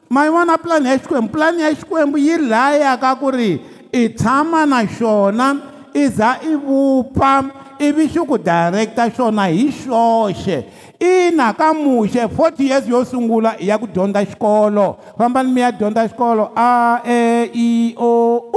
mayivona 0.10 0.58
pulani 0.58 0.90
ya 0.90 0.98
xikwembu 1.00 1.32
pulani 1.32 1.62
ya 1.62 1.76
xikwembu 1.76 2.18
yi 2.18 2.38
laya 2.38 2.98
ka 2.98 3.16
ku 3.16 3.30
ri 3.32 3.62
i 3.94 4.10
tshama 4.10 4.66
na 4.66 4.86
xona 4.88 5.48
i 5.94 6.08
za 6.10 6.40
i 6.42 6.56
vupfa 6.58 7.46
ibisho 7.90 8.24
ukudirecta 8.24 9.04
xona 9.16 9.48
hi 9.50 9.72
xoxe 9.72 10.58
ina 11.00 11.54
ka 11.54 11.74
muxe 11.74 12.26
40 12.26 12.64
years 12.64 12.86
yo 12.88 13.04
sungula 13.06 13.56
ya 13.60 13.78
ku 13.78 13.88
dyondza 13.88 14.24
xikolo 14.26 14.98
fambani 15.18 15.52
mi 15.52 15.62
ya 15.62 15.72
dyondza 15.72 16.08
xikolo 16.08 16.52
a 16.56 17.02
e 17.08 17.50
i 17.54 17.70
o 17.98 18.14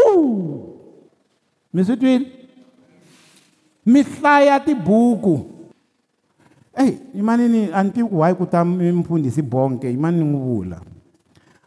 u 0.06 0.08
mi 1.74 1.82
swi 1.84 1.96
twile 1.96 2.26
mi 3.86 4.00
hlaya 4.02 4.60
tibuku 4.60 5.36
eyi 6.76 6.98
yimanini 7.14 7.68
a 7.74 7.82
ni 7.82 7.90
tivi 7.90 8.08
ku 8.08 8.20
hayi 8.22 8.34
ku 8.34 8.46
ta 8.46 8.64
mfundhisi 8.64 9.42
bonke 9.42 9.88
yimani 9.90 10.18
ni 10.22 10.26
n'wi 10.30 10.40
vula 10.40 10.78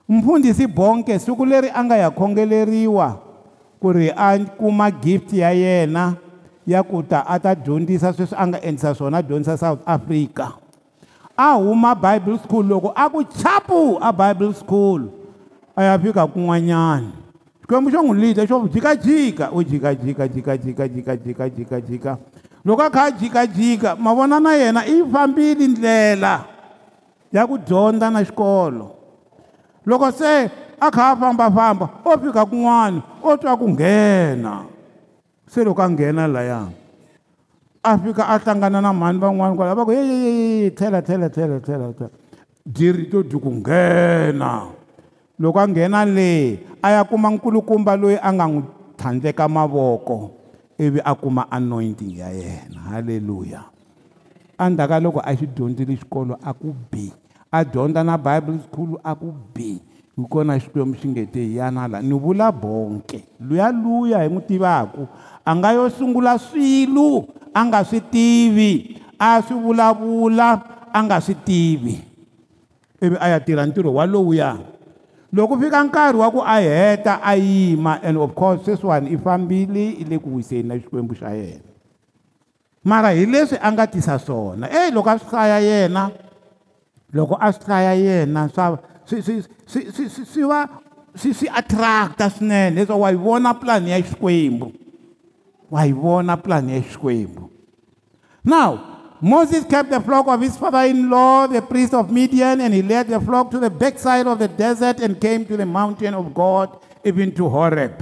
mfundhisi 0.09 0.67
bonke 0.67 1.19
siku 1.19 1.45
leri 1.45 1.69
a 1.73 1.83
nga 1.83 1.95
ya 1.97 2.09
khongeleriwa 2.11 3.07
ku 3.81 3.87
ri 3.91 4.09
a 4.15 4.37
kuma 4.57 4.91
gift 4.91 5.33
ya 5.33 5.49
yena 5.51 6.28
ya 6.69 6.85
ku 6.85 7.01
ta 7.01 7.25
a 7.25 7.41
ta 7.41 7.57
dyondzisa 7.57 8.13
sweswi 8.13 8.37
a 8.37 8.43
nga 8.45 8.59
endlisa 8.61 8.93
swona 8.93 9.25
dyondzisa 9.25 9.57
south 9.57 9.81
africa 9.89 10.53
a 11.33 11.57
huma 11.57 11.97
bible 11.97 12.37
school 12.45 12.61
loko 12.61 12.89
a 12.93 13.09
ku 13.09 13.25
chapu 13.25 13.97
a 13.97 14.13
bible 14.13 14.53
school 14.53 15.09
a 15.73 15.81
ya 15.89 15.97
fika 15.97 16.29
kun'wanyana 16.29 17.09
xikwembu 17.65 17.89
xo 17.89 17.99
n'wi 18.05 18.17
lida 18.21 18.45
xo 18.45 18.69
jikajika 18.69 19.49
u 19.49 19.65
jikajika 19.65 20.23
jikajika 20.29 20.83
jikajikajikajika 21.17 22.11
loko 22.61 22.81
a 22.85 22.89
kha 22.93 23.03
a 23.09 23.11
jikajika 23.17 23.97
ma 23.97 24.13
vona 24.13 24.37
na 24.37 24.53
yena 24.53 24.85
i 24.85 25.01
fambile 25.09 25.65
ndlela 25.73 26.45
ya 27.33 27.49
ku 27.49 27.57
dyondza 27.57 28.13
na 28.13 28.21
xikolo 28.21 28.93
loko 29.89 30.05
se 30.13 30.51
a 30.77 30.87
kha 30.93 31.17
a 31.17 31.17
fambafamba 31.17 31.89
o 32.05 32.13
fika 32.21 32.45
kun'wana 32.45 33.01
o 33.25 33.33
twa 33.41 33.57
ku 33.57 33.65
nghena 33.73 34.77
se 35.49 35.63
loko 35.65 35.81
a 35.81 35.89
nghena 35.89 36.27
laya 36.29 36.69
a 37.83 37.97
fika 37.97 38.21
a 38.29 38.37
hlangana 38.37 38.81
na 38.81 38.93
mhani 38.93 39.17
van'wani 39.19 39.55
kwala 39.57 39.73
va 39.75 39.85
ku 39.85 39.91
yeyeyeyi 39.91 40.71
tlhela 40.77 41.01
tlhela 41.01 41.29
tlhela 41.29 41.59
tlhela 41.59 41.87
tlhela 41.93 42.13
diri 42.65 43.09
to 43.09 43.23
di 43.25 43.33
ku 43.33 43.49
nghena 43.49 44.69
loko 45.41 45.57
a 45.59 45.65
nghena 45.65 46.05
le 46.05 46.59
a 46.85 46.93
ya 46.93 47.01
kuma 47.03 47.33
nkulukumba 47.33 47.97
loyi 47.97 48.21
a 48.21 48.29
nga 48.29 48.45
n'wi 48.45 48.61
tlhandleka 48.97 49.47
mavoko 49.49 50.31
ivi 50.77 51.01
a 51.01 51.15
kuma 51.17 51.49
anointing 51.49 52.13
ya 52.21 52.29
yena 52.29 52.79
halleluya 52.93 53.65
endzhaku 54.61 54.89
ka 54.93 54.99
loko 55.01 55.19
a 55.25 55.33
xi 55.33 55.49
dyondzile 55.49 55.97
xikolo 55.97 56.37
a 56.45 56.53
ku 56.53 56.75
bi 56.93 57.09
a 57.49 57.65
dyondza 57.65 58.05
na 58.05 58.21
bible 58.21 58.61
school 58.69 59.01
a 59.01 59.15
ku 59.17 59.33
bi 59.33 59.81
hi 60.13 60.23
kona 60.29 60.59
xikwembu 60.61 60.93
xi 60.99 61.07
nge 61.09 61.23
te 61.33 61.41
hi 61.41 61.57
yana 61.57 61.87
la 61.89 61.97
ni 62.05 62.13
vula 62.13 62.51
bonke 62.53 63.23
luya 63.41 63.71
luya 63.73 64.21
hi 64.21 64.29
n'wi 64.29 64.45
tivaku 64.45 65.07
a 65.45 65.51
nga 65.55 65.73
yo 65.75 65.89
sungula 65.89 66.35
swilo 66.39 67.27
a 67.55 67.63
nga 67.65 67.83
swi 67.83 68.01
tivi 68.01 68.71
a 69.19 69.41
swi 69.41 69.55
vulavula 69.55 70.59
a 70.91 70.99
nga 71.03 71.21
swi 71.21 71.35
tivi 71.35 71.95
ivi 72.99 73.15
a 73.19 73.29
ya 73.35 73.39
tirha 73.39 73.63
ntirho 73.65 73.93
walowuya 73.95 74.57
loko 75.33 75.59
fika 75.59 75.83
nkarhi 75.83 76.17
wa 76.19 76.31
ku 76.33 76.39
a 76.45 76.57
heta 76.59 77.19
a 77.23 77.35
yima 77.37 77.99
and 78.03 78.17
of 78.17 78.31
course 78.35 78.63
sweswiwani 78.65 79.13
i 79.15 79.17
fambile 79.17 79.85
i 80.01 80.03
le 80.03 80.17
ku 80.19 80.35
wiseni 80.37 80.63
na 80.67 80.77
xikwembu 80.79 81.15
xa 81.15 81.31
yena 81.31 81.63
mara 82.83 83.11
hi 83.15 83.25
leswi 83.25 83.57
a 83.61 83.69
nga 83.71 83.87
tisa 83.87 84.19
swona 84.19 84.67
e 84.67 84.91
loko 84.91 85.09
a 85.09 85.17
swi 85.19 85.29
hlaya 85.29 85.59
yena 85.61 86.11
loko 87.13 87.37
a 87.39 87.51
swi 87.53 87.65
hlaya 87.67 87.93
yena 87.95 88.49
swa 88.49 88.79
swi 89.05 89.21
swi 89.21 89.43
swi 89.65 89.81
swi 90.09 90.25
swi 90.25 90.43
va 90.43 90.65
swi 91.15 91.33
swi 91.33 91.47
attract-a 91.49 92.29
swinene 92.29 92.75
leswaku 92.75 93.01
wa 93.01 93.09
yi 93.13 93.17
vona 93.17 93.49
pulani 93.53 93.91
ya 93.93 94.01
xikwembu 94.01 94.71
wayibona 95.71 96.37
plan 96.37 96.69
yesikwembu 96.69 97.49
now 98.45 98.85
Moses 99.21 99.65
kept 99.65 99.89
the 99.89 99.99
flock 99.99 100.29
of 100.29 100.39
his 100.39 100.55
father-in-law, 100.55 101.47
the 101.47 101.61
priest 101.61 101.93
of 101.93 102.09
Midian, 102.09 102.61
and 102.61 102.73
he 102.73 102.81
led 102.81 103.09
the 103.09 103.19
flock 103.19 103.51
to 103.51 103.59
the 103.59 103.69
backside 103.69 104.25
of 104.25 104.39
the 104.39 104.47
desert 104.47 105.01
and 105.01 105.19
came 105.19 105.45
to 105.45 105.57
the 105.57 105.65
mountain 105.65 106.13
of 106.13 106.33
God, 106.33 106.79
even 107.03 107.29
to 107.35 107.49
Horeb. 107.49 107.99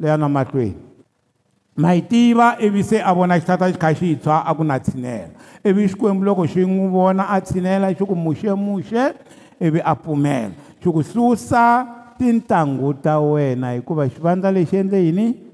Leana 0.00 0.28
mahlweni. 0.28 0.74
Mayitiva 1.76 2.56
ivi 2.60 2.82
se 2.82 2.98
a 3.00 3.14
vona 3.14 3.38
xitata 3.38 3.70
xi 3.70 3.78
kha 3.78 3.94
xi 3.94 4.16
tshwa 4.16 4.42
a 4.44 4.54
ku 4.56 4.64
na 4.64 4.78
tshinela. 4.80 5.30
Ivi 5.64 5.86
xikwembu 5.88 6.24
loko 6.24 6.46
xi 6.48 6.66
n'wi 6.66 6.88
vona 6.90 7.28
a 7.30 7.40
tshinela 7.40 7.94
xi 7.94 8.04
ku 8.04 8.16
muxemuxe 8.16 9.14
ivi 9.60 9.78
a 9.84 9.94
pfumela. 9.94 10.50
Xi 10.82 10.90
ku 10.90 11.00
susa 11.04 11.86
tintangu 12.18 12.92
ta 13.00 13.20
wena 13.22 13.70
hikuva 13.78 14.08
xivandla 14.10 14.50
lexi 14.50 14.76
endle 14.76 14.98
yini? 14.98 15.47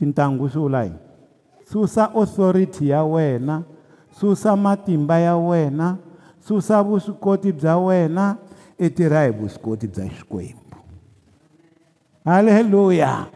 tintangu 0.00 0.48
swi 0.48 0.60
vula 0.60 0.82
yini 0.88 0.96
susa 1.72 2.08
authority 2.16 2.88
ya 2.88 3.02
wena 3.04 3.62
susa 4.20 4.56
matimba 4.56 5.18
ya 5.18 5.36
wena 5.36 5.96
susa 6.48 6.82
vuswikoti 6.82 7.52
bya 7.52 7.76
wena 7.78 8.36
i 8.80 8.86
e 8.86 8.90
tirha 8.90 9.24
hi 9.24 9.30
vuswikoti 9.30 9.86
bya 9.88 10.08
xikwembu 10.18 10.76
halleluya 12.24 13.26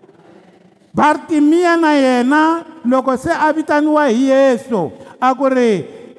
bartimiya 0.94 1.76
na 1.76 1.92
yena 1.92 2.64
loko 2.84 3.16
se 3.16 3.30
a 3.32 3.52
vitaniwa 3.52 4.08
hi 4.08 4.24
yesu 4.28 4.90
a 5.20 5.34
ku 5.34 5.48
ri 5.48 5.70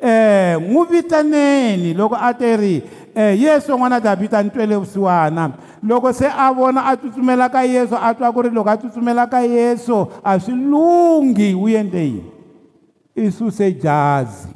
um 0.03 0.63
n'wi 0.71 0.85
vitaneni 0.91 1.93
loko 1.97 2.15
a 2.15 2.33
teri 2.33 2.77
um 3.15 3.21
yesu 3.35 3.71
n'wana 3.77 3.99
davhida 4.03 4.37
a 4.43 4.43
ni 4.43 4.49
twele 4.49 4.75
vusiwana 4.75 5.51
loko 5.83 6.11
se 6.13 6.27
a 6.27 6.51
vona 6.53 6.83
a 6.85 6.95
tsutsumela 6.99 7.47
ka 7.49 7.61
yesu 7.63 7.95
a 7.95 8.11
twa 8.13 8.31
ku 8.35 8.41
ri 8.43 8.49
loko 8.51 8.69
a 8.69 8.77
tsutsumela 8.77 9.23
ka 9.29 9.39
yesu 9.39 10.09
a 10.23 10.35
swi 10.39 10.51
lunghi 10.53 11.53
wu 11.55 11.69
endle 11.71 12.03
yini 12.03 12.23
i 13.15 13.31
suse 13.31 13.71
jazi 13.71 14.49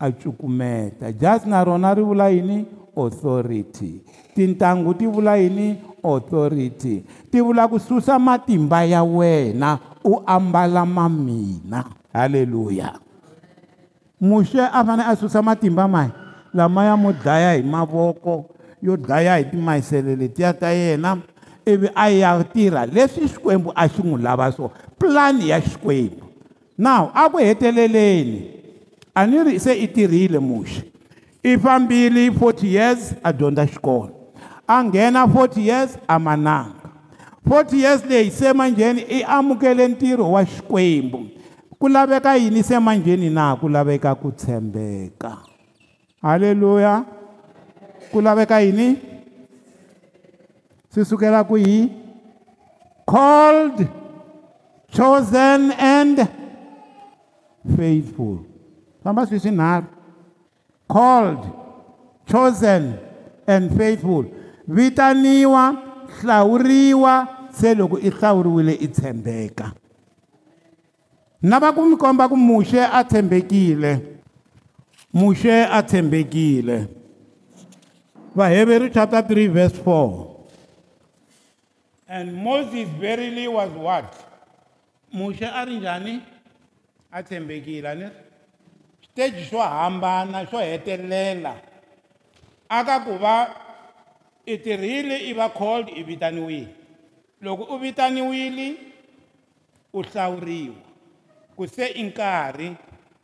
a 0.00 0.08
cukumeta 0.10 1.12
jazi 1.12 1.48
na 1.52 1.60
rona 1.62 1.92
ri 1.94 2.02
vula 2.02 2.30
yini 2.32 2.64
authority 2.96 4.00
tintangu 4.34 4.94
ti 4.96 5.04
vula 5.06 5.36
yini 5.36 5.78
authority 6.02 7.04
ti 7.30 7.38
vula 7.44 7.68
ku 7.68 7.76
susa 7.78 8.16
matimba 8.18 8.84
ya 8.88 9.04
wena 9.04 9.78
u 10.04 10.16
ambala 10.26 10.86
ma 10.88 11.08
mina 11.12 11.84
halleluya 12.12 12.96
muxe 14.20 14.64
a 14.72 14.80
fanele 14.82 15.12
a 15.12 15.12
susa 15.16 15.42
matimba 15.44 15.84
mai 15.86 16.08
lamaya 16.54 16.96
mo 16.98 17.12
dlaya 17.12 17.54
hi 17.56 17.62
mavoko 17.62 18.50
yo 18.82 18.96
dlaya 18.96 19.36
hi 19.38 19.44
timayisele 19.44 20.16
letiya 20.16 20.52
ta 20.58 20.68
yena 20.74 21.18
ivi 21.66 21.88
a 21.94 22.08
ya 22.10 22.44
tirha 22.44 22.86
leswi 22.86 23.28
xikwembu 23.28 23.72
a 23.74 23.88
xi 23.88 24.02
n'wi 24.02 24.22
lava 24.22 24.50
swona 24.52 24.74
pulani 24.98 25.48
ya 25.48 25.60
xikwembu 25.62 26.22
now 26.78 27.10
a 27.14 27.30
ku 27.30 27.38
heteleleni 27.38 28.50
a 29.14 29.26
ni 29.26 29.42
ri 29.44 29.58
se 29.58 29.72
i 29.74 29.86
tirhile 29.86 30.38
muxa 30.38 30.82
i 31.44 31.56
fambile 31.56 32.32
forty 32.38 32.68
years 32.74 33.14
a 33.24 33.32
dyondza 33.32 33.66
xikolo 33.66 34.10
a 34.66 34.84
nghena 34.84 35.28
forty 35.28 35.62
years 35.70 35.96
a 36.08 36.18
mananga 36.18 36.80
forty 37.46 37.78
years 37.86 38.02
leyi 38.04 38.30
se 38.30 38.52
manjheni 38.52 39.02
i 39.08 39.22
amukele 39.22 39.88
ntirho 39.88 40.30
wa 40.32 40.42
xikwembu 40.44 41.28
ku 41.78 41.88
laveka 41.88 42.34
yini 42.36 42.62
se 42.62 42.78
manjheni 42.78 43.30
na 43.30 43.56
ku 43.56 43.68
laveka 43.68 44.14
ku 44.14 44.32
tshembeka 44.32 45.49
haleluya 46.22 47.04
ku 48.12 48.20
laveka 48.20 48.60
yini 48.60 48.88
swi 50.92 51.02
sukela 51.08 51.40
ku 51.48 51.56
hi 51.56 51.88
called 53.08 53.88
chosen 54.92 55.72
and 55.80 56.20
faithful 57.76 58.36
famba 59.02 59.24
swi 59.28 59.40
swinharhu 59.42 59.88
called 60.92 61.40
chosen 62.28 62.82
and 63.48 63.72
faithful 63.76 64.24
vitaniwa 64.68 65.64
hlawuriwa 66.20 67.14
se 67.58 67.74
loko 67.74 67.96
i 67.98 68.10
hlawuriwile 68.10 68.74
i 68.84 68.88
tshembeka 68.88 69.72
na 71.42 71.56
va 71.62 71.72
ku 71.72 71.80
mi 71.88 71.96
komba 71.96 72.28
ku 72.28 72.36
muxe 72.36 72.80
a 72.92 73.00
tshembekile 73.08 74.19
mushe 75.12 75.50
a 75.64 75.82
tshembekile 75.84 76.86
vaheveri 78.34 78.90
chapter 78.94 79.22
3 79.24 79.48
verse 79.48 79.76
4 79.82 80.46
and 82.08 82.32
moses 82.34 82.88
verily 83.00 83.48
was 83.48 83.70
what 83.70 84.14
mushe 85.12 85.42
a 85.42 85.64
ri 85.66 85.74
njhani 85.80 86.20
a 87.12 87.22
tshembekile 87.22 87.88
a 87.90 87.94
ni 87.94 88.04
switeji 89.00 89.44
swo 89.44 89.62
hambana 89.62 90.46
swo 90.46 90.60
hetelela 90.60 91.56
a 92.68 92.84
ka 92.84 93.00
ku 93.04 93.18
va 93.18 93.36
i 94.46 94.58
tirhile 94.58 95.18
i 95.30 95.32
va 95.32 95.48
called 95.50 95.88
i 95.88 96.02
vitaniwile 96.04 96.68
loko 97.42 97.74
u 97.74 97.78
vitaniwile 97.78 98.74
u 99.92 100.02
hlawuriwa 100.02 100.74
ku 101.56 101.66
se 101.66 101.86
i 101.86 102.02
nkarhi 102.02 102.76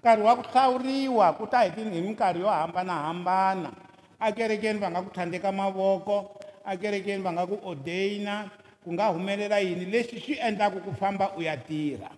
nkarhi 0.07 0.23
wa 0.23 0.37
ku 0.37 0.43
hlawuriwa 0.43 1.33
ku 1.37 1.47
ta 1.47 1.61
hi 1.65 1.85
minkarhi 1.85 2.41
yo 2.41 2.49
hambanahambana 2.51 3.71
akerekeni 4.21 4.79
va 4.79 4.91
nga 4.91 5.03
ku 5.03 5.11
tlhandleka 5.11 5.53
mavoko 5.53 6.37
akerekeni 6.65 7.23
va 7.23 7.33
nga 7.33 7.47
ku 7.47 7.59
odeyina 7.67 8.49
ku 8.85 8.93
nga 8.93 9.07
humelela 9.11 9.59
yini 9.61 9.85
leswi 9.91 10.21
swi 10.21 10.35
endlaka 10.39 10.81
ku 10.81 10.93
famba 10.93 11.31
u 11.37 11.43
ya 11.43 11.57
tirha 11.57 12.11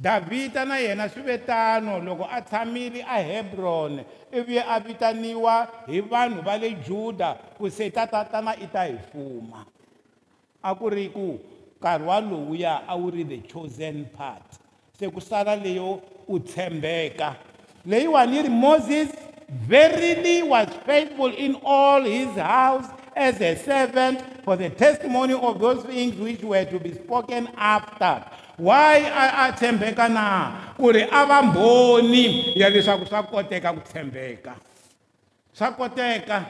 davhida 0.00 0.64
na 0.64 0.78
yena 0.78 1.08
swi 1.08 1.22
ve 1.22 1.38
tano 1.38 1.98
loko 2.00 2.24
a 2.30 2.40
tshamile 2.40 3.04
a 3.08 3.18
hebron 3.20 4.00
ivi 4.32 4.58
a 4.58 4.80
vitaniwa 4.80 5.68
hi 5.86 6.00
vanhu 6.00 6.42
va 6.42 6.56
le 6.56 6.70
juda 6.80 7.34
ku 7.58 7.68
se 7.70 7.90
tatatana 7.90 8.56
i 8.56 8.66
ta 8.72 8.84
hi 8.88 8.96
fuma 9.12 9.66
a 10.62 10.74
ku 10.74 10.88
ri 10.88 11.08
ku 11.12 11.36
nkarhi 11.78 12.04
wa 12.08 12.20
lowuya 12.20 12.80
a 12.88 12.96
wu 12.96 13.10
ri 13.10 13.24
the 13.24 13.38
chosen 13.46 14.04
part 14.16 14.56
se 14.98 15.04
ku 15.10 15.20
sala 15.20 15.52
leyo 15.56 16.00
u 16.28 16.38
tshembeka 16.40 17.34
leyiwani 17.86 18.36
yi 18.36 18.42
ri 18.42 18.48
moses 18.48 19.08
verily 19.68 20.42
was 20.42 20.68
faithful 20.86 21.32
in 21.36 21.54
all 21.64 22.02
his 22.04 22.28
house 22.36 22.86
as 23.14 23.40
a 23.40 23.54
servant 23.56 24.20
for 24.44 24.56
the 24.56 24.68
testimony 24.70 25.34
of 25.34 25.60
those 25.60 25.82
things 25.84 26.14
which 26.20 26.42
were 26.42 26.64
to 26.64 26.78
be 26.80 26.92
spoken 26.94 27.48
after 27.56 28.24
why 28.58 28.96
a 29.48 29.52
tshembeka 29.54 30.08
na 30.10 30.58
ku 30.76 30.90
ri 30.92 31.02
a 31.02 31.26
va 31.26 31.42
mbhoni 31.42 32.52
ya 32.58 32.68
leswaku 32.68 33.06
swa 33.06 33.22
koteka 33.22 33.72
ku 33.72 33.80
tshembeka 33.80 34.52
swa 35.52 35.70
koteka 35.72 36.44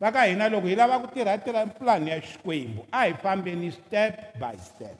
va 0.00 0.12
ka 0.12 0.22
hina 0.24 0.48
loko 0.48 0.68
hi 0.68 0.76
lava 0.76 0.98
ku 0.98 1.06
tirhatirha 1.06 1.66
pulani 1.66 2.10
ya 2.10 2.20
xikwembu 2.20 2.84
a 2.92 2.98
hi 3.04 3.12
fambeni 3.14 3.72
step 3.72 4.38
by 4.38 4.56
step 4.56 4.96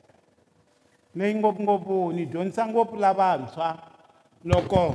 leyi 1.14 1.34
ngopfungopfu 1.34 2.12
ni 2.12 2.26
dyondzisa 2.26 2.66
ngopfu 2.66 2.96
lavantshwa 2.96 3.68
loko 4.44 4.94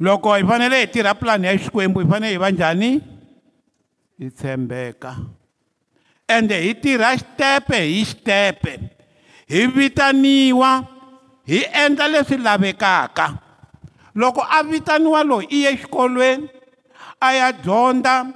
loko 0.00 0.34
hi 0.34 0.44
fanele 0.44 0.80
hi 0.80 0.86
tirha 0.88 1.14
pulani 1.14 1.46
ya 1.46 1.58
xikwembu 1.58 2.00
hi 2.00 2.08
fanele 2.10 2.32
hi 2.32 2.38
va 2.38 2.50
njhani 2.50 2.90
hi 4.18 4.30
tshembeka 4.30 5.16
ende 6.28 6.60
hi 6.60 6.74
tirha 6.82 7.10
xitepe 7.16 7.80
hi 7.92 8.04
xitepe 8.10 8.72
hi 9.48 9.66
vitaniwa 9.66 10.70
hi 11.46 11.58
endla 11.84 12.08
leswi 12.08 12.36
lavekaka 12.36 13.26
loko 14.14 14.40
a 14.50 14.62
vitaniwa 14.62 15.24
loyi 15.24 15.46
i 15.50 15.64
ye 15.64 15.76
xikolweni 15.76 16.48
a 17.20 17.28
ya 17.32 17.52
dyondza 17.52 18.26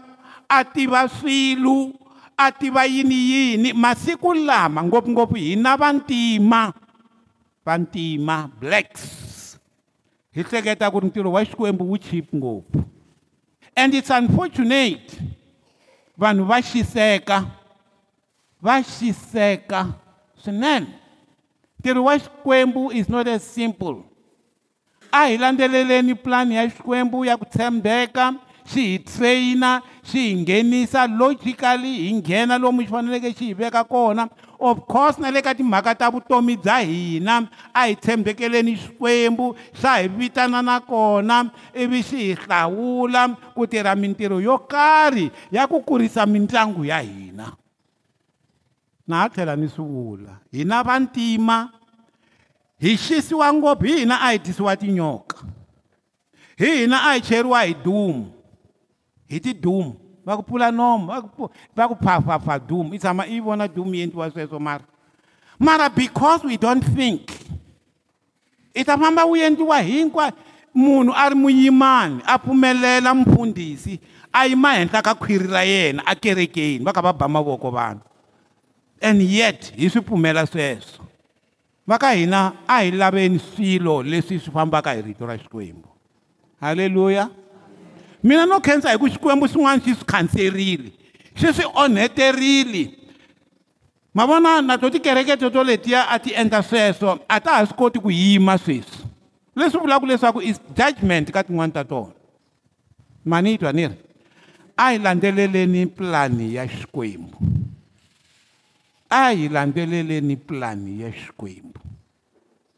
a 0.49 0.59
tiva 0.75 1.09
swilo 1.09 1.95
a 2.39 2.53
tiva 2.53 2.85
yini 2.85 3.15
yini 3.31 3.73
masiku 3.73 4.35
lama 4.35 4.83
ngopfungopfu 4.83 5.35
hi 5.35 5.57
na 5.57 5.77
vantima 5.77 6.73
vantima 7.67 8.49
blacks 8.61 9.59
hi 10.35 10.43
hleketa 10.43 10.91
ku 10.91 11.01
ri 11.01 11.07
ntirho 11.09 11.33
wa 11.33 11.45
xikwembu 11.45 11.89
wu 11.91 11.99
chip 11.99 12.33
ngopfu 12.35 12.85
and 13.77 13.95
it's 13.95 14.11
unfortunate 14.11 15.19
vanhu 16.19 16.45
va 16.45 16.63
xiseka 16.63 17.45
va 18.63 18.83
xiseka 18.83 19.87
swinene 20.43 20.87
ntirho 21.79 22.05
wa 22.05 22.19
xikwembu 22.19 22.93
is 22.95 23.09
not 23.09 23.27
as 23.29 23.43
simple 23.55 23.97
a 25.13 25.27
hi 25.27 25.37
landzeleleni 25.39 26.15
pulani 26.15 26.55
ya 26.55 26.69
xikwembu 26.71 27.25
ya 27.25 27.37
ku 27.37 27.45
tshembeka 27.45 28.35
xi 28.75 28.83
hi 28.83 28.99
traina 28.99 29.71
xi 30.05 30.19
hi 30.29 30.35
nghenisa 30.43 31.07
logically 31.19 31.93
hi 32.07 32.13
nghena 32.21 32.59
lomu 32.59 32.81
xi 32.83 32.87
faneleke 32.91 33.31
xi 33.39 33.47
hi 33.51 33.55
veka 33.55 33.83
kona 33.89 34.27
of 34.59 34.79
course 34.93 35.19
na 35.23 35.31
le 35.31 35.41
ka 35.43 35.53
timhaka 35.57 35.95
ta 35.97 36.11
vutomi 36.11 36.57
bya 36.57 36.77
hina 36.91 37.37
a 37.75 37.83
hi 37.89 37.95
tshembekeleni 37.95 38.73
xikwembu 38.77 39.47
xa 39.81 39.93
hi 40.01 40.09
vitana 40.19 40.63
na 40.63 40.81
kona 40.91 41.39
ivi 41.83 42.01
xi 42.09 42.19
hi 42.29 42.35
hlawula 42.45 43.23
ku 43.57 43.67
tirha 43.67 43.95
mintirho 43.97 44.39
yo 44.47 44.59
karhi 44.59 45.31
ya 45.51 45.65
ku 45.67 45.81
kurisa 45.89 46.27
mitlangu 46.27 46.85
ya 46.91 46.99
hina 47.09 47.47
na 49.09 49.15
ha 49.25 49.29
tlhela 49.33 49.57
ni 49.57 49.69
swi 49.69 49.87
vula 49.95 50.35
hina 50.53 50.83
vantima 50.89 51.59
hi 52.83 52.91
xisiwa 53.05 53.47
ngopfu 53.55 53.85
hi 53.87 53.97
hina 54.05 54.17
a 54.27 54.31
hi 54.33 54.39
tisiwa 54.39 54.73
tinyoka 54.77 55.37
hi 56.61 56.69
hina 56.83 56.99
a 57.09 57.13
hi 57.15 57.21
cheriwa 57.25 57.61
hi 57.65 57.73
dumu 57.85 58.38
hi 59.31 59.39
ti 59.45 59.53
doom 59.53 59.89
va 60.27 60.37
ku 60.41 60.45
pfula 60.45 60.69
nomo 60.73 61.05
va 61.13 61.21
ku 61.21 61.49
va 61.77 61.89
ku 61.91 61.97
phaphaphapha 62.03 62.55
doom 62.71 62.87
i 62.97 62.99
tshama 63.01 63.25
i 63.29 63.37
vona 63.45 63.67
doom 63.69 63.91
yi 63.95 64.01
endliwa 64.09 64.27
sweswo 64.33 64.59
mara 64.67 64.85
mara 65.67 65.87
because 66.01 66.41
we 66.49 66.57
don't 66.65 66.85
think 66.97 67.21
i 68.77 68.83
ta 68.83 68.97
famba 68.97 69.27
wu 69.29 69.37
endliwa 69.37 69.79
hinkwayo 69.91 70.33
munhu 70.75 71.13
a 71.23 71.29
ri 71.29 71.37
muyimani 71.43 72.23
a 72.25 72.39
pfumelela 72.41 73.11
mufundhisi 73.19 74.01
a 74.33 74.47
yima 74.49 74.71
henhla 74.81 75.03
ka 75.07 75.13
khwiri 75.23 75.49
ra 75.57 75.63
yena 75.73 76.03
a 76.07 76.15
kerekeni 76.23 76.85
va 76.85 76.93
ka 76.93 77.03
va 77.07 77.13
ba 77.13 77.29
mavoko 77.29 77.71
vanhu 77.79 78.01
and 79.03 79.23
yet 79.23 79.73
hi 79.77 79.87
swi 79.93 80.01
pfumela 80.01 80.47
sweswo 80.47 81.05
va 81.89 81.99
ka 82.01 82.15
hina 82.17 82.43
a 82.67 82.79
hi 82.85 82.91
laveni 83.01 83.39
swilo 83.39 84.01
leswi 84.03 84.41
swi 84.41 84.53
fambaka 84.57 84.97
hi 84.97 85.01
rito 85.09 85.27
ra 85.27 85.37
xikwembu 85.39 85.89
halleluya 86.61 87.29
mina 88.23 88.47
no 88.47 88.59
khensa 88.61 88.91
hi 88.93 88.99
ku 88.99 89.09
xikwembu 89.11 89.47
xin'wana 89.51 89.83
xi 89.85 89.95
swi 89.95 90.07
khanserile 90.07 90.91
xi 91.39 91.47
swi 91.55 91.65
onheterile 91.75 92.83
ma 94.15 94.27
vona 94.27 94.61
na 94.63 94.77
to 94.79 94.91
tikereke 94.91 95.37
toto 95.39 95.63
letiya 95.63 96.03
a 96.11 96.19
ti 96.19 96.35
endla 96.35 96.63
sweswo 96.63 97.19
a 97.29 97.39
ta 97.41 97.59
ha 97.59 97.65
swi 97.67 97.79
koti 97.79 97.99
ku 98.03 98.11
yima 98.11 98.59
sweswi 98.59 99.07
leswi 99.55 99.79
vulaka 99.81 100.07
leswaku 100.07 100.43
is 100.43 100.59
judgment 100.75 101.31
ka 101.31 101.43
tin'wani 101.47 101.73
ta 101.75 101.85
tona 101.87 102.13
mani 103.25 103.51
yi 103.55 103.59
twa 103.59 103.73
ni 103.73 103.87
ri 103.87 103.97
a 104.77 104.91
hi 104.91 104.99
landzeleleni 104.99 105.87
pulani 105.87 106.55
ya 106.59 106.67
xikwembu 106.67 107.39
a 109.11 109.31
hi 109.31 109.49
landzeleleni 109.49 110.37
pulani 110.37 111.01
ya 111.07 111.11
xikwembu 111.15 111.79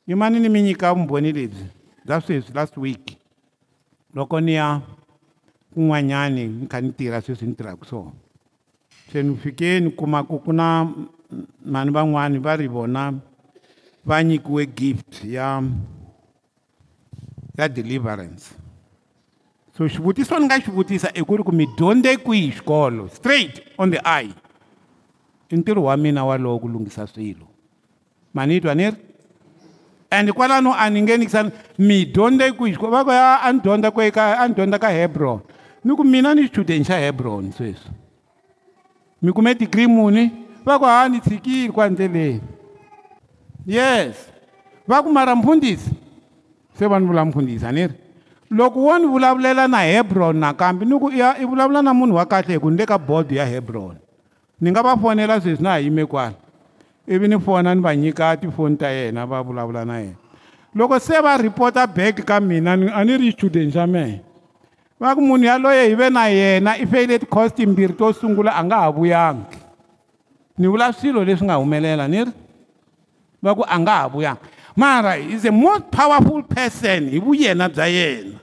yimani 0.07 0.37
ni 0.41 0.49
mi 0.53 0.63
nyika 0.69 0.93
vumbhoni 0.93 1.33
lebyi 1.33 1.67
bya 2.05 2.21
sweswi 2.21 2.53
last 2.55 2.77
week 2.77 3.17
loko 4.15 4.41
ni 4.41 4.55
ya 4.61 4.81
kun'wanyani 5.75 6.47
ni 6.47 6.67
kha 6.67 6.81
ni 6.81 6.93
tirha 6.93 7.21
sweswi 7.21 7.47
ni 7.47 7.55
tirhaka 7.55 7.85
swona 7.87 8.11
se 9.13 9.23
ni 9.23 9.37
fikeni 9.37 9.91
kumaku 9.91 10.39
ku 10.39 10.53
na 10.53 10.91
mani 11.67 11.91
van'wani 11.91 12.39
va 12.39 12.53
ri 12.57 12.67
vona 12.67 13.03
va 14.05 14.23
nyikiwe 14.25 14.67
gift 14.77 15.25
ya 15.25 15.63
ya 17.59 17.69
deliverance 17.69 18.45
so 19.79 19.87
xivutiso 19.89 20.39
ni 20.39 20.45
nga 20.47 20.59
xi 20.61 20.71
vutisa 20.71 21.09
i 21.15 21.23
ku 21.23 21.37
ri 21.37 21.43
ku 21.43 21.53
mi 21.55 21.67
dyondze 21.79 22.17
kwihi 22.19 22.51
xikolo 22.51 23.09
straight 23.09 23.63
on 23.79 23.91
the 23.91 24.03
eye 24.05 24.35
i 25.51 25.57
ntirho 25.57 25.83
wa 25.83 25.97
mina 25.97 26.25
walowo 26.27 26.59
ku 26.59 26.69
lunghisa 26.69 27.07
swilo 27.07 27.47
mani 28.35 28.55
yi 28.55 28.61
twa 28.61 28.75
ni 28.75 28.91
ri 28.91 28.99
and 30.11 30.35
kwalano 30.35 30.75
a 30.75 30.91
ni 30.91 31.03
nge 31.03 31.17
nikisani 31.17 31.51
mi 31.79 32.05
dyondze 32.11 32.53
kwihi 32.53 32.75
xikolo 32.75 32.91
va 32.91 33.05
ku 33.07 33.11
ya 33.11 33.39
a 33.43 33.53
ni 33.53 33.61
dyondza 33.65 33.91
ku 33.95 34.01
eka 34.03 34.39
a 34.43 34.49
ni 34.49 34.55
dyondza 34.55 34.79
ka 34.79 34.91
hebron 34.91 35.41
mi 35.85 35.97
ku 35.97 36.05
mina 36.05 36.35
ni 36.37 36.45
xichudeni 36.47 36.85
xa 36.85 36.97
hebron 37.01 37.53
sweswi 37.53 37.91
mi 39.23 39.33
kume 39.33 39.55
digiri 39.55 39.87
muni 39.89 40.25
va 40.65 40.79
ku 40.79 40.85
ha 40.85 41.09
ni 41.09 41.21
tshikile 41.21 41.73
kwa 41.73 41.89
ndleleni 41.89 42.41
yes 43.67 44.29
va 44.89 45.03
ku 45.03 45.09
mara 45.11 45.37
mfundhisi 45.37 45.91
se 46.77 46.85
va 46.87 47.01
ni 47.01 47.07
vula 47.07 47.25
mfundhisi 47.25 47.65
a 47.67 47.73
ni 47.73 47.87
ri 47.89 47.95
loko 48.51 48.81
wo 48.85 48.99
ni 48.99 49.07
vulavulela 49.07 49.69
na 49.69 49.81
hebron 49.81 50.37
nakambe 50.37 50.85
ni 50.85 50.99
ku 51.01 51.09
i 51.11 51.45
vulavula 51.45 51.81
na 51.83 51.95
munhu 51.97 52.17
wa 52.17 52.27
kahle 52.29 52.53
hi 52.55 52.61
ku 52.61 52.71
ni 52.71 52.77
le 52.77 52.85
ka 52.87 52.99
bodo 52.99 53.35
ya 53.35 53.45
hebron 53.49 53.97
ni 54.61 54.71
nga 54.71 54.83
va 54.85 54.97
fonela 55.01 55.41
sweswi 55.41 55.63
na 55.65 55.71
ha 55.81 55.81
yime 55.81 56.05
kwala 56.07 56.35
ivi 57.09 57.29
ni 57.29 57.41
fona 57.41 57.75
ni 57.75 57.81
va 57.81 57.97
nyika 57.97 58.37
tifoni 58.37 58.77
ta 58.77 58.89
yena 58.93 59.25
va 59.27 59.41
vulavula 59.43 59.85
na 59.85 59.99
yena 60.05 60.15
loko 60.75 60.99
se 61.01 61.17
va 61.25 61.37
rhipota 61.41 61.87
back 61.87 62.21
ka 62.25 62.37
mina 62.41 62.73
a 62.93 63.05
ni 63.05 63.17
ri 63.17 63.33
xichudeni 63.33 63.73
xa 63.73 63.87
mehe 63.87 64.21
va 65.01 65.17
ku 65.17 65.25
munhu 65.25 65.49
yaloye 65.49 65.89
hi 65.89 65.95
ve 65.97 66.11
na 66.13 66.29
yena 66.29 66.77
i 66.77 66.85
failed 66.85 67.25
cost 67.31 67.57
timbirhi 67.57 67.97
to 67.97 68.13
sungula 68.13 68.53
a 68.53 68.61
nga 68.65 68.79
ha 68.85 68.91
vuyangi 68.93 69.57
ni 70.61 70.67
vula 70.69 70.93
swilo 70.93 71.25
leswi 71.25 71.47
nga 71.49 71.57
humelela 71.57 72.05
ni 72.09 72.25
ri 72.29 72.33
va 73.43 73.55
ku 73.57 73.65
a 73.65 73.77
nga 73.81 73.95
ha 74.05 74.09
vuyangi 74.13 74.41
mara 74.77 75.17
is 75.17 75.45
a 75.49 75.53
most 75.53 75.89
powerful 75.91 76.43
person 76.45 77.09
hi 77.09 77.19
vuyena 77.25 77.73
bya 77.73 77.87
yena 77.89 78.37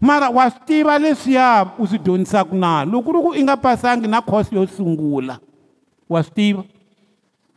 mara 0.00 0.28
wa 0.28 0.44
swi 0.50 0.60
tiva 0.68 0.98
leswiya 0.98 1.46
u 1.80 1.86
swi 1.88 1.98
dyondzisaka 1.98 2.52
na 2.52 2.84
loko 2.84 3.08
ku 3.08 3.12
ri 3.16 3.20
ku 3.24 3.30
i 3.40 3.42
nga 3.48 3.56
pasangi 3.56 4.04
na 4.06 4.20
course 4.20 4.52
yo 4.52 4.66
sungula 4.68 5.40
wa 6.04 6.20
swi 6.22 6.32
tiva 6.34 6.62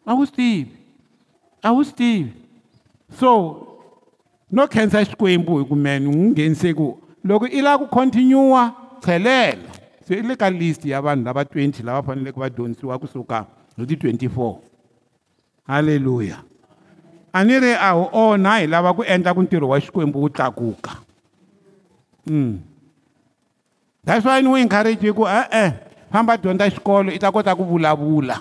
a 0.07 0.15
wu 0.15 0.23
swi 0.25 0.35
tivi 0.39 0.73
a 1.59 1.69
wu 1.75 1.83
swi 1.83 1.91
tivi 1.99 2.31
so 3.19 3.29
no 4.51 4.67
khensa 4.71 5.03
xikwembu 5.03 5.59
hi 5.59 5.67
ku 5.67 5.75
mene 5.75 6.07
u 6.07 6.15
n'wi 6.15 6.31
nghenise 6.31 6.71
ku 6.71 7.03
loko 7.25 7.47
i 7.49 7.61
lava 7.61 7.77
ku 7.83 7.87
continue 7.89 8.69
tlhelela 9.01 9.73
se 10.07 10.13
i 10.19 10.21
le 10.21 10.35
ka 10.37 10.47
list 10.49 10.85
ya 10.85 11.01
vanhu 11.01 11.25
lava 11.25 11.43
20 11.43 11.83
lava 11.83 12.03
faneleke 12.05 12.39
va 12.39 12.49
dyondzisiwa 12.49 12.99
kusuka 12.99 13.45
hi 13.77 13.85
ti 13.87 13.95
24 13.95 14.55
halleluya 15.67 16.37
a 17.33 17.43
ni 17.43 17.59
ri 17.59 17.71
a 17.73 17.95
wu 17.97 18.05
onha 18.13 18.59
hi 18.59 18.67
lava 18.67 18.93
ku 18.93 19.03
endla 19.03 19.33
ku 19.33 19.41
ntirho 19.41 19.67
wa 19.69 19.79
xikwembu 19.81 20.21
wu 20.23 20.29
tlakuka 20.29 21.01
mm. 22.27 22.59
that's 24.05 24.25
why 24.25 24.41
ni 24.41 24.47
wu 24.47 24.57
encourage 24.57 25.11
ku 25.11 25.25
e-e 25.27 25.65
famba 26.11 26.37
dyondza 26.37 26.69
xikolo 26.69 27.11
i 27.11 27.17
ta 27.19 27.31
kota 27.31 27.55
ku 27.55 27.63
vulavula 27.65 28.37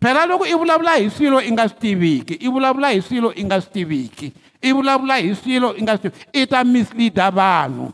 phela 0.00 0.26
loko 0.26 0.44
i 0.44 0.52
vulavula 0.52 1.00
hi 1.00 1.08
swilo 1.10 1.40
i 1.40 1.50
nga 1.52 1.68
swi 1.68 1.78
tiviki 1.80 2.34
i 2.34 2.48
vulavula 2.48 2.90
hi 2.92 3.00
swilo 3.02 3.32
i 3.34 3.44
nga 3.44 3.60
swi 3.60 3.72
tiviki 3.72 4.32
i 4.62 4.72
vulavula 4.72 5.16
hi 5.16 5.34
swilo 5.34 5.74
i 5.76 5.82
nga 5.82 5.96
swi 5.98 6.10
i 6.32 6.46
ta 6.46 6.64
misleada 6.64 7.30
vanhu 7.30 7.90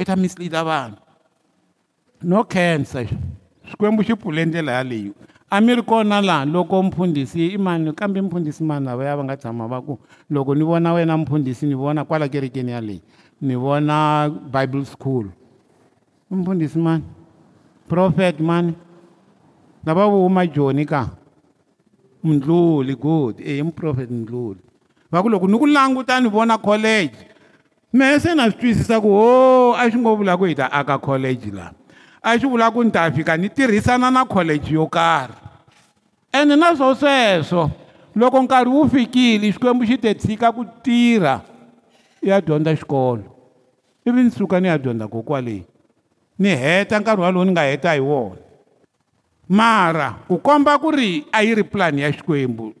i 0.00 0.04
ta 0.04 0.16
misleada 0.16 0.62
vanhu 0.64 0.96
no 2.30 2.40
cancer 2.54 3.06
xikwembu 3.68 4.00
xi 4.06 4.14
pfule 4.16 4.44
ndlela 4.44 4.72
yaleyo 4.72 5.12
a 5.50 5.60
mi 5.60 5.74
ri 5.74 5.82
kona 5.82 6.20
laha 6.20 6.44
loko 6.44 6.82
mfundhisi 6.82 7.46
i 7.54 7.58
mani 7.58 7.92
kambe 7.92 8.20
mfundhisi 8.22 8.62
mani 8.64 8.86
lavaya 8.86 9.16
va 9.16 9.24
nga 9.24 9.36
tshama 9.36 9.66
va 9.70 9.82
ku 9.86 9.98
loko 10.30 10.54
ni 10.54 10.64
vona 10.64 10.92
wena 10.92 11.18
mfundhisi 11.18 11.66
ni 11.66 11.74
vona 11.74 12.04
kwala 12.04 12.28
kerekeni 12.28 12.70
yaleyi 12.72 13.02
ni 13.40 13.54
vona 13.56 13.96
bible 14.30 14.84
school 14.84 15.26
mfundhisi 16.30 16.78
mani 16.78 17.04
prophet 17.88 18.40
mani 18.40 18.72
lava 19.86 20.06
vo 20.06 20.22
huma 20.22 20.46
joni 20.46 20.86
ka 20.86 21.08
mdluli 22.24 22.94
good 22.94 23.40
e 23.40 23.58
eh, 23.58 23.64
mprofet 23.66 24.10
mdluli 24.10 24.60
va 25.12 25.22
ku 25.22 25.28
loko 25.28 25.46
ni 25.48 25.58
ku 25.58 25.66
languta 25.66 26.18
ni 26.20 26.28
vona 26.28 26.58
college 26.58 27.14
mehe 27.92 28.18
se 28.20 28.34
na 28.34 28.50
swi 28.50 28.58
twisisa 28.60 29.00
ku 29.00 29.08
ho 29.08 29.24
oh, 29.24 29.74
a 29.78 29.88
xi 29.90 29.98
ngo 29.98 30.16
vula 30.16 30.36
ku 30.36 30.44
hi 30.46 30.54
ta 30.54 30.66
aka 30.66 30.98
college 30.98 31.50
laha 31.54 31.72
a 32.22 32.34
xi 32.38 32.46
vula 32.46 32.70
ku 32.74 32.82
ni 32.84 32.90
ta 32.90 33.10
fika 33.10 33.36
ni 33.38 33.48
tirhisana 33.48 34.10
na 34.10 34.24
college 34.26 34.70
yo 34.74 34.86
karhi 34.88 35.34
ene 36.34 36.56
na 36.56 36.74
swo 36.76 36.94
sweswo 36.94 37.70
loko 38.14 38.42
nkarhi 38.42 38.68
wu 38.70 38.88
fikile 38.88 39.52
xikwembu 39.52 39.84
xi 39.86 39.98
te 39.98 40.14
tshika 40.14 40.50
ku 40.52 40.64
tirha 40.82 41.40
ya 42.22 42.40
dyondza 42.40 42.74
xikolo 42.76 43.24
ivi 44.06 44.22
ni 44.22 44.30
suka 44.30 44.60
ni 44.60 44.68
ya 44.68 44.78
dyondza 44.78 45.08
kokwa 45.08 45.40
leyi 45.40 45.64
ni 46.38 46.48
heta 46.48 46.98
nkarhi 47.00 47.22
walowu 47.22 47.44
ni 47.44 47.52
nga 47.54 47.62
heta 47.62 47.92
hi 47.94 48.00
wona 48.00 48.36
mara 49.48 50.18
ku 50.26 50.38
komba 50.42 50.74
ku 50.78 50.90
ri 50.90 51.24
a 51.32 51.44
yi 51.46 51.54
ri 51.54 51.62
pulani 51.62 52.02
ya 52.02 52.10
xikwembu 52.12 52.72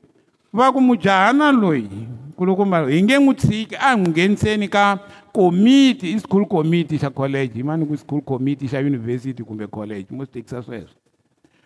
va 0.56 0.72
ku 0.72 0.80
mujahana 0.80 1.52
loyi 1.52 2.06
kulukumba 2.36 2.78
hi 2.88 3.02
nge 3.04 3.16
n'wi 3.20 3.34
tshiki 3.40 3.76
a 3.76 3.92
n'wi 3.92 4.08
ngheniseni 4.10 4.68
ka 4.72 4.84
komiti 5.32 6.14
i 6.16 6.20
school 6.20 6.46
committee 6.48 6.96
xa 7.02 7.10
college 7.12 7.52
hi 7.58 7.62
mani 7.66 7.84
ku 7.90 7.96
school 8.00 8.24
committee 8.24 8.68
xa 8.72 8.80
yunivhesiti 8.80 9.44
kumbe 9.44 9.68
college 9.68 10.06
mo 10.10 10.24
swi 10.24 10.32
tekisa 10.40 10.62
sweswo 10.64 10.96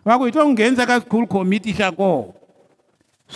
va 0.05 0.19
ku 0.19 0.27
hi 0.27 0.33
to 0.35 0.43
n'wi 0.43 0.53
nghenisa 0.57 0.87
ka 0.91 0.99
school 1.05 1.27
committee 1.31 1.73
xa 1.81 1.93
kona 1.95 2.35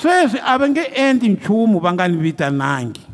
sweswi 0.02 0.42
a 0.42 0.56
va 0.58 0.66
nge 0.72 0.82
endli 1.06 1.28
nchumu 1.36 1.78
va 1.84 1.92
nga 1.94 2.08
ni 2.08 2.16
vitanangi 2.24 3.04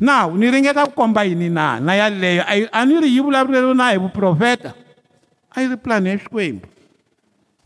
naw 0.00 0.32
ni 0.40 0.48
ringeta 0.50 0.86
ku 0.88 0.96
komba 0.96 1.24
yini 1.28 1.50
na 1.58 1.68
na 1.80 1.94
yaleyo 2.00 2.44
a 2.72 2.84
ni 2.86 2.96
ri 3.04 3.12
yi 3.12 3.20
vulavurelo 3.20 3.74
na 3.76 3.92
hi 3.92 3.98
vuprofeta 4.00 4.72
a 5.52 5.60
yi 5.60 5.68
ri 5.68 5.76
pulani 5.84 6.08
ya 6.08 6.16
xikwembu 6.24 6.66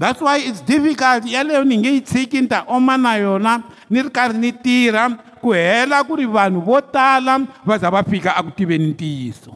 that's 0.01 0.21
why 0.25 0.39
it's 0.41 0.61
difficult 0.65 1.25
yaleyo 1.29 1.61
ni 1.65 1.77
nge 1.79 1.93
yi 1.93 2.01
tshiki 2.01 2.41
ni 2.41 2.47
ta 2.49 2.65
oma 2.67 2.97
na 2.99 3.15
yona 3.21 3.61
ni 3.91 4.01
ri 4.03 4.09
karhi 4.11 4.39
ni 4.41 4.49
tirha 4.53 5.11
ku 5.45 5.53
hela 5.53 6.01
ku 6.05 6.17
ri 6.17 6.25
vanhu 6.25 6.61
vo 6.65 6.81
tala 6.81 7.37
va 7.65 7.77
za 7.79 7.91
va 7.93 8.01
fika 8.03 8.33
aku 8.41 8.49
tiveni 8.57 8.87
ntiyiso 8.97 9.53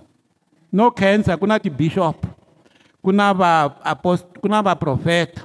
no 0.72 0.90
cancer 0.92 1.38
ku 1.40 1.46
na 1.48 1.56
tibishop 1.58 2.26
ku 3.02 3.08
na 3.12 3.32
vaapost 3.32 4.26
ku 4.36 4.44
na 4.48 4.60
vaprofeta 4.60 5.40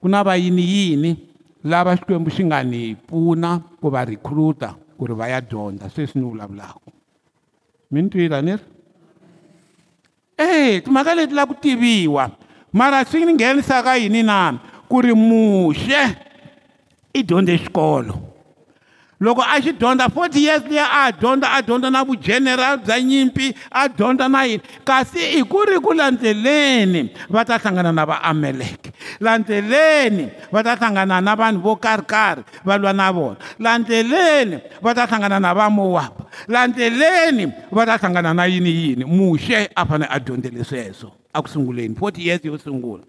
ku 0.00 0.04
na 0.08 0.20
vayiniyini 0.22 1.12
lava 1.64 1.96
xikwembu 1.96 2.28
xi 2.30 2.44
nga 2.44 2.60
ni 2.64 2.92
pfuna 3.08 3.56
ku 3.80 3.88
va 3.90 4.04
rekruta 4.04 4.76
ku 5.00 5.06
ri 5.08 5.14
va 5.16 5.26
ya 5.32 5.40
dyondza 5.40 5.88
sweswi 5.88 6.20
ni 6.20 6.28
vulavulaka 6.28 6.92
mi 7.90 8.02
ni 8.04 8.08
twila 8.12 8.42
ni 8.44 8.52
ri 8.60 8.64
e 10.36 10.80
timhaka 10.84 11.14
leti 11.16 11.32
lava 11.34 11.48
ku 11.56 11.56
tiviwa 11.60 12.24
hey, 12.28 12.40
mara 12.72 13.04
swi 13.04 13.32
nghenisa 13.32 13.82
ka 13.82 13.94
yini 14.00 14.22
na 14.24 14.56
ku 14.88 15.00
ri 15.04 15.12
muxe 15.12 16.16
i 17.12 17.20
dyondze 17.22 17.56
xikolo 17.60 18.16
loko 19.20 19.44
a 19.44 19.60
xi 19.60 19.76
dyondza 19.76 20.08
forty 20.08 20.40
years 20.48 20.64
leyi 20.64 20.80
a 20.80 21.12
dyondza 21.12 21.52
a 21.52 21.60
dyondza 21.62 21.90
na 21.92 22.00
vugeneral 22.02 22.80
bya 22.80 22.96
nyimpi 23.00 23.52
a 23.76 23.88
dyondza 23.92 24.24
na 24.28 24.48
yini 24.48 24.62
kasi 24.88 25.20
i 25.36 25.44
ku 25.44 25.60
ri 25.68 25.76
ku 25.84 25.92
landzeleni 25.92 27.12
va 27.28 27.44
ta 27.44 27.60
hlangana 27.60 27.92
na 27.92 28.04
vaameleke 28.08 28.88
landzeleni 29.20 30.24
va 30.52 30.64
ta 30.64 30.72
hlangana 30.80 31.20
na 31.20 31.34
vanhu 31.36 31.60
vo 31.60 31.76
karhikarhi 31.76 32.42
va 32.64 32.80
lwa 32.80 32.92
na 32.96 33.12
vona 33.12 33.36
landzeleni 33.60 34.56
va 34.82 34.94
ta 34.96 35.04
hlangana 35.04 35.36
na 35.38 35.52
vamowapa 35.52 36.24
landzeleni 36.48 37.52
va 37.72 37.84
ta 37.84 38.00
hlangana 38.00 38.32
na 38.32 38.48
yini 38.48 38.70
yini 38.82 39.04
muxe 39.04 39.68
a 39.76 39.82
fanele 39.84 40.08
a 40.10 40.16
dyondzele 40.18 40.64
sweswo 40.64 41.20
akusunguleni 41.32 41.94
40 41.96 42.20
years 42.20 42.42
yo 42.44 42.58
sungula 42.58 43.02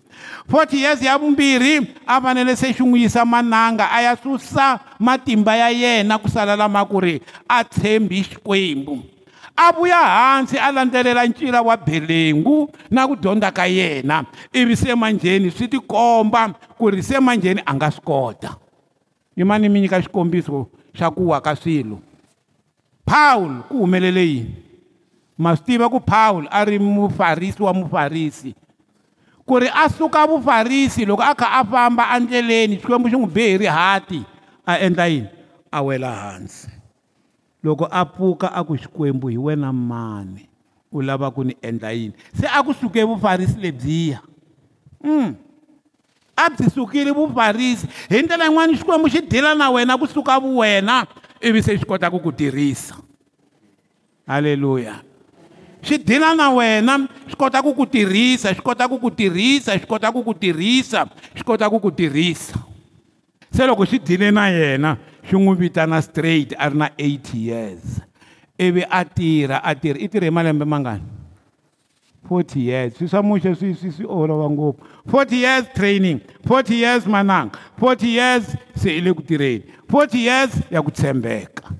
40 0.47 0.77
years 0.79 1.01
ya 1.01 1.17
vumbirhi 1.19 1.87
a 2.07 2.21
fanele 2.21 2.55
se 2.55 2.71
xin'wisa 2.73 3.25
mananga 3.25 3.87
a 3.91 4.01
ya 4.01 4.15
susa 4.15 4.79
matimba 4.99 5.55
ya 5.55 5.69
yena 5.69 6.15
ku 6.17 6.29
sala 6.31 6.55
lama 6.55 6.79
ku 6.87 6.99
ri 7.03 7.19
a 7.49 7.63
tshembi 7.63 8.23
xikwembu 8.23 9.03
a 9.55 9.71
vuya 9.75 9.97
hansi 9.99 10.55
a 10.57 10.71
landzelela 10.71 11.25
ncila 11.27 11.61
wa 11.61 11.75
belengu 11.77 12.71
na 12.89 13.03
ku 13.07 13.15
dyondza 13.15 13.51
ka 13.51 13.65
yena 13.67 14.23
ivi 14.55 14.75
se 14.79 14.95
manjheni 14.95 15.51
swi 15.51 15.67
tikomba 15.67 16.55
ku 16.79 16.87
ri 16.89 17.03
se 17.03 17.19
manjheni 17.19 17.61
a 17.65 17.75
nga 17.75 17.91
swi 17.91 18.01
kota 18.03 18.55
ni 19.35 19.43
mani 19.43 19.67
mi 19.69 19.81
nyika 19.83 19.99
xikombiso 20.01 20.71
xa 20.95 21.11
ku 21.11 21.27
wa 21.35 21.41
ka 21.43 21.55
swilo 21.59 21.99
pawulo 23.03 23.67
ku 23.67 23.83
humelele 23.83 24.23
yini 24.25 24.62
ma 25.37 25.55
swi 25.57 25.65
tiva 25.73 25.89
ku 25.89 25.97
phawulo 25.97 26.45
a 26.49 26.61
ri 26.63 26.77
mufarisi 26.77 27.57
wa 27.61 27.73
mufarisi 27.73 28.53
ku 29.41 29.53
ri 29.57 29.67
a 29.73 29.89
suka 29.89 30.29
vufarisi 30.29 31.05
loko 31.09 31.25
a 31.25 31.33
kha 31.33 31.57
a 31.57 31.61
famba 31.65 32.05
endleleni 32.15 32.77
xikwembu 32.77 33.09
xi 33.09 33.17
n'wi 33.17 33.29
bihe 33.33 33.49
hi 33.49 33.59
rihati 33.65 34.19
a 34.63 34.77
endla 34.79 35.09
yini 35.09 35.27
a 35.73 35.79
wela 35.81 36.11
hansi 36.13 36.69
loko 37.65 37.89
a 37.89 38.05
pfuka 38.05 38.47
a 38.53 38.61
ku 38.63 38.77
xikwembu 38.77 39.33
hi 39.33 39.37
wena 39.41 39.73
mani 39.73 40.45
u 40.93 41.01
lava 41.01 41.33
ku 41.33 41.41
ni 41.43 41.57
endla 41.65 41.89
yini 41.91 42.13
se 42.37 42.45
a 42.45 42.61
ku 42.61 42.71
suke 42.71 43.01
vufarisi 43.03 43.57
lebyiya 43.57 44.21
um 45.01 45.33
a 46.37 46.45
byi 46.53 46.69
sukile 46.69 47.09
vufarisi 47.09 47.89
hi 48.07 48.21
ndlela 48.21 48.45
yin'wani 48.47 48.77
xikwembu 48.77 49.09
xi 49.09 49.19
dila 49.25 49.57
na 49.57 49.73
wena 49.73 49.97
kusuka 49.97 50.37
vuwena 50.39 51.09
ivi 51.41 51.59
se 51.65 51.73
xi 51.81 51.85
kota 51.89 52.07
ku 52.13 52.21
ku 52.21 52.29
tirhisa 52.31 52.95
halleluya 54.29 55.01
swi 55.83 55.97
dila 55.97 56.35
na 56.35 56.49
wena 56.51 56.97
swi 57.27 57.35
kota 57.37 57.61
ku 57.63 57.73
ku 57.75 57.85
tirhisa 57.85 58.53
swi 58.55 58.63
kota 58.63 58.87
ku 58.87 58.97
ku 58.99 59.11
tirhisa 59.11 59.71
swi 59.75 59.85
kota 59.85 60.07
ku 60.11 60.23
ku 60.23 60.33
tirhisa 60.33 61.03
swi 61.35 61.43
kota 61.43 61.65
ku 61.69 61.77
ku 61.83 61.91
tirhisa 61.91 62.55
se 63.51 63.61
loko 63.67 63.83
swi 63.85 63.99
dile 63.99 64.31
na 64.31 64.47
yena 64.47 64.95
swi 65.29 65.37
n'wi 65.39 65.55
vitana 65.59 65.99
straight 66.01 66.55
a 66.57 66.69
ri 66.71 66.75
na 66.79 66.87
eight 66.97 67.27
years 67.35 67.99
ivi 68.57 68.81
a 68.89 69.03
tirha 69.03 69.59
a 69.59 69.75
tirha 69.75 69.99
i 69.99 70.07
tirhe 70.07 70.29
hi 70.31 70.31
malembe 70.31 70.65
mangani 70.65 71.03
forty 72.27 72.71
years 72.71 72.95
swi 72.95 73.07
swa 73.11 73.19
muxe 73.21 73.51
swi 73.59 73.75
swi 73.75 73.91
swi 73.91 74.05
olova 74.07 74.47
ngopfu 74.49 74.79
forty 75.11 75.35
years 75.43 75.67
training 75.75 76.21
forty 76.47 76.75
years 76.87 77.03
mananga 77.05 77.59
forty 77.77 78.07
years 78.17 78.55
se 78.75 78.87
i 78.95 79.01
le 79.03 79.11
ku 79.13 79.21
tirheni 79.21 79.61
forty 79.91 80.19
years 80.31 80.55
ya 80.71 80.79
ku 80.81 80.91
tshembeka 80.91 81.75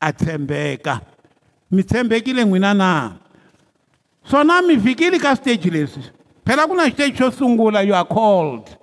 a 0.00 0.10
tshembeka 0.12 0.94
mi 1.70 1.82
tshembekile 1.82 2.44
n'wina 2.44 2.74
na 2.74 3.12
swona 4.30 4.62
mi 4.62 4.76
fikile 4.80 5.18
ka 5.18 5.34
switeji 5.36 5.70
leswi 5.70 6.02
phela 6.44 6.66
ku 6.66 6.74
na 6.74 6.84
xiteji 6.90 7.12
xo 7.18 7.30
sungula 7.30 7.82
you 7.82 7.94
are 7.94 8.06
called 8.08 8.76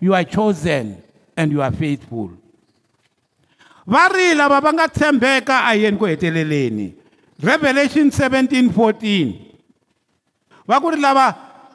you 0.00 0.14
are 0.14 0.24
chosen 0.24 0.96
and 1.36 1.52
you 1.52 1.60
are 1.62 1.72
faithful 1.76 2.30
va 3.86 4.08
ri 4.12 4.34
lava 4.34 4.60
va 4.60 4.72
nga 4.72 4.88
tshembeka 4.88 5.64
a 5.68 5.74
yeni 5.76 5.98
ku 5.98 6.04
heteleleni 6.06 6.94
revelation 7.44 8.08
1714 8.08 9.32
va 10.66 10.80
ku 10.80 10.90
ri 10.90 11.00
lava 11.00 11.28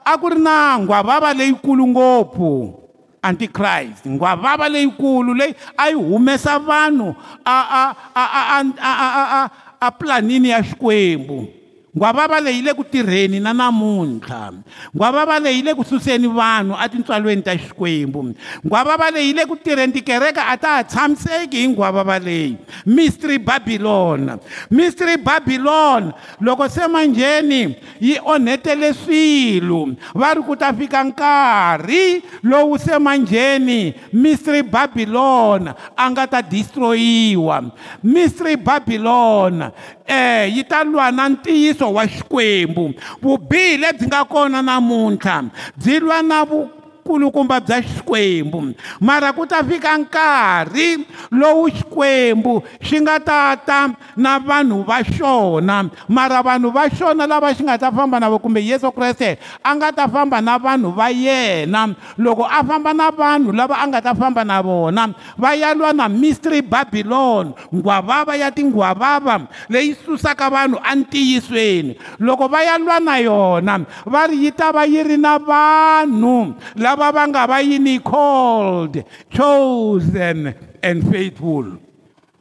a 0.05 0.17
ku 0.17 0.29
ri 0.33 0.39
na 0.41 0.77
nghwavava 0.81 1.33
leyikulu 1.33 1.87
ngopfu 1.87 2.73
antichrist 3.21 4.05
nghwavava 4.09 4.69
leyikulu 4.69 5.33
leyi 5.33 5.53
a 5.77 5.89
yi 5.89 5.93
humesa 5.93 6.57
vanhu 6.59 7.13
a 7.45 7.57
a 7.81 7.83
a 8.17 8.23
a 8.57 8.63
a 8.81 9.07
a 9.21 9.23
a 9.41 9.41
a 9.85 9.91
Planini 9.91 10.51
Ascoembo, 10.51 11.47
ngwavava 11.95 12.39
leyi 12.43 12.61
le 12.61 12.73
ku 12.75 12.83
tirheni 12.83 13.39
na 13.39 13.53
namuntlha 13.55 14.51
ngwavava 14.91 15.39
leyi 15.39 15.61
le 15.63 15.71
ku 15.73 15.83
suseni 15.87 16.27
vanhu 16.27 16.75
atintswalweni 16.83 17.41
ta 17.47 17.55
xikwembu 17.55 18.21
ngwavava 18.67 19.07
leyi 19.15 19.31
le 19.33 19.45
ku 19.47 19.55
tirheni 19.55 19.93
tikereka 19.95 20.43
a 20.51 20.57
ta 20.59 20.71
ha 20.75 20.83
tshamiseki 20.83 21.57
hi 21.57 21.67
ngwavava 21.71 22.19
leyi 22.19 22.57
mistry 22.85 23.37
babilona 23.39 24.35
mistry 24.71 25.15
babilona 25.17 26.11
loko 26.41 26.67
se 26.69 26.87
manjheni 26.87 27.75
yi 28.03 28.19
onhetele 28.33 28.91
swilo 28.93 29.95
va 30.13 30.33
ri 30.35 30.41
ku 30.43 30.57
ta 30.59 30.73
fika 30.75 30.99
nkarhi 31.03 32.21
lowu 32.43 32.77
se 32.77 32.97
manjheni 32.99 33.95
mistry 34.11 34.63
babilona 34.63 35.71
a 35.95 36.11
nga 36.11 36.27
ta 36.27 36.41
distroyiwa 36.41 37.71
mistry 38.03 38.57
babilona 38.57 39.71
um 39.71 39.71
eh, 40.13 40.45
yi 40.55 40.63
ta 40.67 40.83
lwa 40.83 41.09
na 41.11 41.29
ntiyiso 41.29 41.84
nkhristo 41.89 41.93
wa 41.93 42.07
xikwembu 42.07 42.85
vubihi 43.21 43.77
lebyi 43.77 44.05
nga 44.09 44.21
kona 44.25 44.59
namuntlha 44.65 45.37
byi 45.77 45.97
lwa 46.03 46.19
na 46.25 46.39
vu 46.49 46.69
kulukumba 47.05 47.61
bya 47.61 47.77
xikwembu 47.85 48.73
mara 48.97 49.29
ku 49.29 49.45
ta 49.45 49.61
fika 49.61 49.93
nkarhi 50.01 51.05
lowu 51.29 51.69
xikwembu 51.69 52.65
xi 52.81 52.97
nga 53.05 53.21
ta 53.21 53.53
ta 53.61 53.93
na 54.17 54.41
vanhu 54.41 54.81
va 54.81 55.05
xona 55.05 55.85
mara 56.09 56.41
vanhu 56.41 56.73
va 56.73 56.89
xona 56.89 57.29
lava 57.29 57.53
xi 57.53 57.61
nga 57.61 57.77
ta 57.77 57.93
famba 57.93 58.17
na 58.17 58.25
vo 58.27 58.41
kumbe 58.41 58.57
yesu 58.65 58.89
kreste 58.89 59.37
a 59.61 59.69
nga 59.77 59.93
ta 59.93 60.07
famba 60.09 60.41
na 60.41 60.57
vanhu 60.57 60.89
va 60.97 61.07
yena 61.13 61.93
loko 62.17 62.41
a 62.49 62.63
famba 62.65 62.89
na 62.93 63.11
vanhu 63.13 63.53
lava 63.53 63.75
a 63.77 63.85
nga 63.87 64.01
ta 64.01 64.13
famba 64.17 64.41
na 64.43 64.61
vona 64.65 65.05
va 65.37 65.53
ya 65.53 65.77
lwa 65.77 65.93
na 65.93 66.09
mystry 66.09 66.61
babilon 66.65 67.53
nghwavava 67.69 68.33
ya 68.35 68.49
tinghwavava 68.51 69.41
leyi 69.69 69.93
susaka 70.05 70.49
vanhu 70.49 70.81
entiyisweni 70.91 71.93
loko 72.19 72.47
va 72.49 72.63
ya 72.65 72.77
lwa 72.81 72.97
na 72.99 73.17
yona 73.21 73.85
va 74.11 74.25
ri 74.27 74.43
yi 74.49 74.51
ta 74.57 74.71
va 74.73 74.85
yi 74.89 75.03
ri 75.05 75.17
na 75.21 75.37
vanhu 75.37 76.55
lava 76.81 76.94
lava 76.95 77.11
va 77.11 77.23
nga 77.27 77.43
va 77.45 77.59
yini 77.61 77.99
called 77.99 79.03
chosen 79.29 80.55
and 80.81 80.99
faithful 81.11 81.67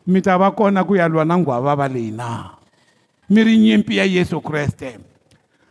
mi 0.06 0.20
ta 0.22 0.38
va 0.38 0.54
kona 0.54 0.86
ku 0.86 0.94
ya 0.94 1.10
lwa 1.10 1.24
na 1.26 1.34
nghwava 1.38 1.74
va 1.74 1.86
leyi 1.90 2.14
na 2.14 2.54
mi 3.30 3.42
ri 3.42 3.58
nyimpi 3.58 3.96
ya 3.98 4.04
yesu 4.06 4.38
kreste 4.40 4.94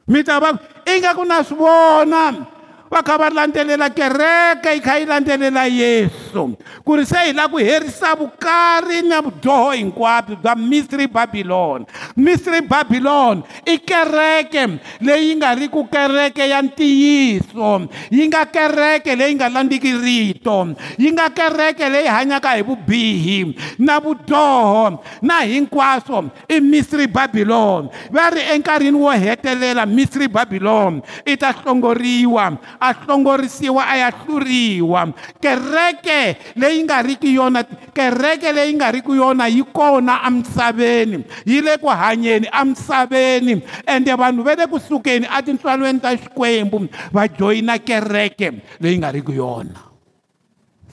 mi 0.08 0.20
ta 0.28 0.36
va 0.44 0.52
ingaku 0.94 1.24
na 1.24 1.40
swi 1.44 1.56
vona 1.64 2.52
vakava 2.94 3.30
landzelela 3.36 3.90
kereke 3.98 4.74
yi 4.76 4.82
kha 4.86 4.96
yi 5.02 5.06
landzelela 5.12 5.64
yesu 5.80 6.42
ku 6.86 6.96
ri 6.98 7.06
se 7.12 7.22
hi 7.28 7.32
lava 7.40 7.50
ku 7.54 7.58
herisa 7.70 8.12
vukari 8.20 9.00
na 9.10 9.22
vudyoho 9.26 9.72
hinkwabyo 9.80 10.36
bya 10.44 10.54
mistry 10.70 11.08
babilon 11.16 11.86
mistry 12.26 12.62
babilon 12.74 13.42
i 13.74 13.78
kereke 13.92 14.66
leyi 15.08 15.34
nga 15.40 15.54
ri 15.58 15.68
ku 15.76 15.84
kereke 15.96 16.48
ya 16.54 16.62
ntiyiso 16.62 17.72
yi 18.18 18.24
nga 18.30 18.46
kereke 18.56 19.16
leyi 19.22 19.34
nga 19.42 19.50
landziki 19.56 19.92
rito 20.06 20.60
yi 21.02 21.10
nga 21.18 21.28
kereke 21.40 21.90
leyi 21.96 22.08
hanyaka 22.16 22.54
hi 22.56 22.62
vubihi 22.70 23.40
na 23.82 23.98
vudyoho 24.06 25.00
na 25.26 25.42
hinkwaswo 25.42 26.30
i 26.48 26.60
mistry 26.62 27.08
babilon 27.10 27.90
va 28.14 28.30
ri 28.38 28.42
enkarhini 28.54 28.98
wo 29.02 29.10
hetelela 29.26 29.86
mistry 29.90 30.28
babilon 30.30 31.02
i 31.26 31.34
ta 31.42 31.50
hlongoriwa 31.58 32.46
a 32.84 32.92
hlongorisiwa 32.94 33.80
a 33.88 33.98
ya 33.98 34.10
hluriwa 34.12 35.08
kereke 35.40 36.36
leyi 36.56 36.84
nga 36.84 37.00
riki 37.02 37.36
yona 37.36 37.64
kereke 37.96 38.52
leyi 38.54 38.74
nga 38.76 38.92
riki 38.92 39.16
yona 39.16 39.48
yi 39.48 39.64
kona 39.64 40.20
emisaveni 40.28 41.24
yi 41.48 41.62
le 41.64 41.78
ku 41.80 41.88
hanyeni 41.88 42.48
emisaveni 42.62 43.62
ende 43.88 44.12
vanhu 44.14 44.44
va 44.44 44.56
le 44.60 44.68
kusukeni 44.68 45.28
etintswalweni 45.40 46.00
ta 46.04 46.12
xikwembu 46.22 46.80
va 47.16 47.28
joyina 47.28 47.80
kereke 47.80 48.52
leyi 48.84 49.00
nga 49.00 49.12
riki 49.16 49.32
yona 49.40 49.80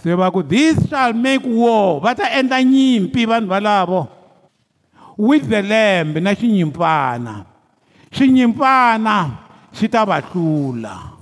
se 0.00 0.14
va 0.14 0.30
ku 0.30 0.46
this 0.46 0.78
shall 0.88 1.10
make 1.12 1.42
war 1.44 1.98
va 2.00 2.14
ta 2.14 2.30
endla 2.38 2.62
nyimpi 2.62 3.26
vanhu 3.26 3.48
valavo 3.50 4.00
with 5.18 5.42
the 5.50 5.60
lamb 5.62 6.14
na 6.22 6.32
xinyimpana 6.38 7.34
xinyimpana 8.16 9.14
xi 9.76 9.86
ta 9.92 10.00
va 10.08 10.20
hlula 10.30 11.18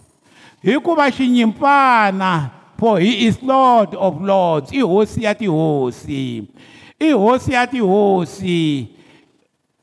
hikuva 0.65 1.07
xinyimpana 1.11 2.51
for 2.79 2.99
he 2.99 3.31
is 3.31 3.39
lord 3.43 3.95
of 3.95 4.19
lords 4.23 4.73
i 4.75 4.83
hosi 4.83 5.23
ya 5.25 5.33
tihosi 5.35 6.51
i 6.99 7.09
hosi 7.15 7.53
ya 7.55 7.67
tihosi 7.67 8.91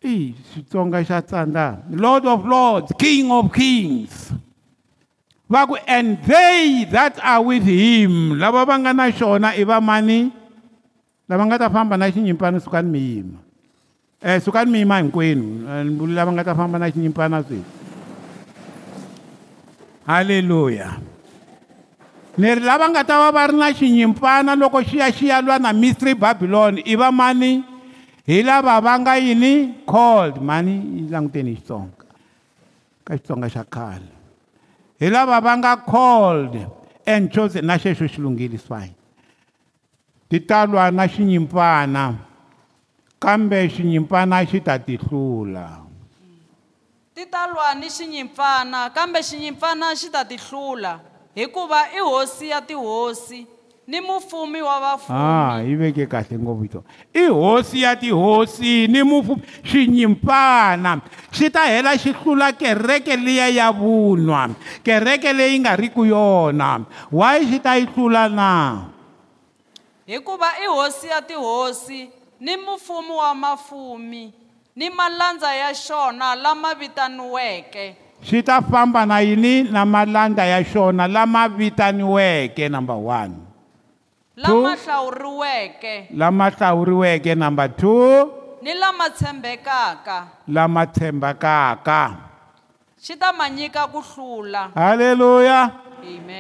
i 0.03 0.36
xitsonga 0.53 0.99
xa 1.07 1.21
tsandza 1.23 1.80
lord 1.89 2.23
of 2.28 2.39
lords 2.45 2.89
king 2.99 3.32
of 3.32 3.47
kings 3.55 4.36
va 5.47 5.63
ku 5.63 5.80
and 5.88 6.19
they 6.28 6.84
that 6.91 7.15
are 7.23 7.39
with 7.39 7.63
him 7.63 8.36
lava 8.36 8.67
va 8.67 8.76
nga 8.76 8.91
na 8.91 9.07
xona 9.15 9.55
i 9.55 9.63
va 9.63 9.80
mani 9.80 10.28
lava 11.30 11.43
nga 11.47 11.59
ta 11.67 11.71
famba 11.71 11.95
na 11.95 12.11
xinyimpana 12.11 12.59
sukani 12.59 12.89
mi 12.91 12.99
yima 12.99 13.39
um 13.39 13.39
eh, 14.28 14.39
sukani 14.43 14.67
mi 14.71 14.80
yima 14.84 14.99
hinkwenu 14.99 15.47
eh, 15.71 15.84
lava 16.11 16.32
nga 16.36 16.51
ta 16.51 16.51
famba 16.55 16.76
na 16.80 16.91
xinyimpana 16.91 17.39
sweswi 17.47 17.84
haleluya 20.06 21.01
leri 22.38 22.62
lava 22.62 22.86
nga 22.93 23.01
ta 23.01 23.16
va 23.26 23.30
va 23.34 23.49
ri 23.49 23.58
na 23.58 23.74
xinyimpana 23.74 24.53
loko 24.53 24.80
xi 24.86 25.01
ya 25.01 25.10
xi 25.10 25.34
ya 25.34 25.41
lwa 25.41 25.58
na 25.58 25.74
mystery 25.74 26.14
babylon 26.14 26.78
i 26.86 26.93
va 26.95 27.10
mani 27.10 27.66
hi 28.24 28.39
lava 28.45 28.78
va 28.82 28.93
nga 29.01 29.18
yini 29.18 29.84
called 29.89 30.38
mani 30.38 31.01
yi 31.01 31.01
languteni 31.10 31.58
hi 31.58 31.58
xitsonga 31.58 31.97
ka 33.01 33.12
xitsonga 33.18 33.47
xa 33.49 33.64
khale 33.66 34.08
hi 35.01 35.08
lava 35.10 35.41
va 35.41 35.53
nga 35.58 35.74
called 35.82 36.53
and 37.10 37.34
chosen 37.34 37.66
na 37.66 37.78
xexo 37.82 38.06
xi 38.06 38.22
lunghile 38.22 38.60
swine 38.62 38.93
ti 40.30 40.38
ta 40.45 40.66
lwa 40.70 40.91
na 40.93 41.08
xinyimpana 41.10 42.14
kambe 43.18 43.58
xinyimpana 43.74 44.45
xi 44.45 44.60
ta 44.62 44.78
ti 44.78 44.97
hlula 45.01 45.84
ti 47.16 47.24
ta 47.30 47.47
lwa 47.47 47.74
ni 47.80 47.88
xinyimpfana 47.88 48.80
kambe 48.95 49.20
xinyimpfana 49.24 49.88
xi 49.95 50.07
ta 50.11 50.22
ti 50.28 50.36
hlula 50.36 50.99
hikuva 51.36 51.80
i 51.95 51.99
hosi 52.03 52.49
ya 52.51 52.59
tihosi 52.61 53.47
ni 53.88 54.01
mufumi 54.01 54.61
wa 54.61 54.80
vafumi 54.80 55.20
ah, 55.24 55.63
yi 55.63 55.76
veke 55.80 56.03
kahle 56.11 56.36
ngopfu 56.43 56.68
to 56.72 56.80
i 57.13 57.24
hosi 57.32 57.82
ya 57.82 57.95
tihosi 57.95 58.88
ni 58.91 58.99
mufumi 59.03 59.41
xinyimpfana 59.63 60.99
xi 61.32 61.49
ta 61.49 61.63
hela 61.72 61.95
xi 61.97 62.11
hlula 62.11 62.51
kereke 62.51 63.16
liya 63.16 63.47
ya 63.49 63.72
vunwa 63.72 64.49
kereke 64.84 65.32
leyi 65.34 65.59
nga 65.59 65.76
ri 65.76 65.89
ku 65.95 66.03
yona 66.05 66.84
why 67.11 67.39
xi 67.47 67.59
ta 67.63 67.76
yi 67.80 67.88
hlula 67.95 68.28
na 68.30 68.49
hikuva 70.05 70.51
i 70.68 70.68
hosi 70.68 71.07
ya 71.07 71.22
tihosi 71.22 72.09
ni 72.41 72.57
mufumi 72.57 73.11
wa 73.16 73.32
mafumi 73.36 74.34
ni 74.76 74.89
malandza 74.91 75.55
ya 75.55 75.71
xona 75.73 76.36
lama 76.43 76.69
vitaniweke 76.80 77.86
xi 78.28 78.38
ta 78.47 78.59
famba 78.59 79.01
na 79.07 79.17
yini 79.23 79.71
na 79.71 79.82
malandza 79.88 80.43
ya 80.53 80.59
xona 80.71 81.07
lama 81.07 81.47
vitaniweke 81.47 82.65
number 82.67 82.99
one 82.99 83.34
lama 84.36 84.76
hlawuriweke 84.84 85.93
lama 86.11 86.51
hlawuriweke 86.51 87.32
number 87.43 87.67
two 87.71 88.28
ni 88.61 88.76
lama 88.76 89.07
tshembekaka 89.15 90.17
lama 90.51 90.84
tshembekaka 90.93 91.99
xi 92.99 93.13
ta 93.15 93.32
ma 93.32 93.47
nyika 93.47 93.84
ku 93.93 93.99
hlula 94.11 94.76
halleluya 94.76 95.59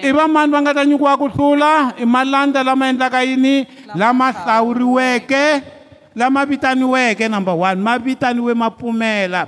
i 0.03 0.11
vamani 0.11 0.51
va 0.51 0.59
nga 0.61 0.71
ta 0.83 0.83
nyikiwa 0.83 1.13
ku 1.23 1.27
hlula 1.31 1.95
i 1.95 2.03
malandza 2.03 2.67
lama 2.67 2.83
endlaka 2.91 3.23
yini 3.23 3.55
lama 3.95 4.27
hlawuriweke 4.35 5.71
lama 6.15 6.41
vitaniweke 6.47 7.27
number 7.27 7.53
one 7.53 7.75
ma 7.75 7.99
vitaniwe 7.99 8.53
ma 8.55 8.71
pfumela 8.71 9.47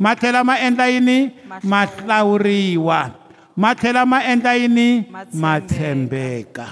ma 0.00 0.16
tlhela 0.16 0.40
ma 0.44 0.56
endla 0.58 0.88
yini 0.88 1.30
ma 1.62 1.84
hlawuriwa 1.86 2.98
ma 3.56 3.70
tlhela 3.76 4.06
ma 4.08 4.18
endla 4.24 4.54
yini 4.56 4.86
ma 5.42 5.60
tshembeka 5.60 6.68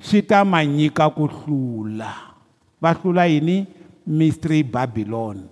swi 0.00 0.22
ta 0.22 0.44
ma 0.46 0.62
nyika 0.64 1.10
ku 1.10 1.26
hlula 1.26 2.10
va 2.82 2.90
hlula 2.94 3.26
yini 3.26 3.66
mystery 4.06 4.62
babylon 4.62 5.42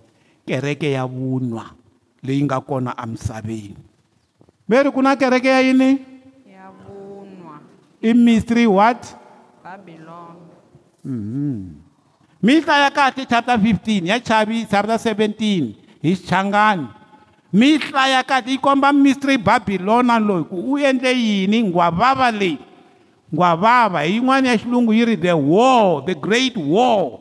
kereke 0.47 0.91
ya 0.95 1.07
vunwa 1.11 1.67
leyi 2.23 2.45
nga 2.47 2.61
kona 2.63 2.95
emisaveni 3.03 3.77
meri 4.71 4.91
ku 4.95 5.03
na 5.03 5.19
kereke 5.19 5.49
ya 5.51 5.61
yini 5.61 5.91
ya 6.47 6.71
vunwa 6.71 7.59
i 8.03 8.15
mystery 8.15 8.67
what 8.71 9.03
babylon 9.63 10.39
mm 11.03 11.25
-hmm 11.27 11.86
mihla 12.47 12.79
ya 12.87 12.91
kahle 12.95 13.27
chapter 13.27 13.59
15 13.59 14.07
ya 14.07 14.23
chavi 14.23 14.63
chapter 14.71 14.95
17 15.03 15.75
hi 16.07 16.13
xichangani 16.15 16.87
mihla 17.53 18.07
ya 18.09 18.23
kahle 18.23 18.55
yi 18.55 18.59
komba 18.63 18.93
mistry 18.93 19.35
babilona 19.39 20.19
loyi 20.23 20.45
ku 20.47 20.57
u 20.75 20.79
endle 20.79 21.11
yini 21.19 21.59
ngwavava 21.67 22.31
leyi 22.31 22.59
ngwavava 23.35 24.07
hi 24.07 24.15
yin'wana 24.15 24.55
ya 24.55 24.59
xilungu 24.63 24.95
yi 24.95 25.05
ri 25.05 25.17
the 25.19 25.35
war 25.35 26.03
the 26.07 26.15
great 26.15 26.55
war 26.57 27.19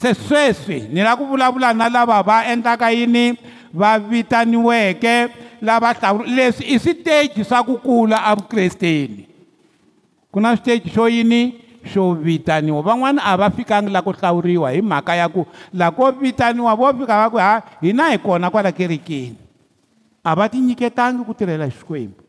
se 0.00 0.14
sweswi 0.14 0.88
ni 0.88 1.02
lava 1.04 1.16
ku 1.20 1.26
vulavula 1.28 1.74
na 1.76 1.88
lava 1.92 2.22
va 2.24 2.36
endlaka 2.52 2.88
yini 2.90 3.36
va 3.72 3.98
vitaniweke 4.00 5.14
lava 5.60 5.92
hlawula 5.92 6.28
leswi 6.36 6.64
i 6.64 6.78
switeji 6.80 7.44
swa 7.44 7.60
ku 7.62 7.76
kula 7.76 8.16
avukresteni 8.30 9.28
ku 10.32 10.40
na 10.40 10.56
switeji 10.56 10.88
xo 10.96 11.08
yini 11.12 11.67
xo 11.92 12.14
vitaniwa 12.26 12.82
van'wana 12.86 13.20
a 13.24 13.32
va 13.40 13.48
fikangi 13.56 13.90
la 13.90 14.02
ku 14.06 14.12
hlawuriwa 14.12 14.68
hi 14.74 14.80
mhaka 14.82 15.12
ya 15.16 15.26
ku 15.28 15.46
lako 15.74 16.10
vitaniwa 16.22 16.72
vo 16.78 16.86
fika 16.98 17.16
va 17.22 17.26
ku 17.32 17.36
ha 17.38 17.54
hina 17.80 18.10
hi 18.12 18.18
kona 18.18 18.50
kwala 18.50 18.72
kerekeni 18.72 19.36
a 20.24 20.30
va 20.36 20.48
ti 20.48 20.60
nyiketangi 20.60 21.24
ku 21.26 21.32
tirhela 21.34 21.66
hi 21.66 21.72
xikwembu 21.80 22.20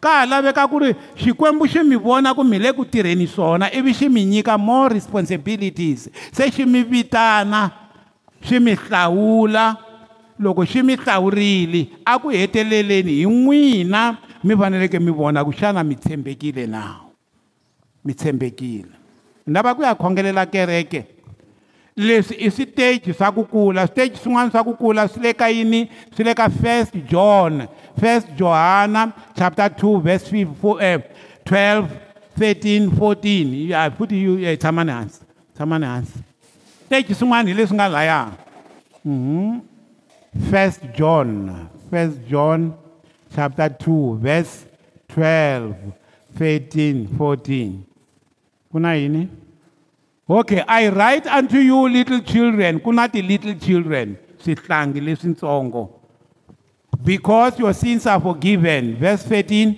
ka 0.00 0.10
ha 0.20 0.26
laveka 0.26 0.66
ku 0.70 0.76
ri 0.82 0.90
xikwembu 1.22 1.64
xi 1.72 1.80
mi 1.84 1.96
vona 1.96 2.34
ku 2.34 2.42
mi 2.44 2.58
le 2.58 2.72
ku 2.72 2.84
tirheni 2.84 3.26
swona 3.26 3.70
ivi 3.72 3.92
xi 3.94 4.08
mi 4.08 4.24
nyika 4.24 4.58
more 4.58 4.92
responsibilities 4.94 6.10
se 6.32 6.42
xi 6.52 6.64
mi 6.66 6.82
vitana 6.82 7.70
xi 8.46 8.56
mi 8.60 8.72
hlawula 8.74 9.76
loko 10.38 10.62
xi 10.70 10.82
mi 10.82 10.94
hlawurile 10.96 11.80
a 12.04 12.18
ku 12.20 12.28
heteleleni 12.32 13.12
hi 13.22 13.26
n'wina 13.26 14.02
mi 14.46 14.54
faneleke 14.60 14.98
mi 15.00 15.12
vona 15.18 15.44
ku 15.44 15.52
xana 15.58 15.80
mi 15.84 15.94
tshembekile 15.96 16.66
nawu 16.66 17.09
mitshembekile 18.04 18.88
lava 19.46 19.74
ku 19.74 19.82
ya 19.82 19.94
khongelela 19.94 20.46
kereke 20.46 21.04
leswi 21.96 22.34
i 22.36 22.50
switeji 22.50 23.12
swa 23.14 23.32
ku 23.32 23.44
kula 23.44 23.86
switeji 23.86 24.16
swin'wana 24.16 24.50
swa 24.52 24.64
ku 24.64 24.74
kula 24.76 25.08
swi 25.08 25.20
le 25.22 25.32
ka 25.34 25.46
yini 25.48 25.88
swi 26.16 26.24
le 26.24 26.34
ka 26.34 26.48
first 26.48 26.92
john 27.08 27.66
first 28.00 28.26
johana 28.36 29.12
chapter 29.38 29.66
2 29.68 30.02
vers 30.02 30.24
5, 30.32 30.48
4, 30.62 30.84
eh, 30.84 30.98
12 31.46 31.84
13 32.38 32.88
14 32.88 33.68
yeah, 33.68 33.90
futhi 33.90 34.16
yeah, 34.42 34.54
tshamani 34.58 34.90
hansi 34.92 35.20
tshamani 35.54 35.86
hansi 35.86 36.18
switeji 36.88 37.14
swin'wana 37.14 37.48
hi 37.48 37.54
leswi 37.54 37.74
nga 37.76 37.88
laya 37.88 38.20
mm 39.04 39.14
-hmm. 39.16 39.60
first 40.50 40.80
john 40.96 41.56
first 41.90 42.18
john 42.30 42.72
chapter 43.36 43.66
2 43.66 44.16
vers 44.22 44.66
12 45.16 45.72
13 46.38 47.06
14 47.18 47.89
kuna 48.70 48.94
yini 48.94 49.28
okay 50.28 50.62
i 50.68 50.88
write 50.88 51.26
unto 51.26 51.56
you 51.58 51.88
little 51.88 52.20
children 52.20 52.78
kuna 52.80 53.08
ti 53.08 53.18
little 53.22 53.54
children 53.58 54.16
swihlangi 54.38 55.00
leswintsongo 55.02 55.90
because 57.02 57.58
your 57.58 57.72
sins 57.74 58.06
are 58.06 58.20
forgiven 58.22 58.94
verse 58.96 59.24
13 59.26 59.74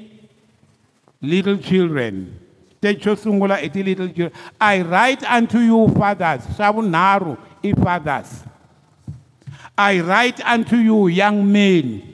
little 1.22 1.56
children 1.56 2.36
texo 2.82 3.16
sungula 3.16 3.56
i 3.64 3.68
ti 3.72 3.80
little 3.82 4.08
children 4.12 4.32
i 4.60 4.82
write 4.84 5.22
unto 5.32 5.58
you 5.58 5.88
fathers 5.98 6.42
swa 6.56 6.68
vunharhu 6.76 7.32
i 7.64 7.72
fathers 7.72 8.44
i 9.78 10.00
write 10.04 10.44
unto 10.46 10.76
you 10.76 11.08
young 11.08 11.40
men 11.56 12.04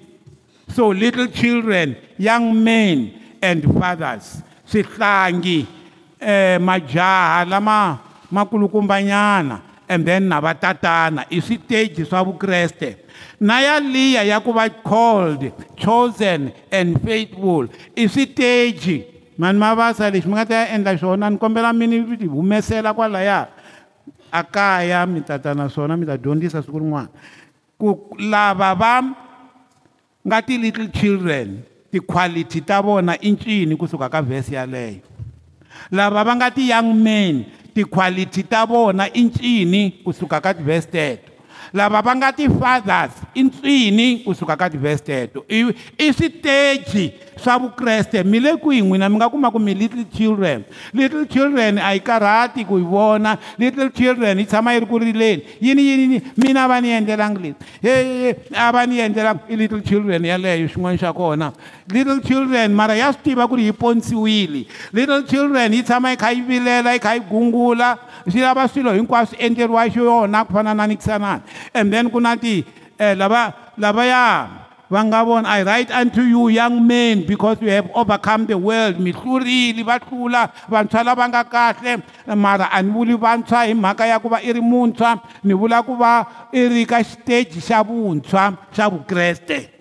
so 0.79 0.89
little 0.95 1.27
children 1.43 1.97
young 2.23 2.55
men 2.63 3.11
and 3.43 3.65
fathers 3.83 4.43
swihlangi 4.71 5.67
so, 5.67 5.78
eh 6.21 6.59
majaha 6.59 7.45
lama 7.49 7.99
makulukumbanyana 8.33 9.63
and 9.89 10.05
then 10.05 10.29
na 10.29 10.41
vatatana 10.41 11.25
i 11.31 11.41
switeji 11.41 12.05
swa 12.05 12.25
vukreste 12.25 12.97
na 13.41 13.61
yaliya 13.61 14.23
ya 14.23 14.41
ku 14.41 14.53
va 14.53 14.69
called 14.71 15.53
chosen 15.77 16.53
and 16.73 17.01
faithful 17.05 17.69
i 17.97 18.07
switeji 18.09 19.05
mani 19.39 19.59
mavasa 19.59 20.11
lexi 20.11 20.27
mi 20.29 20.35
nga 20.35 20.45
ta 20.47 20.55
ya 20.55 20.75
endla 20.75 20.97
xona 20.99 21.31
ni 21.31 21.39
kombela 21.39 21.73
mini 21.73 22.17
ti 22.17 22.27
humesela 22.27 22.95
kwalaya 22.95 23.47
a 24.33 24.43
kaya 24.43 25.07
mi 25.07 25.21
tata 25.21 25.55
naswona 25.55 25.97
mi 25.97 26.05
ta 26.07 26.17
dyondzisa 26.19 26.63
siku 26.63 26.79
rin'wana 26.79 27.09
ku 27.79 28.11
lava 28.19 28.75
va 28.75 28.95
nga 30.27 30.43
ti-little 30.43 30.91
children 30.91 31.63
tiquality 31.93 32.61
ta 32.61 32.83
vona 32.83 33.15
i 33.23 33.31
ncini 33.33 33.77
kusuka 33.79 34.11
ka 34.11 34.21
vhesi 34.23 34.55
yaleyo 34.55 35.01
lava 35.91 36.25
va 36.25 36.35
nga 36.39 36.51
ti-young 36.55 36.93
men 37.03 37.45
tiquality 37.75 38.43
ta 38.53 38.65
vona 38.69 39.05
i 39.13 39.23
ncini 39.29 39.83
kusuka 40.05 40.41
ka 40.45 40.53
tivhesi 40.59 40.91
teto 40.91 41.29
lava 41.79 42.03
va 42.07 42.13
nga 42.19 42.31
ti-fathers 42.39 43.15
i 43.35 43.43
ncini 43.49 44.09
kusuka 44.27 44.57
ka 44.61 44.69
tivhesi 44.75 45.05
teto 45.11 45.45
i 45.53 46.13
switeji 46.17 47.07
swa 47.43 47.59
vukreste 47.59 48.25
mi 48.25 48.41
le 48.41 48.57
kwihi 48.57 48.83
n'wina 48.83 49.09
mi 49.09 49.17
nga 49.17 49.29
kuma 49.29 49.51
ku 49.51 49.59
mi 49.59 49.75
little 49.75 50.05
children 50.05 50.65
little 50.93 51.25
children 51.25 51.79
a 51.79 51.95
yi 51.95 52.01
karhati 52.01 52.67
ku 52.67 52.79
yi 52.79 52.85
vona 52.85 53.39
little 53.59 53.89
children 53.91 54.39
yi 54.39 54.45
tshama 54.47 54.75
yi 54.75 54.81
ri 54.81 54.87
ku 54.87 54.99
rileni 54.99 55.43
yini 55.61 55.83
yinini 55.89 56.23
mina 56.37 56.65
a 56.65 56.69
va 56.69 56.81
ni 56.81 56.89
endlelanga 56.91 57.39
leswi 57.39 57.55
e 57.83 58.37
a 58.55 58.73
va 58.73 58.85
ni 58.87 58.99
endlelanga 58.99 59.41
i 59.49 59.57
little 59.57 59.81
children 59.81 60.23
yeleyo 60.25 60.69
xin'wana 60.69 60.99
xa 60.99 61.13
kona 61.15 61.53
little 61.89 62.21
children 62.21 62.73
mara 62.75 62.95
ya 62.97 63.13
swi 63.13 63.23
tiva 63.25 63.49
ku 63.49 63.57
ri 63.57 63.67
yi 63.71 63.73
ponisiwile 63.73 64.67
little 64.93 65.23
children 65.23 65.73
yi 65.73 65.83
tshama 65.83 66.11
yi 66.11 66.17
kha 66.17 66.31
yi 66.31 66.43
vilela 66.43 66.93
yi 66.93 66.99
kha 66.99 67.15
yi 67.15 67.21
gungula 67.21 67.99
swi 68.29 68.41
lava 68.41 68.69
swilo 68.69 68.93
hinkwaswo 68.95 69.39
endleriwa 69.39 69.89
xiyona 69.91 70.45
ku 70.45 70.53
fana 70.53 70.75
na 70.75 70.87
nikisanani 70.87 71.43
and 71.75 71.93
then 71.93 72.11
ku 72.11 72.21
na 72.21 72.35
ti 72.37 72.65
eh, 72.99 73.15
lava 73.17 73.53
lavaya 73.79 74.67
vangavona 74.91 75.49
i 75.59 75.63
write 75.65 75.93
unto 75.95 76.21
you 76.23 76.49
young 76.49 76.81
men 76.87 77.27
because 77.27 77.59
you 77.61 77.71
have 77.71 77.91
overcome 77.95 78.47
the 78.47 78.57
world 78.57 78.97
mihlurile 78.97 79.83
vahlula 79.89 80.43
vantshwa 80.73 81.05
lava 81.05 81.25
nga 81.29 81.43
kahle 81.55 81.93
mara 82.45 82.67
a 82.77 82.83
ni 82.83 82.91
vuli 82.91 83.15
vantshwa 83.25 83.65
hi 83.65 83.75
mhaka 83.75 84.07
ya 84.07 84.19
ku 84.19 84.29
va 84.29 84.41
i 84.43 84.53
ri 84.53 84.61
muntshwa 84.61 85.11
ni 85.45 85.55
vula 85.55 85.83
ku 85.83 85.95
va 85.97 86.27
i 86.53 86.69
ri 86.75 86.85
ka 86.87 86.99
xiteji 87.09 87.61
xa 87.61 87.83
vuntshwa 87.89 88.53
xa 88.73 88.89
vukreste 88.89 89.78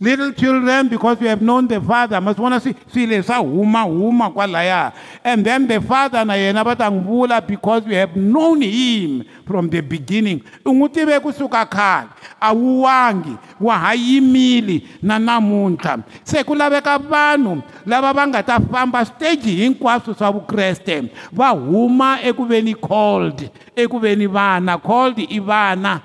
little 0.00 0.32
children 0.32 0.88
because 0.88 1.20
you 1.20 1.28
have 1.28 1.42
known 1.42 1.68
the 1.68 1.78
father 1.80 2.18
ma 2.20 2.32
swi 2.32 2.40
vona 2.42 2.58
swi 2.60 2.74
swile 2.92 3.22
swa 3.22 3.36
humahuma 3.36 4.30
kwalaya 4.32 4.92
and 5.22 5.44
then 5.44 5.68
the 5.68 5.78
father 5.80 6.24
na 6.24 6.34
yena 6.34 6.64
va 6.64 6.74
ta 6.74 6.88
n'wi 6.88 7.04
vula 7.04 7.36
because 7.46 7.84
you 7.86 7.92
have 7.94 8.16
known 8.16 8.62
him 8.62 9.22
from 9.46 9.68
the 9.68 9.80
beginning 9.82 10.40
u 10.64 10.72
n'wi 10.72 10.88
tive 10.88 11.20
kusuka 11.20 11.68
khale 11.70 12.08
a 12.40 12.54
wuwangi 12.54 13.36
wa 13.60 13.76
ha 13.78 13.92
yimile 13.92 14.80
na 15.02 15.18
namuntlha 15.20 16.00
se 16.24 16.40
ku 16.48 16.54
laveka 16.56 16.96
vanhu 16.98 17.60
lava 17.84 18.14
va 18.16 18.24
nga 18.26 18.42
ta 18.42 18.58
famba 18.58 19.04
switeji 19.04 19.54
hinkwaswo 19.60 20.14
swa 20.16 20.32
vukreste 20.32 21.10
va 21.30 21.50
huma 21.52 22.16
eku 22.24 22.46
ve 22.48 22.62
ni 22.64 22.72
cold 22.72 23.50
eku 23.76 24.00
ve 24.00 24.16
ni 24.16 24.26
vana 24.26 24.78
cold 24.80 25.18
i 25.20 25.38
vana 25.40 26.00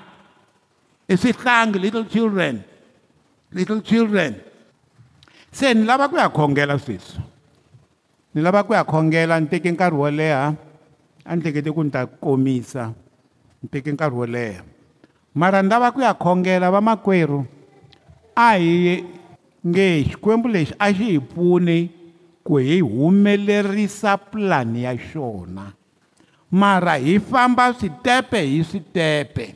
i 1.08 1.14
swihlangi 1.16 1.78
little 1.80 2.04
children 2.04 2.62
little 3.56 3.80
children 3.80 4.36
se 5.50 5.72
ni 5.72 5.84
lava 5.88 6.08
ku 6.12 6.16
ya 6.20 6.28
khongela 6.28 6.76
sweswi 6.76 7.24
ni 8.36 8.42
lava 8.44 8.60
ku 8.68 8.76
ya 8.76 8.84
khongela 8.84 9.40
ni 9.40 9.48
teke 9.48 9.72
nkarhi 9.72 9.96
wo 9.96 10.08
leha 10.12 10.52
a 11.24 11.30
ni 11.34 11.40
hlekete 11.40 11.72
ku 11.72 11.80
ni 11.82 11.88
ta 11.88 12.04
komisa 12.04 12.92
ni 13.60 13.66
teke 13.72 13.96
nkarhi 13.96 14.16
wo 14.20 14.26
leha 14.36 14.60
mara 15.32 15.62
ni 15.64 15.68
lava 15.72 15.88
ku 15.92 16.00
ya 16.04 16.12
khongela 16.12 16.68
vamakwerhu 16.68 17.40
a 18.48 18.50
hi 18.60 18.76
nge 19.66 19.86
xikwembu 20.10 20.48
lexi 20.52 20.74
a 20.84 20.92
xi 20.96 21.08
hi 21.16 21.20
pfuni 21.32 21.78
ku 22.44 22.60
hi 22.60 22.76
humelerisa 22.84 24.18
pulani 24.20 24.84
ya 24.84 24.92
xona 25.08 25.72
mara 26.60 27.00
hi 27.04 27.16
famba 27.30 27.72
switepe 27.78 28.40
hi 28.52 28.60
switepe 28.70 29.46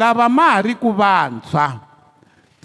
lava 0.00 0.26
ma 0.36 0.48
ha 0.56 0.60
ri 0.66 0.74
ku 0.82 0.90
vantshwa 1.00 1.66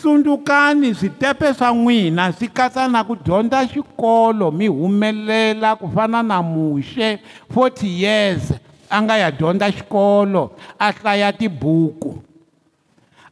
tsundzukani 0.04 0.90
switepe 1.00 1.48
swa 1.58 1.70
n'wina 1.72 2.26
swi 2.36 2.48
katsa 2.52 2.84
na 2.92 3.04
ku 3.08 3.16
dyondza 3.16 3.64
xikolo 3.72 4.52
mi 4.52 4.68
humelela 4.68 5.76
ku 5.80 5.88
fana 5.96 6.20
na 6.24 6.42
muxe 6.44 7.20
40 7.56 7.88
years 8.04 8.44
a 8.92 8.98
nga 9.02 9.16
ya 9.24 9.32
dyondza 9.32 9.72
xikolo 9.72 10.52
a 10.80 10.92
hlaya 10.92 11.32
tibuku 11.32 12.20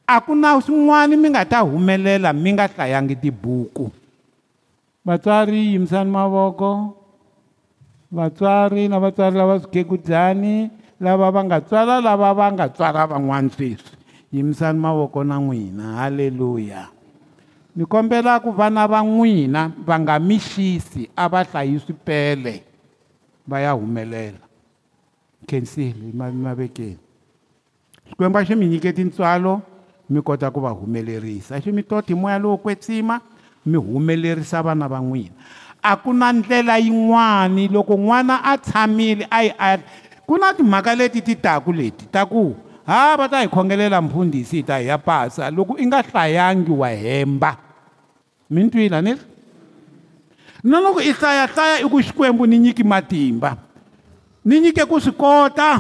a 0.08 0.16
ku 0.24 0.32
na 0.32 0.56
swin'wana 0.64 1.16
mi 1.20 1.28
nga 1.36 1.44
ta 1.44 1.60
humelela 1.60 2.32
mi 2.32 2.56
nga 2.56 2.72
hlayangi 2.72 3.16
tibuku 3.20 3.92
vatswari 5.06 5.76
yimisani 5.76 6.08
mavoko 6.12 6.72
vatswari 8.16 8.88
na 8.88 8.96
vatswari 9.04 9.36
lava 9.36 9.60
swikekudzani 9.60 10.72
lava 11.04 11.28
va 11.36 11.42
nga 11.44 11.60
tswala 11.60 12.00
lava 12.00 12.32
va 12.32 12.46
nga 12.56 12.66
tswala 12.72 13.02
van'wana 13.12 13.52
sweswi 13.52 13.91
yimisani 14.32 14.80
mavoko 14.80 15.24
na 15.24 15.36
n'wina 15.40 15.84
halleluya 16.00 16.88
ni 17.76 17.86
kombela 17.86 18.40
ku 18.40 18.52
vana 18.56 18.88
va 18.88 19.04
n'wina 19.04 19.70
va 19.84 19.96
nga 20.00 20.16
mixisi 20.20 21.10
a 21.16 21.28
va 21.28 21.44
hlayi 21.44 21.80
swipele 21.80 22.64
va 23.48 23.60
ya 23.60 23.72
humelela 23.76 24.40
khensile 25.48 26.16
mavekeni 26.16 26.98
xikwembu 28.10 28.38
a 28.38 28.46
xi 28.48 28.56
mi 28.56 28.66
nyike 28.72 28.94
tintswalo 28.96 29.62
mi 30.10 30.22
kota 30.24 30.52
ku 30.52 30.62
va 30.64 30.72
humelerisa 30.72 31.60
xi 31.60 31.72
mi 31.72 31.84
toti 31.84 32.16
moya 32.16 32.40
lowo 32.40 32.58
kwetsima 32.58 33.20
mi 33.66 33.76
humelerisa 33.78 34.64
vana 34.64 34.88
va 34.88 35.00
n'wina 35.04 35.36
a 35.84 35.96
ku 36.00 36.14
na 36.16 36.32
ndlela 36.32 36.80
yin'wani 36.80 37.68
loko 37.68 38.00
n'wana 38.00 38.36
a 38.48 38.56
tshamile 38.58 39.28
a 39.30 39.44
yi 39.44 39.52
a 39.60 39.70
ku 40.28 40.38
na 40.40 40.56
timhaka 40.56 40.96
leti 40.96 41.20
ti 41.22 41.36
taku 41.36 41.74
leti 41.76 42.06
ta 42.08 42.24
ku 42.26 42.56
ha 42.86 43.16
va 43.18 43.30
ta 43.30 43.42
hi 43.44 43.48
khongelela 43.50 44.02
mfundhisi 44.02 44.58
hi 44.62 44.64
ta 44.64 44.80
hi 44.82 44.88
ya 44.88 44.98
pasa 44.98 45.50
loko 45.52 45.78
i 45.78 45.86
nga 45.86 46.02
hlayangi 46.12 46.72
wa 46.72 46.90
hemba 46.90 47.58
mi 48.50 48.64
ni 48.64 48.70
twila 48.70 49.02
ni 49.02 49.14
ri 49.14 49.22
na 50.64 50.80
loko 50.82 51.00
i 51.02 51.14
hlayahlaya 51.14 51.82
i 51.86 51.90
ku 51.90 52.02
xikwembu 52.02 52.46
ni 52.48 52.58
nyiki 52.60 52.84
matimba 52.84 53.58
ni 54.46 54.60
nyike 54.62 54.86
ku 54.86 55.00
swi 55.02 55.12
kota 55.14 55.78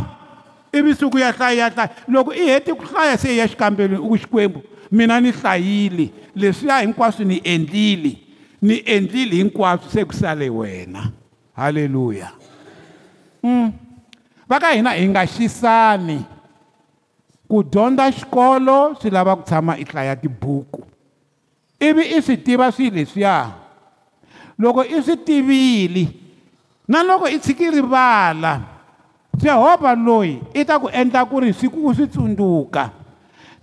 ivi 0.73 0.93
siku 0.95 1.17
ya 1.17 1.31
hlaya 1.33 1.59
ya 1.59 1.69
hlaya 1.73 1.89
loko 2.07 2.31
i 2.33 2.45
heti 2.45 2.73
ku 2.73 2.85
hlaya 2.85 3.17
se 3.17 3.33
ya 3.35 3.47
xikambelweni 3.49 3.97
i 4.03 4.07
ku 4.07 4.17
xikwembu 4.17 4.61
mina 4.93 5.17
ni 5.21 5.31
hlayile 5.31 6.09
leswiya 6.37 6.79
hinkwaswo 6.85 7.25
ni 7.25 7.41
endlile 7.43 8.13
ni 8.61 8.77
endlile 8.85 9.35
hinkwaswo 9.41 9.89
se 9.89 10.05
ku 10.05 10.13
sale 10.13 10.49
wena 10.53 11.09
halleluya 11.57 12.29
mm. 13.43 13.73
va 14.47 14.59
ka 14.61 14.69
hina 14.71 14.91
hi 14.93 15.09
nga 15.09 15.25
xisani 15.27 16.21
ku 17.51 17.59
dyondza 17.67 18.07
xikolo 18.15 18.95
swi 18.95 19.09
lava 19.11 19.35
ku 19.35 19.43
tshama 19.43 19.75
i 19.75 19.83
hlaya 19.83 20.15
tibuku 20.15 20.87
ivi 21.83 22.03
i 22.15 22.19
swi 22.23 22.35
tiva 22.45 22.71
swilo 22.71 22.95
leswiya 22.95 23.35
loko 24.55 24.81
i 24.87 25.01
swi 25.03 25.17
tivile 25.27 26.05
na 26.87 27.03
loko 27.03 27.27
i 27.27 27.35
tshiki 27.43 27.67
rivala 27.75 28.53
jehovha 29.35 29.91
loyi 30.07 30.35
i 30.59 30.63
ta 30.63 30.79
ku 30.79 30.87
endla 30.87 31.27
ku 31.27 31.43
ri 31.43 31.51
siku 31.51 31.91
u 31.91 31.93
swi 31.95 32.07
tsundzuka 32.07 32.83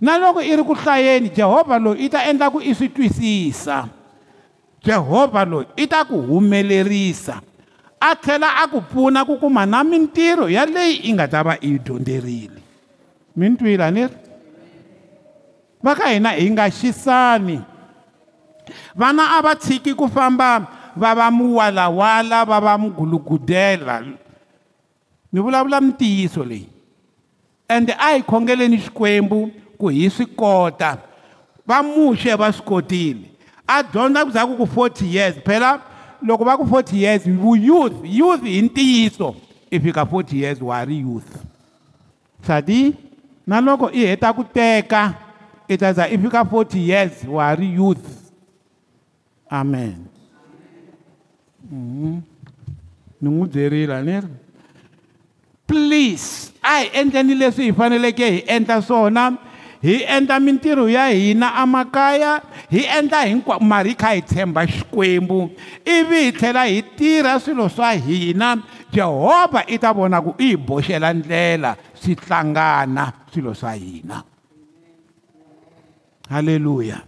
na 0.05 0.21
loko 0.21 0.39
i 0.45 0.53
ri 0.53 0.61
ku 0.69 0.73
hlayeni 0.77 1.33
jehovha 1.33 1.81
loyi 1.81 2.05
i 2.05 2.13
ta 2.13 2.29
endla 2.29 2.53
ku 2.53 2.61
i 2.61 2.71
swi 2.77 2.87
twisisa 2.93 3.89
jehovha 4.85 5.41
loyi 5.51 5.65
i 5.81 5.89
ta 5.89 6.05
ku 6.05 6.21
humelerisa 6.29 7.41
a 7.97 8.13
tlhela 8.21 8.49
a 8.61 8.69
ku 8.69 8.79
pfuna 8.85 9.25
ku 9.25 9.41
kuma 9.41 9.65
na 9.65 9.81
mintirho 9.81 10.45
yaleyi 10.45 11.09
i 11.09 11.09
nga 11.17 11.25
ta 11.25 11.41
va 11.41 11.57
i 11.57 11.73
yi 11.73 11.81
dyondzerile 11.81 12.58
mi 13.35 13.49
ni 13.49 13.55
twile 13.57 13.83
a 13.83 13.91
ni 13.91 14.05
ri 14.05 14.13
va 15.83 15.95
ka 15.95 16.07
hina 16.11 16.31
hi 16.33 16.49
nga 16.51 16.69
xisani 16.69 17.59
vana 18.95 19.23
a 19.37 19.41
va 19.43 19.55
tshiki 19.55 19.93
ku 19.95 20.07
famba 20.09 20.65
va 20.95 21.13
va 21.15 21.31
muwalawala 21.31 22.45
va 22.45 22.59
va 22.65 22.77
mugulugudela 22.77 24.01
ni 25.31 25.39
vulavula 25.39 25.81
mintiyiso 25.81 26.43
leyi 26.43 26.67
ende 27.69 27.93
a 27.93 28.13
hi 28.15 28.21
khongeleni 28.23 28.77
xikwembu 28.77 29.51
ku 29.77 29.87
hi 29.87 30.09
swi 30.09 30.25
kota 30.25 30.97
va 31.65 31.83
muxe 31.83 32.35
va 32.35 32.51
swi 32.53 32.65
kotile 32.65 33.29
a 33.67 33.83
dyondza 33.83 34.25
ku 34.25 34.31
zaku 34.31 34.53
ku 34.57 34.65
40 34.65 35.05
years 35.05 35.35
phela 35.45 35.79
loko 36.21 36.43
va 36.43 36.57
ku 36.57 36.63
40 36.65 36.95
years 36.97 37.23
vuyouth 37.25 37.95
youth 38.03 38.43
hi 38.43 38.61
ntiyiso 38.61 39.35
i 39.71 39.79
fika 39.79 40.01
40 40.03 40.35
years 40.35 40.57
wa 40.61 40.75
ha 40.77 40.85
ri 40.85 40.99
youth 40.99 41.29
sadi 42.41 42.97
na 43.49 43.61
loko 43.61 43.89
i 43.91 44.05
heta 44.05 44.29
ku 44.33 44.43
teka 44.45 45.13
i 45.67 45.75
ta 45.81 45.89
za 45.93 46.05
i 46.07 46.17
fika 46.21 46.43
40 46.45 46.77
years 46.91 47.15
wa 47.33 47.49
ha 47.49 47.55
ri 47.57 47.69
youth 47.81 48.05
amen 49.59 49.97
mhm. 51.73 52.13
ni 53.21 53.27
n'wi 53.29 53.45
byerile 53.53 53.97
ni 54.07 54.15
ri 54.21 54.29
please 55.67 56.51
a 56.61 56.73
hi 56.81 56.91
endleni 57.01 57.33
leswi 57.41 57.65
hi 57.71 57.77
faneleke 57.79 58.27
hi 58.35 58.39
endla 58.55 58.77
swona 58.87 59.23
mm 59.29 59.35
-hmm. 59.37 59.48
hi 59.83 60.03
endla 60.15 60.39
mintirho 60.39 60.89
ya 60.89 61.07
hina 61.09 61.55
amakaya 61.55 62.41
hi 62.71 62.81
endla 62.97 63.21
hinkwao 63.25 63.59
mari 63.59 63.89
hi 63.89 63.95
kha 63.95 64.11
hi 64.11 64.21
tshemba 64.21 64.61
xikwembu 64.67 65.51
ivi 65.85 66.19
hi 66.23 66.31
tlhela 66.31 66.63
hi 66.65 66.81
tirha 66.81 67.39
swilo 67.39 67.69
swa 67.69 67.91
hina 68.07 68.49
jehovha 68.93 69.61
i 69.67 69.77
ta 69.83 69.91
vona 69.95 70.19
ku 70.25 70.35
i 70.37 70.47
hi 70.51 70.55
boxela 70.67 71.13
ndlela 71.13 71.71
swi 72.01 72.13
tlangana 72.23 73.03
swilo 73.33 73.51
swa 73.59 73.71
hina 73.81 74.17
halleluya 76.31 76.99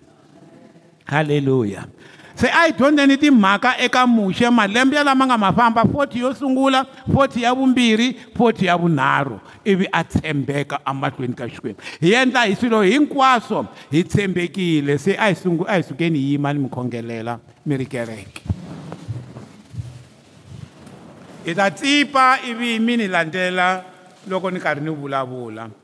halleluya 1.12 1.82
se 2.42 2.48
a 2.50 2.64
hi 2.66 2.72
dyondzeni 2.74 3.18
timhaka 3.18 3.72
eka 3.86 4.02
muxe 4.08 4.50
malembe 4.50 4.98
lama 5.06 5.24
nga 5.26 5.38
ma 5.38 5.52
famba 5.54 5.84
40 5.84 6.18
yo 6.22 6.34
sungula 6.34 6.80
40 7.14 7.42
ya 7.44 7.54
vumbirhi 7.54 8.08
40 8.36 8.66
ya 8.68 8.76
vunharhu 8.82 9.38
ivi 9.72 9.86
a 9.92 10.02
tshembeka 10.12 10.80
amahlweni 10.90 11.36
ka 11.38 11.46
xikwembu 11.54 11.82
hi 12.02 12.10
endla 12.22 12.46
hi 12.50 12.56
swilo 12.58 12.80
hinkwaswo 12.82 13.60
hi 13.94 14.02
tshembekile 14.10 14.98
se 14.98 15.14
a 15.26 15.30
hi 15.30 15.36
sungu 15.42 15.68
a 15.70 15.76
hi 15.78 15.84
sukeni 15.84 16.20
hi 16.20 16.32
yima 16.32 16.54
ni 16.54 16.60
mi 16.66 16.70
khongelela 16.76 17.38
mi 17.66 17.78
ri 17.78 17.86
kereke 17.94 18.42
hi 21.46 21.54
ta 21.60 21.70
tsipa 21.78 22.26
ivi 22.50 22.72
mi 22.86 22.98
ni 22.98 23.08
landzelela 23.08 23.70
loko 24.30 24.50
ni 24.52 24.60
karhi 24.60 24.82
ni 24.82 24.90
vulavula 24.90 25.81